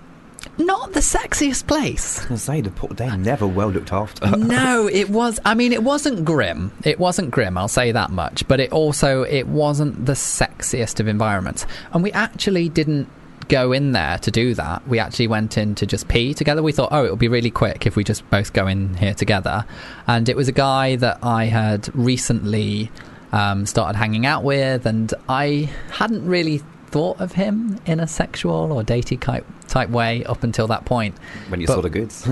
[0.58, 2.26] not the sexiest place.
[2.26, 4.26] I was say the port, they're never well looked after.
[4.38, 5.40] no, it was.
[5.46, 6.72] I mean, it wasn't grim.
[6.84, 7.58] It wasn't grim.
[7.58, 8.48] I'll say that much.
[8.48, 11.66] But it also it wasn't the sexiest of environments.
[11.92, 13.10] And we actually didn't
[13.50, 14.88] go in there to do that.
[14.88, 16.62] We actually went in to just pee together.
[16.64, 19.14] We thought, oh, it would be really quick if we just both go in here
[19.14, 19.66] together.
[20.08, 22.92] And it was a guy that I had recently
[23.32, 28.72] um, started hanging out with, and I hadn't really thought of him in a sexual
[28.72, 31.14] or datey type type way up until that point.
[31.50, 32.26] when you But- saw the goods.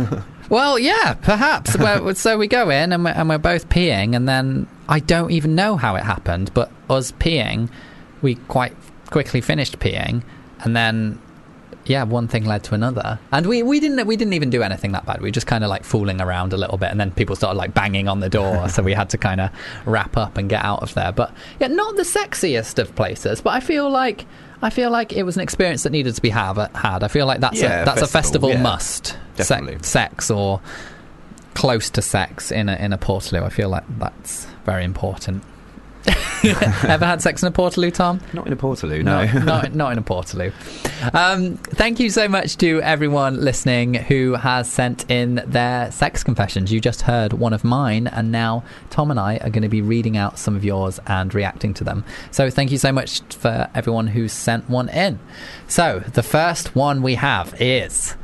[0.49, 1.77] well, yeah, perhaps.
[1.77, 5.31] well, so we go in and we're, and we're both peeing, and then I don't
[5.31, 7.69] even know how it happened, but us peeing,
[8.21, 8.73] we quite
[9.11, 10.23] quickly finished peeing,
[10.65, 11.19] and then
[11.85, 14.91] yeah, one thing led to another, and we, we didn't we didn't even do anything
[14.93, 15.21] that bad.
[15.21, 17.57] We were just kind of like fooling around a little bit, and then people started
[17.57, 19.51] like banging on the door, so we had to kind of
[19.85, 21.11] wrap up and get out of there.
[21.11, 24.25] But yeah, not the sexiest of places, but I feel like.
[24.61, 27.03] I feel like it was an experience that needed to be have, had.
[27.03, 28.61] I feel like that's Yeah, a that's a festival, festival yeah.
[28.61, 29.17] must.
[29.35, 29.73] Definitely.
[29.73, 30.61] Sex, sex or
[31.53, 33.43] close to sex in a in a portaloo.
[33.43, 35.43] I feel like that's very important.
[36.87, 38.19] Ever had sex in a portaloo, Tom?
[38.33, 39.25] Not in a Portaloo, no.
[39.43, 40.53] not, not in a portaloo.
[41.13, 46.71] Um, thank you so much to everyone listening who has sent in their sex confessions.
[46.71, 49.81] You just heard one of mine, and now Tom and I are going to be
[49.81, 52.05] reading out some of yours and reacting to them.
[52.31, 55.19] So thank you so much for everyone who sent one in.
[55.67, 58.15] So the first one we have is.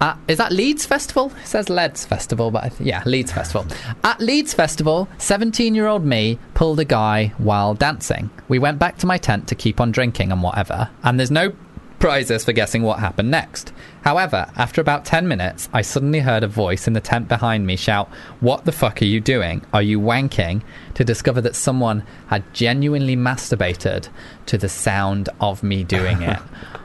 [0.00, 1.32] Uh, is that Leeds Festival?
[1.42, 3.66] It says Leeds Festival, but th- yeah, Leeds Festival.
[4.04, 8.30] At Leeds Festival, 17 year old me pulled a guy while dancing.
[8.48, 11.54] We went back to my tent to keep on drinking and whatever, and there's no
[11.98, 13.72] prizes for guessing what happened next.
[14.02, 17.76] However, after about 10 minutes, I suddenly heard a voice in the tent behind me
[17.76, 18.08] shout,
[18.40, 19.64] What the fuck are you doing?
[19.72, 20.62] Are you wanking?
[20.94, 24.08] To discover that someone had genuinely masturbated
[24.46, 26.38] to the sound of me doing it.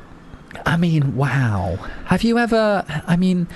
[0.66, 1.76] I mean, wow.
[2.06, 2.86] Have you ever?
[3.08, 3.48] I mean,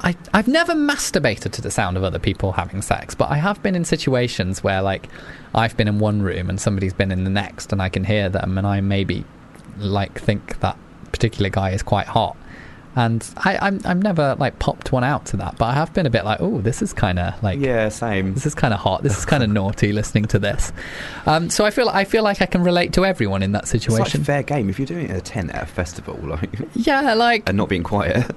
[0.00, 3.62] I I've never masturbated to the sound of other people having sex, but I have
[3.62, 5.08] been in situations where like
[5.54, 8.28] I've been in one room and somebody's been in the next, and I can hear
[8.28, 9.24] them, and I maybe
[9.78, 10.76] like think that
[11.12, 12.36] particular guy is quite hot.
[12.98, 16.04] And I, I'm I'm never like popped one out to that, but I have been
[16.04, 18.34] a bit like, oh, this is kind of like yeah, same.
[18.34, 19.04] this is kind of hot.
[19.04, 20.72] This is kind of naughty listening to this.
[21.24, 23.72] Um, so I feel I feel like I can relate to everyone in that It's
[23.72, 24.24] like situation.
[24.24, 27.68] fair game if you're doing a tent at a festival, like, yeah, like and not
[27.68, 28.28] being quiet.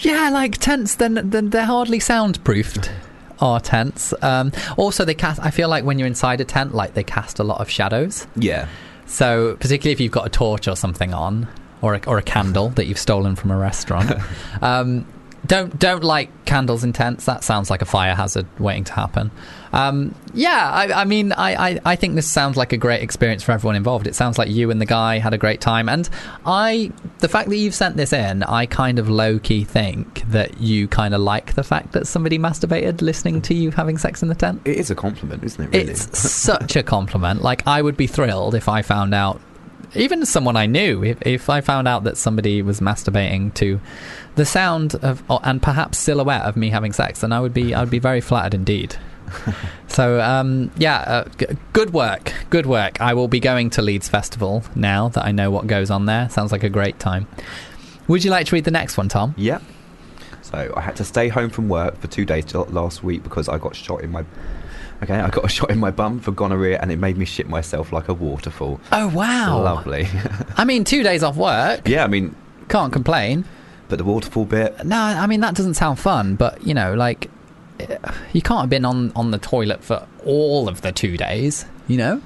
[0.00, 2.90] Yeah, like tents, then, then they're hardly soundproofed.
[3.40, 4.12] are tents.
[4.22, 5.40] Um, also, they cast.
[5.40, 8.26] I feel like when you're inside a tent, like they cast a lot of shadows.
[8.36, 8.68] Yeah.
[9.06, 11.48] So, particularly if you've got a torch or something on,
[11.84, 14.10] or a, or a candle that you've stolen from a restaurant,
[14.62, 15.06] um,
[15.46, 17.26] don't don't light candles in tents.
[17.26, 19.30] That sounds like a fire hazard waiting to happen.
[19.72, 23.42] Um, yeah, I, I mean, I, I, I think this sounds like a great experience
[23.42, 24.06] for everyone involved.
[24.06, 26.08] It sounds like you and the guy had a great time, and
[26.46, 30.60] I, the fact that you've sent this in, I kind of low key think that
[30.60, 34.28] you kind of like the fact that somebody masturbated listening to you having sex in
[34.28, 34.62] the tent.
[34.64, 35.76] It is a compliment, isn't it?
[35.76, 35.92] Really?
[35.92, 37.42] It's such a compliment.
[37.42, 39.40] Like I would be thrilled if I found out,
[39.94, 43.80] even someone I knew, if, if I found out that somebody was masturbating to
[44.36, 47.74] the sound of or, and perhaps silhouette of me having sex, then I would be
[47.74, 48.96] I would be very flattered indeed.
[49.88, 53.00] so um, yeah, uh, g- good work, good work.
[53.00, 56.28] I will be going to Leeds Festival now that I know what goes on there.
[56.28, 57.26] Sounds like a great time.
[58.08, 59.34] Would you like to read the next one, Tom?
[59.36, 59.60] Yeah.
[60.42, 63.58] So I had to stay home from work for two days last week because I
[63.58, 64.24] got shot in my.
[65.04, 67.48] Okay, I got a shot in my bum for gonorrhea, and it made me shit
[67.48, 68.80] myself like a waterfall.
[68.90, 70.08] Oh wow, Lovely.
[70.56, 72.34] I mean, two days off work, yeah, I mean,
[72.68, 73.44] can't complain.
[73.88, 74.84] but the waterfall bit.
[74.84, 77.30] No, I mean that doesn't sound fun, but you know, like
[78.32, 81.66] you can't have been on on the toilet for all of the two days.
[81.86, 82.22] You know,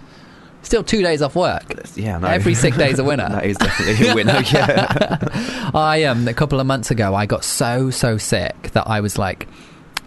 [0.63, 1.65] still two days off work.
[1.97, 2.29] Yeah, no.
[2.29, 3.29] Every sick day's a winner.
[3.33, 4.43] that is definitely a winner.
[4.53, 5.71] Yeah.
[5.75, 9.19] I um a couple of months ago, I got so so sick that I was
[9.19, 9.49] like.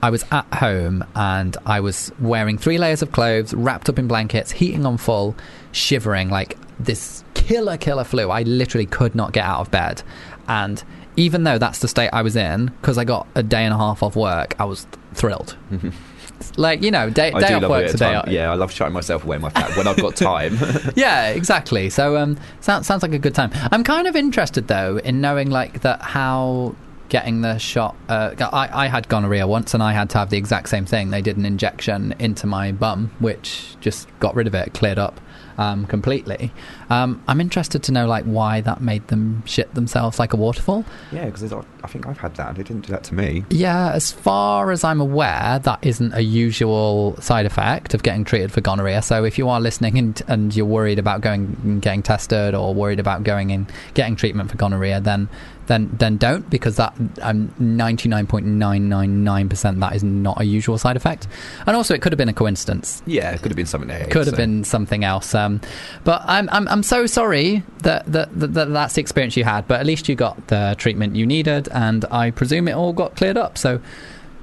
[0.04, 4.08] I was at home and I was wearing three layers of clothes, wrapped up in
[4.08, 5.36] blankets, heating on full,
[5.72, 8.30] shivering like this killer, killer flu.
[8.30, 10.02] I literally could not get out of bed.
[10.48, 10.84] And
[11.18, 13.78] even though that's the state I was in, because I got a day and a
[13.78, 15.56] half off work, I was thrilled.
[16.58, 18.28] like, you know, day, I day off love work's a day off.
[18.28, 20.58] Yeah, I love shutting myself away in my flat when I've got time.
[20.96, 21.90] yeah, exactly.
[21.90, 23.52] So um, sounds sounds like a good time.
[23.72, 26.76] I'm kind of interested though in knowing like that how
[27.12, 27.94] getting the shot.
[28.08, 31.12] Uh, I I had gonorrhea once, and I had to have the exact same thing.
[31.12, 35.20] They did an injection into my bum, which just got rid of it, cleared up.
[35.58, 36.52] Um, completely.
[36.90, 40.86] Um, I'm interested to know like why that made them shit themselves like a waterfall.
[41.12, 42.56] yeah, because I think I've had that.
[42.56, 43.44] They didn't do that to me.
[43.50, 48.52] Yeah, as far as I'm aware, that isn't a usual side effect of getting treated
[48.52, 49.04] for gonorrhea.
[49.04, 52.74] So if you are listening and, and you're worried about going and getting tested or
[52.74, 55.30] worried about going and getting treatment for gonorrhea, then
[55.68, 61.28] then then don't because that um, 99.999% that is not a usual side effect.
[61.66, 63.02] And also, it could have been a coincidence.
[63.06, 64.06] Yeah, it could have been something there.
[64.08, 65.34] Could have so- been something else.
[65.36, 65.62] Um,
[66.04, 69.68] but I'm, I'm I'm so sorry that, that, that, that that's the experience you had.
[69.68, 73.16] But at least you got the treatment you needed, and I presume it all got
[73.16, 73.58] cleared up.
[73.58, 73.80] So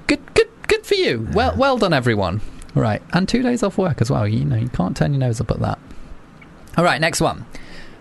[0.07, 1.28] good good good for you.
[1.32, 2.40] Well well done, everyone.
[2.74, 4.28] Right, and two days off work as well.
[4.28, 5.78] You know you can't turn your nose up at that.
[6.77, 7.45] All right, next one.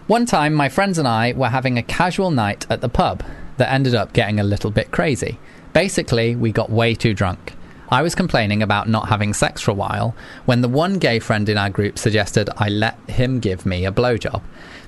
[0.07, 3.25] One time, my friends and I were having a casual night at the pub
[3.57, 5.37] that ended up getting a little bit crazy.
[5.73, 7.51] Basically, we got way too drunk.
[7.89, 10.15] I was complaining about not having sex for a while
[10.45, 13.91] when the one gay friend in our group suggested I let him give me a
[13.91, 14.41] blowjob.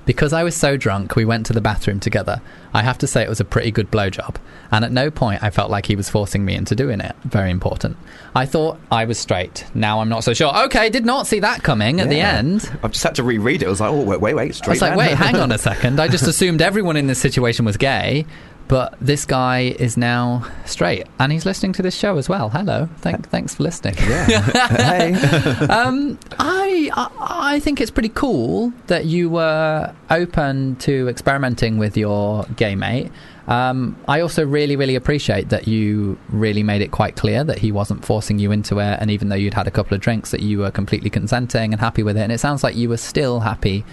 [0.06, 2.40] Because I was so drunk, we went to the bathroom together.
[2.72, 4.36] I have to say it was a pretty good blowjob,
[4.72, 7.14] and at no point I felt like he was forcing me into doing it.
[7.24, 7.96] Very important.
[8.34, 9.66] I thought I was straight.
[9.74, 10.56] Now I'm not so sure.
[10.64, 12.70] Okay, did not see that coming at the end.
[12.82, 13.66] I've just had to reread it.
[13.66, 14.54] I was like, oh, wait, wait, wait.
[14.54, 14.98] Straight I was like, man.
[14.98, 16.00] wait, hang on a second.
[16.00, 18.24] I just assumed everyone in this situation was gay,
[18.70, 22.50] but this guy is now straight, and he's listening to this show as well.
[22.50, 23.94] Hello, Thank, thanks for listening.
[23.96, 25.12] hey.
[25.68, 27.10] um, I, I
[27.56, 33.10] I think it's pretty cool that you were open to experimenting with your gay mate.
[33.48, 37.72] Um, I also really, really appreciate that you really made it quite clear that he
[37.72, 40.42] wasn't forcing you into it, and even though you'd had a couple of drinks, that
[40.42, 42.20] you were completely consenting and happy with it.
[42.20, 43.84] And it sounds like you were still happy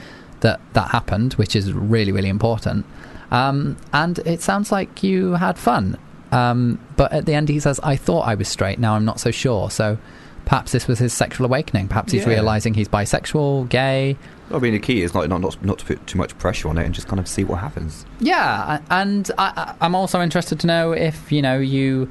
[0.42, 2.86] that that happened, which is really, really important.
[3.32, 5.98] Um, and it sounds like you had fun.
[6.32, 8.80] Um, but at the end, he says, "I thought I was straight.
[8.80, 9.98] Now I'm not so sure." So
[10.46, 11.88] perhaps this was his sexual awakening.
[11.88, 12.30] Perhaps he's Yeah.
[12.30, 14.18] realizing he's bisexual, gay.
[14.54, 16.78] I mean, the key is like not, not not to put too much pressure on
[16.78, 18.06] it and just kind of see what happens.
[18.20, 22.10] Yeah, and I, I'm also interested to know if you know you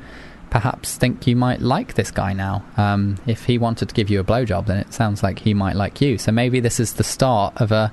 [0.51, 2.62] perhaps think you might like this guy now.
[2.76, 5.76] Um, if he wanted to give you a blowjob, then it sounds like he might
[5.76, 6.18] like you.
[6.18, 7.90] So maybe this is the start of a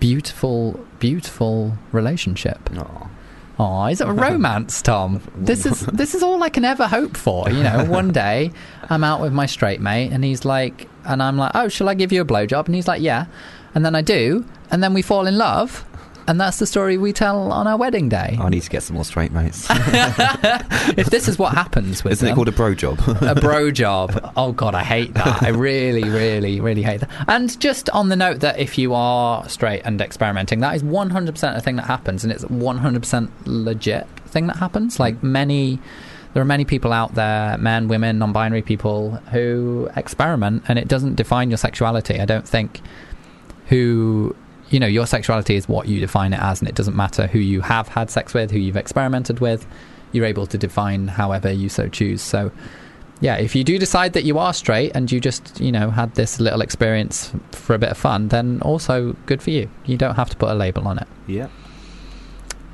[0.00, 2.70] beautiful, beautiful relationship.
[3.58, 5.20] Oh, is it a romance, Tom?
[5.36, 7.48] This is this is all I can ever hope for.
[7.50, 8.50] You know, one day
[8.88, 11.94] I'm out with my straight mate, and he's like, and I'm like, oh, shall I
[11.94, 12.66] give you a blowjob?
[12.66, 13.26] And he's like, yeah,
[13.74, 15.84] and then I do, and then we fall in love,
[16.30, 18.38] and that's the story we tell on our wedding day.
[18.40, 19.66] I need to get some more straight mates.
[19.70, 23.00] if this is what happens with Isn't it called a bro job?
[23.20, 24.32] a bro job.
[24.36, 25.42] Oh god, I hate that.
[25.42, 27.10] I really, really, really hate that.
[27.26, 31.56] And just on the note that if you are straight and experimenting, that is 100%
[31.56, 35.00] a thing that happens, and it's 100% legit thing that happens.
[35.00, 35.32] Like mm-hmm.
[35.32, 35.78] many,
[36.32, 41.16] there are many people out there, men, women, non-binary people, who experiment, and it doesn't
[41.16, 42.20] define your sexuality.
[42.20, 42.82] I don't think
[43.66, 44.36] who
[44.70, 47.38] you know your sexuality is what you define it as, and it doesn't matter who
[47.38, 49.66] you have had sex with, who you've experimented with.
[50.12, 52.20] You're able to define however you so choose.
[52.22, 52.50] So,
[53.20, 56.14] yeah, if you do decide that you are straight and you just you know had
[56.14, 59.68] this little experience for a bit of fun, then also good for you.
[59.84, 61.08] You don't have to put a label on it.
[61.26, 61.48] Yeah.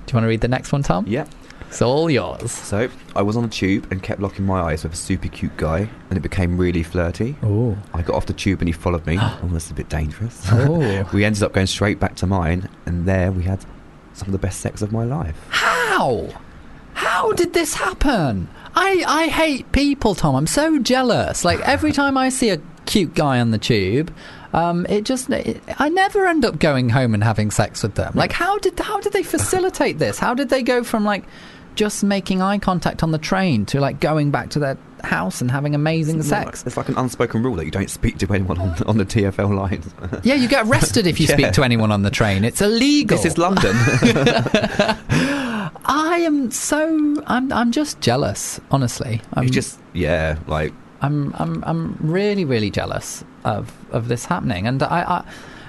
[0.07, 1.05] Do you want to read the next one, Tom?
[1.09, 1.27] Yeah.
[1.69, 2.53] It's all yours.
[2.53, 5.57] So I was on the tube and kept locking my eyes with a super cute
[5.57, 7.37] guy, and it became really flirty.
[7.43, 7.77] Oh.
[7.93, 9.19] I got off the tube and he followed me.
[9.21, 10.43] oh, that's a bit dangerous.
[10.51, 11.09] Oh.
[11.13, 13.65] we ended up going straight back to mine, and there we had
[14.15, 15.39] some of the best sex of my life.
[15.51, 16.29] How?
[16.95, 18.49] How did this happen?
[18.75, 20.35] I, I hate people, Tom.
[20.35, 21.45] I'm so jealous.
[21.45, 24.15] Like every time I see a cute guy on the tube,
[24.57, 28.13] um, it just it, I never end up going home and having sex with them.
[28.17, 30.19] Like how did how did they facilitate this?
[30.19, 31.25] How did they go from like
[31.77, 35.51] just making eye contact on the train to like going back to their house and
[35.51, 36.65] having amazing sex?
[36.67, 39.55] It's like an unspoken rule that you don't speak to anyone on, on the TFL
[39.55, 39.87] lines.
[40.25, 41.35] Yeah, you get arrested if you Yeah.
[41.39, 42.45] speak to anyone on the train.
[42.45, 43.15] It's illegal.
[43.17, 43.77] This is London.
[45.89, 49.21] I am so I'm I'm just jealous, honestly.
[49.35, 50.73] I'm you just yeah, like
[51.07, 55.25] I'm I'm I'm really really jealous of of this happening, and I, I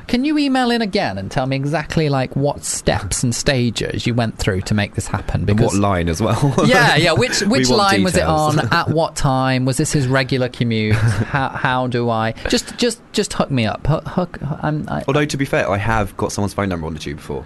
[0.08, 4.14] can you email in again and tell me exactly like what steps and stages you
[4.14, 5.48] went through to make this happen?
[5.50, 6.56] and what line as well.
[6.66, 7.12] yeah, yeah.
[7.12, 8.60] Which which line was it on?
[8.74, 9.66] At what time?
[9.66, 10.96] Was this his regular commute?
[10.96, 13.86] how how do I just just just hook me up?
[13.86, 14.08] Hook.
[14.08, 17.00] hook I'm, I, Although to be fair, I have got someone's phone number on the
[17.00, 17.46] tube before.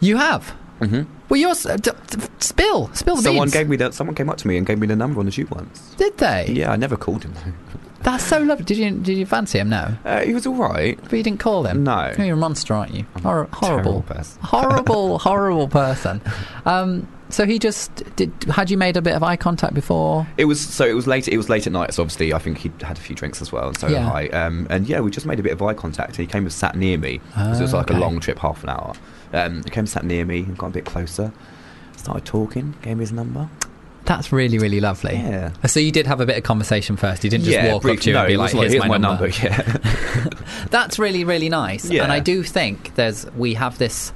[0.00, 0.54] you have.
[0.80, 1.23] Mm-hmm.
[1.34, 1.66] Well, yours.
[1.66, 3.52] Uh, d- d- spill spill the Someone beans.
[3.54, 3.92] gave me that.
[3.92, 5.94] Someone came up to me and gave me the number on the tube once.
[5.96, 6.46] Did they?
[6.52, 7.34] Yeah, I never called him.
[8.02, 8.64] That's so lovely.
[8.64, 9.68] Did you did you fancy him?
[9.70, 9.96] No.
[10.04, 10.96] Uh, he was all right.
[11.02, 11.82] But you didn't call him.
[11.82, 12.12] No.
[12.16, 13.04] Oh, you're a monster, aren't you?
[13.22, 14.40] Hor- horrible, person.
[14.44, 16.20] horrible, horrible person.
[16.66, 18.30] Um, so he just did.
[18.48, 20.26] Had you made a bit of eye contact before?
[20.36, 20.84] It was so.
[20.84, 21.26] It was late.
[21.26, 21.94] It was late at night.
[21.94, 24.08] So obviously, I think he'd had a few drinks as well, and so Yeah.
[24.12, 24.28] I.
[24.28, 26.10] Um, and yeah, we just made a bit of eye contact.
[26.10, 27.20] And he came and sat near me.
[27.34, 27.96] 'cause it was Ah, like okay.
[27.96, 28.92] a long trip, half an hour.
[29.34, 31.32] Um, he came sat near me and got a bit closer.
[31.96, 32.74] Started talking.
[32.82, 33.48] Gave me his number.
[34.04, 35.14] That's really, really lovely.
[35.14, 35.52] Yeah.
[35.66, 37.24] So you did have a bit of conversation first.
[37.24, 38.86] You didn't just yeah, walk brief- up to you no, and be like, "Here's, "Here's
[38.86, 39.60] my, number." Yeah.
[40.70, 41.88] That's really, really nice.
[41.88, 42.02] Yeah.
[42.02, 44.12] And I do think there's we have this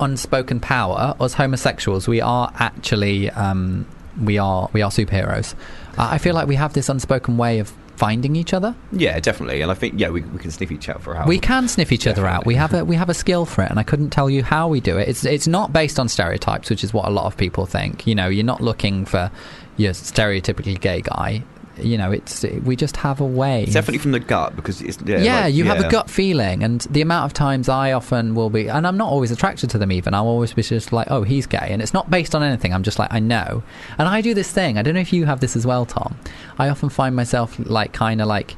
[0.00, 2.06] unspoken power as homosexuals.
[2.06, 3.86] We are actually um,
[4.20, 5.54] we are we are superheroes.
[5.96, 8.74] Uh, I feel like we have this unspoken way of finding each other.
[8.92, 9.60] yeah, definitely.
[9.62, 11.28] And I think yeah, we, we can sniff each other for hours.
[11.28, 12.46] We can sniff each other out.
[12.46, 14.68] We have a we have a skill for it, and I couldn't tell you how
[14.68, 15.08] we do it.
[15.08, 18.06] It's it's not based on stereotypes, which is what a lot of people think.
[18.06, 19.30] You know, you're not looking for
[19.76, 21.44] your stereotypically gay guy.
[21.78, 23.62] You know, it's we just have a way.
[23.62, 25.18] It's definitely from the gut because it's yeah.
[25.18, 28.50] yeah, like, you have a gut feeling, and the amount of times I often will
[28.50, 29.90] be, and I'm not always attracted to them.
[29.90, 32.74] Even I'll always be just like, oh, he's gay, and it's not based on anything.
[32.74, 33.62] I'm just like, I know,
[33.96, 34.76] and I do this thing.
[34.76, 36.16] I don't know if you have this as well, Tom.
[36.58, 38.54] I often find myself like, kind of like,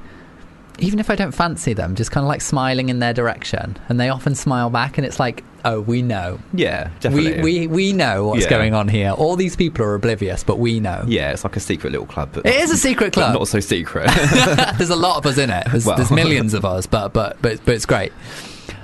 [0.80, 4.00] even if I don't fancy them, just kind of like smiling in their direction, and
[4.00, 6.38] they often smile back, and it's like, oh, we know.
[6.52, 7.42] Yeah, definitely.
[7.42, 8.50] We, we we know what's Yeah.
[8.50, 9.10] going on here.
[9.10, 11.04] All these people are oblivious, but we know.
[11.06, 12.30] Yeah, it's like a secret little club.
[12.34, 13.34] But It is a secret club.
[13.34, 14.06] not so secret.
[14.78, 15.66] there's a lot of us in it.
[15.70, 15.96] There's, Well.
[15.96, 18.12] there's millions of us, but but but but it's great.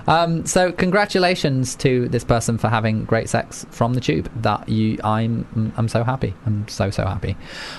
[0.06, 4.28] Um, so congratulations to this person for having great sex from the tube.
[4.42, 6.34] That you, I'm I'm so happy.
[6.46, 7.36] I'm so so happy.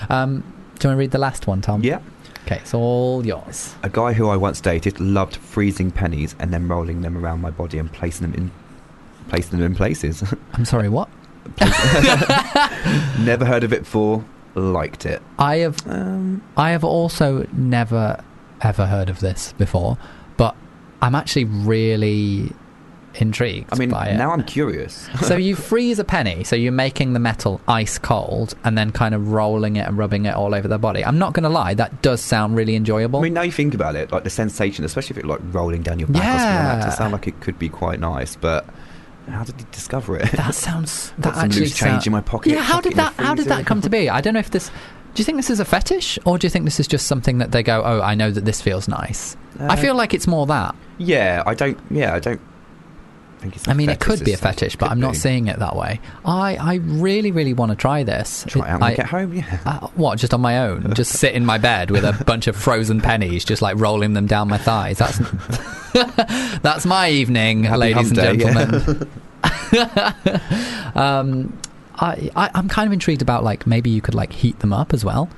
[0.08, 0.40] Um,
[0.78, 1.82] do you want to read the last one, Tom?
[1.84, 2.00] yeah.
[2.44, 3.72] Okay, it's all yours.
[3.84, 7.50] A guy who I once dated loved freezing pennies and then rolling them around my
[7.50, 8.50] body and placing them in
[9.28, 10.22] placing them in places.
[10.54, 10.88] I'm sorry.
[10.88, 11.08] What?
[13.20, 14.24] Never heard of it before.
[14.54, 15.22] Liked it.
[15.38, 18.22] I have Um, I have also never
[18.60, 19.96] ever heard of this before,
[20.36, 20.54] but
[21.00, 22.52] I'm actually really
[23.14, 25.08] intrigued I mean, now I'm curious.
[25.22, 29.14] so you freeze a penny, so you're making the metal ice cold and then kind
[29.14, 31.04] of rolling it and rubbing it all over their body.
[31.04, 33.20] I'm not going to lie, that does sound really enjoyable.
[33.20, 35.82] I mean, now you think about it, like the sensation, especially if it like rolling
[35.82, 36.88] down your back or something like that, Yeah.
[36.92, 38.36] it sound like it could be quite nice.
[38.36, 38.66] But
[39.28, 40.30] how did he discover it?
[40.32, 42.52] that sounds that some actually loose change sound- in my pocket.
[42.52, 44.08] Yeah, how did that how did that come to be?
[44.10, 44.70] I don't know if this
[45.14, 47.38] do you think this is a fetish or do you think this is just something
[47.38, 50.26] that they go, "Oh, I know that this feels nice." I Uh, feel like it's
[50.26, 50.74] more that.
[50.98, 51.78] Yeah, I don't.
[51.90, 52.40] Yeah, I don't
[53.42, 53.68] think it's.
[53.68, 55.18] I mean, it could be a fetish, but I'm not be.
[55.18, 56.00] seeing it that way.
[56.24, 58.44] I, I really, really want to try this.
[58.48, 59.34] Try it out when I, get home.
[59.34, 59.58] Yeah.
[59.72, 60.18] Uh, what?
[60.18, 60.92] Just on my own?
[60.94, 64.26] just sit in my bed with a bunch of frozen pennies, just like rolling them
[64.26, 64.98] down my thighs.
[64.98, 65.18] That's
[66.62, 68.52] that's my evening, Happy ladies and day, yeah.
[68.52, 69.08] gentlemen.
[70.94, 71.58] um,
[71.94, 74.92] I, I I'm kind of intrigued about like maybe you could like heat them up
[74.92, 75.28] as well.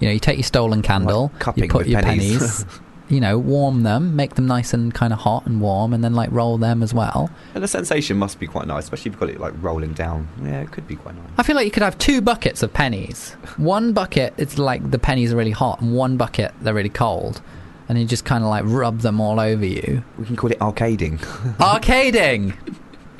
[0.00, 2.64] You know, you take your stolen candle, cupping you put your pennies.
[2.64, 2.80] pennies.
[3.12, 6.14] You know, warm them, make them nice and kind of hot and warm, and then
[6.14, 7.30] like roll them as well.
[7.54, 10.28] And the sensation must be quite nice, especially if you've got it like rolling down.
[10.42, 11.28] Yeah, it could be quite nice.
[11.36, 13.32] I feel like you could have two buckets of pennies.
[13.58, 17.42] One bucket, it's like the pennies are really hot, and one bucket, they're really cold.
[17.86, 20.02] And you just kind of like rub them all over you.
[20.16, 21.18] We can call it arcading.
[21.58, 22.54] Arcading!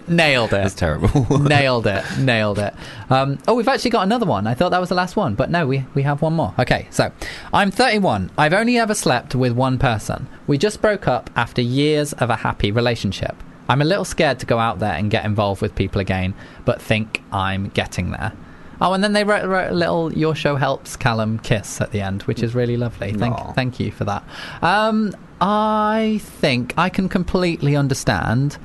[0.09, 0.63] Nailed it.
[0.63, 1.39] That's terrible.
[1.41, 2.05] Nailed it.
[2.19, 2.75] Nailed it.
[3.11, 4.47] Um, oh, we've actually got another one.
[4.47, 6.55] I thought that was the last one, but no, we, we have one more.
[6.59, 7.13] Okay, so
[7.53, 8.31] I'm 31.
[8.37, 10.29] I've only ever slept with one person.
[10.47, 13.37] We just broke up after years of a happy relationship.
[13.69, 16.35] I'm a little scared to go out there and get involved with people again,
[16.65, 18.33] but think I'm getting there.
[18.81, 22.01] Oh, and then they wrote, wrote a little "Your show helps Calum" kiss at the
[22.01, 23.13] end, which is really lovely.
[23.13, 23.53] Thank, Aw.
[23.53, 24.25] thank you for that.
[24.61, 28.59] Um, I think I can completely understand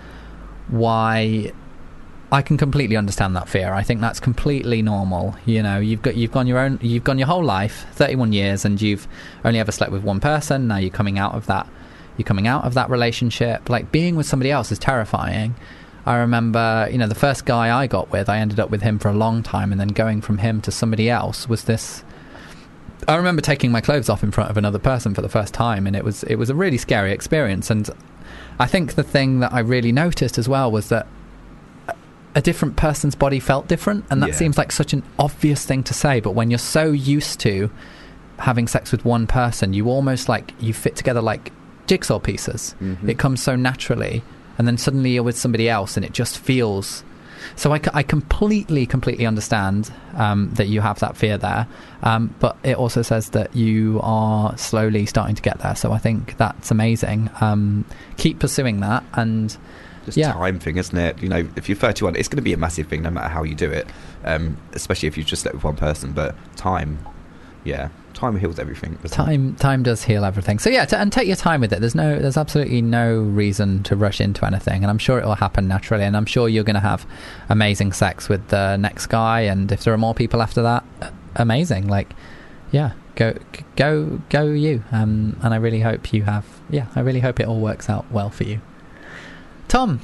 [0.70, 1.52] why
[2.32, 3.74] I can completely understand that fear.
[3.74, 5.36] I think that's completely normal.
[5.46, 8.66] You know, you've got you've gone your own you've gone your whole life, 31 years
[8.66, 9.08] and you've
[9.46, 10.68] only ever slept with one person.
[10.68, 11.68] Now you're coming out of that
[12.18, 13.70] you're coming out of that relationship.
[13.70, 15.56] Like being with somebody else is terrifying.
[16.06, 18.98] I remember, you know, the first guy I got with, I ended up with him
[18.98, 22.04] for a long time and then going from him to somebody else was this
[23.08, 25.86] I remember taking my clothes off in front of another person for the first time
[25.86, 27.90] and it was it was a really scary experience and
[28.60, 31.08] I think the thing that I really noticed as well was that
[32.36, 34.36] a different person's body felt different and that Yeah.
[34.36, 37.72] seems like such an obvious thing to say but when you're so used to
[38.40, 41.52] having sex with one person you almost like you fit together like
[41.88, 43.10] jigsaw pieces Mhm.
[43.10, 44.22] it comes so naturally
[44.58, 47.04] and then suddenly you're with somebody else and it just feels
[47.56, 51.68] so I completely completely understand um, that you have that fear there
[52.04, 55.98] um, but it also says that you are slowly starting to get there so I
[55.98, 57.86] think that's amazing um,
[58.18, 59.56] keep pursuing that and
[60.06, 61.22] Just yeah time thing, isn't it?
[61.22, 63.44] You know, if you're 31, it's going to be a massive thing no matter how
[63.44, 63.88] you do it.
[64.24, 66.14] Um, especially if you've just slept with one person.
[66.14, 67.00] But time,
[67.64, 68.94] yeah, time heals everything.
[69.02, 69.12] doesn't it?
[69.26, 71.96] time time does heal everything so yeah t- and take your time with it there's
[71.96, 75.68] no there's absolutely no reason to rush into anything and i'm sure it will happen
[75.68, 77.06] naturally and i'm sure you're going to have
[77.50, 81.10] amazing sex with the next guy and if there are more people after that uh,
[81.36, 82.14] amazing like
[82.72, 83.34] yeah go
[83.76, 87.48] go go you um and i really hope you have yeah i really hope it
[87.48, 88.60] all works out well for you
[89.68, 90.00] tom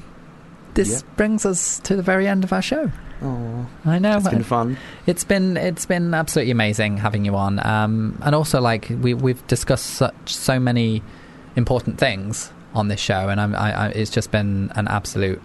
[0.75, 1.15] this Yeah.
[1.15, 2.91] brings us to the very end of our show
[3.23, 4.17] Aw, I know.
[4.17, 4.77] it's been fun.
[5.05, 9.45] It's been it's been absolutely amazing having you on, um, and also like we we've
[9.47, 11.01] discussed such so many
[11.55, 15.41] important things on this show, and I'm, I, I, it's just been an absolute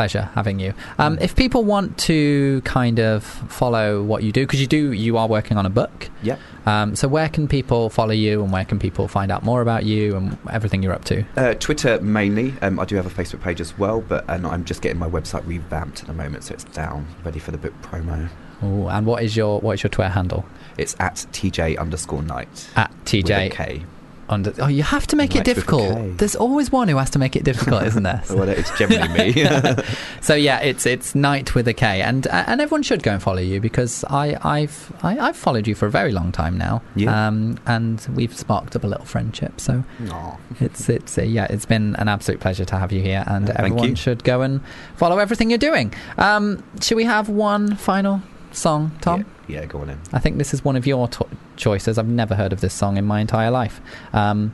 [0.00, 0.72] pleasure having you.
[0.98, 5.18] Um, If people want to kind of follow what you do, because you do, you
[5.18, 6.08] are working on a book.
[6.22, 6.38] Yeah.
[6.64, 9.84] Um, so where can people follow you, and where can people find out more about
[9.84, 11.22] you and everything you're up to?
[11.36, 12.54] Uh, Twitter mainly.
[12.62, 15.08] Um, I do have a Facebook page as well, but and I'm just getting my
[15.08, 18.30] website revamped at the moment, so it's down, ready for the book promo.
[18.64, 20.46] Ooh, and what is your what is your Twitter handle?
[20.78, 22.70] It's at TJ underscore Knight.
[22.74, 23.84] At With TJ K.
[24.30, 24.52] under.
[24.58, 26.18] Oh, you have to make it Night with a difficult.
[26.18, 28.22] There's always one who has to make it difficult, isn't there?
[28.30, 29.84] well, it's generally me.
[30.20, 33.22] so yeah, it's it's Night with a K, and uh, and everyone should go and
[33.22, 36.82] follow you because I I've I, I've followed you for a very long time now.
[36.94, 37.28] Yeah.
[37.28, 39.60] Um, and we've sparked up a little friendship.
[39.60, 40.36] So Aw.
[40.60, 43.56] it's it's uh, yeah, it's been an absolute pleasure to have you here, and Yeah,
[43.58, 44.60] everyone should go and
[44.96, 45.92] follow everything you're doing.
[46.18, 49.26] Um, should we have one final song, Tom?
[49.50, 49.98] Yeah, go on in.
[50.12, 51.98] I think this is one of your to- choices.
[51.98, 53.80] I've never heard of this song in my entire life.
[54.12, 54.52] Um,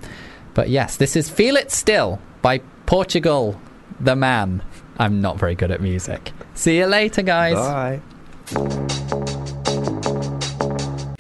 [0.55, 3.61] but yes, this is Feel It Still by Portugal
[4.01, 4.63] the Man.
[4.99, 6.33] I'm not very good at music.
[6.55, 7.55] See you later, guys.
[7.55, 8.01] Bye.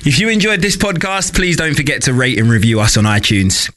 [0.00, 3.70] If you enjoyed this podcast, please don't forget to rate and review us on iTunes.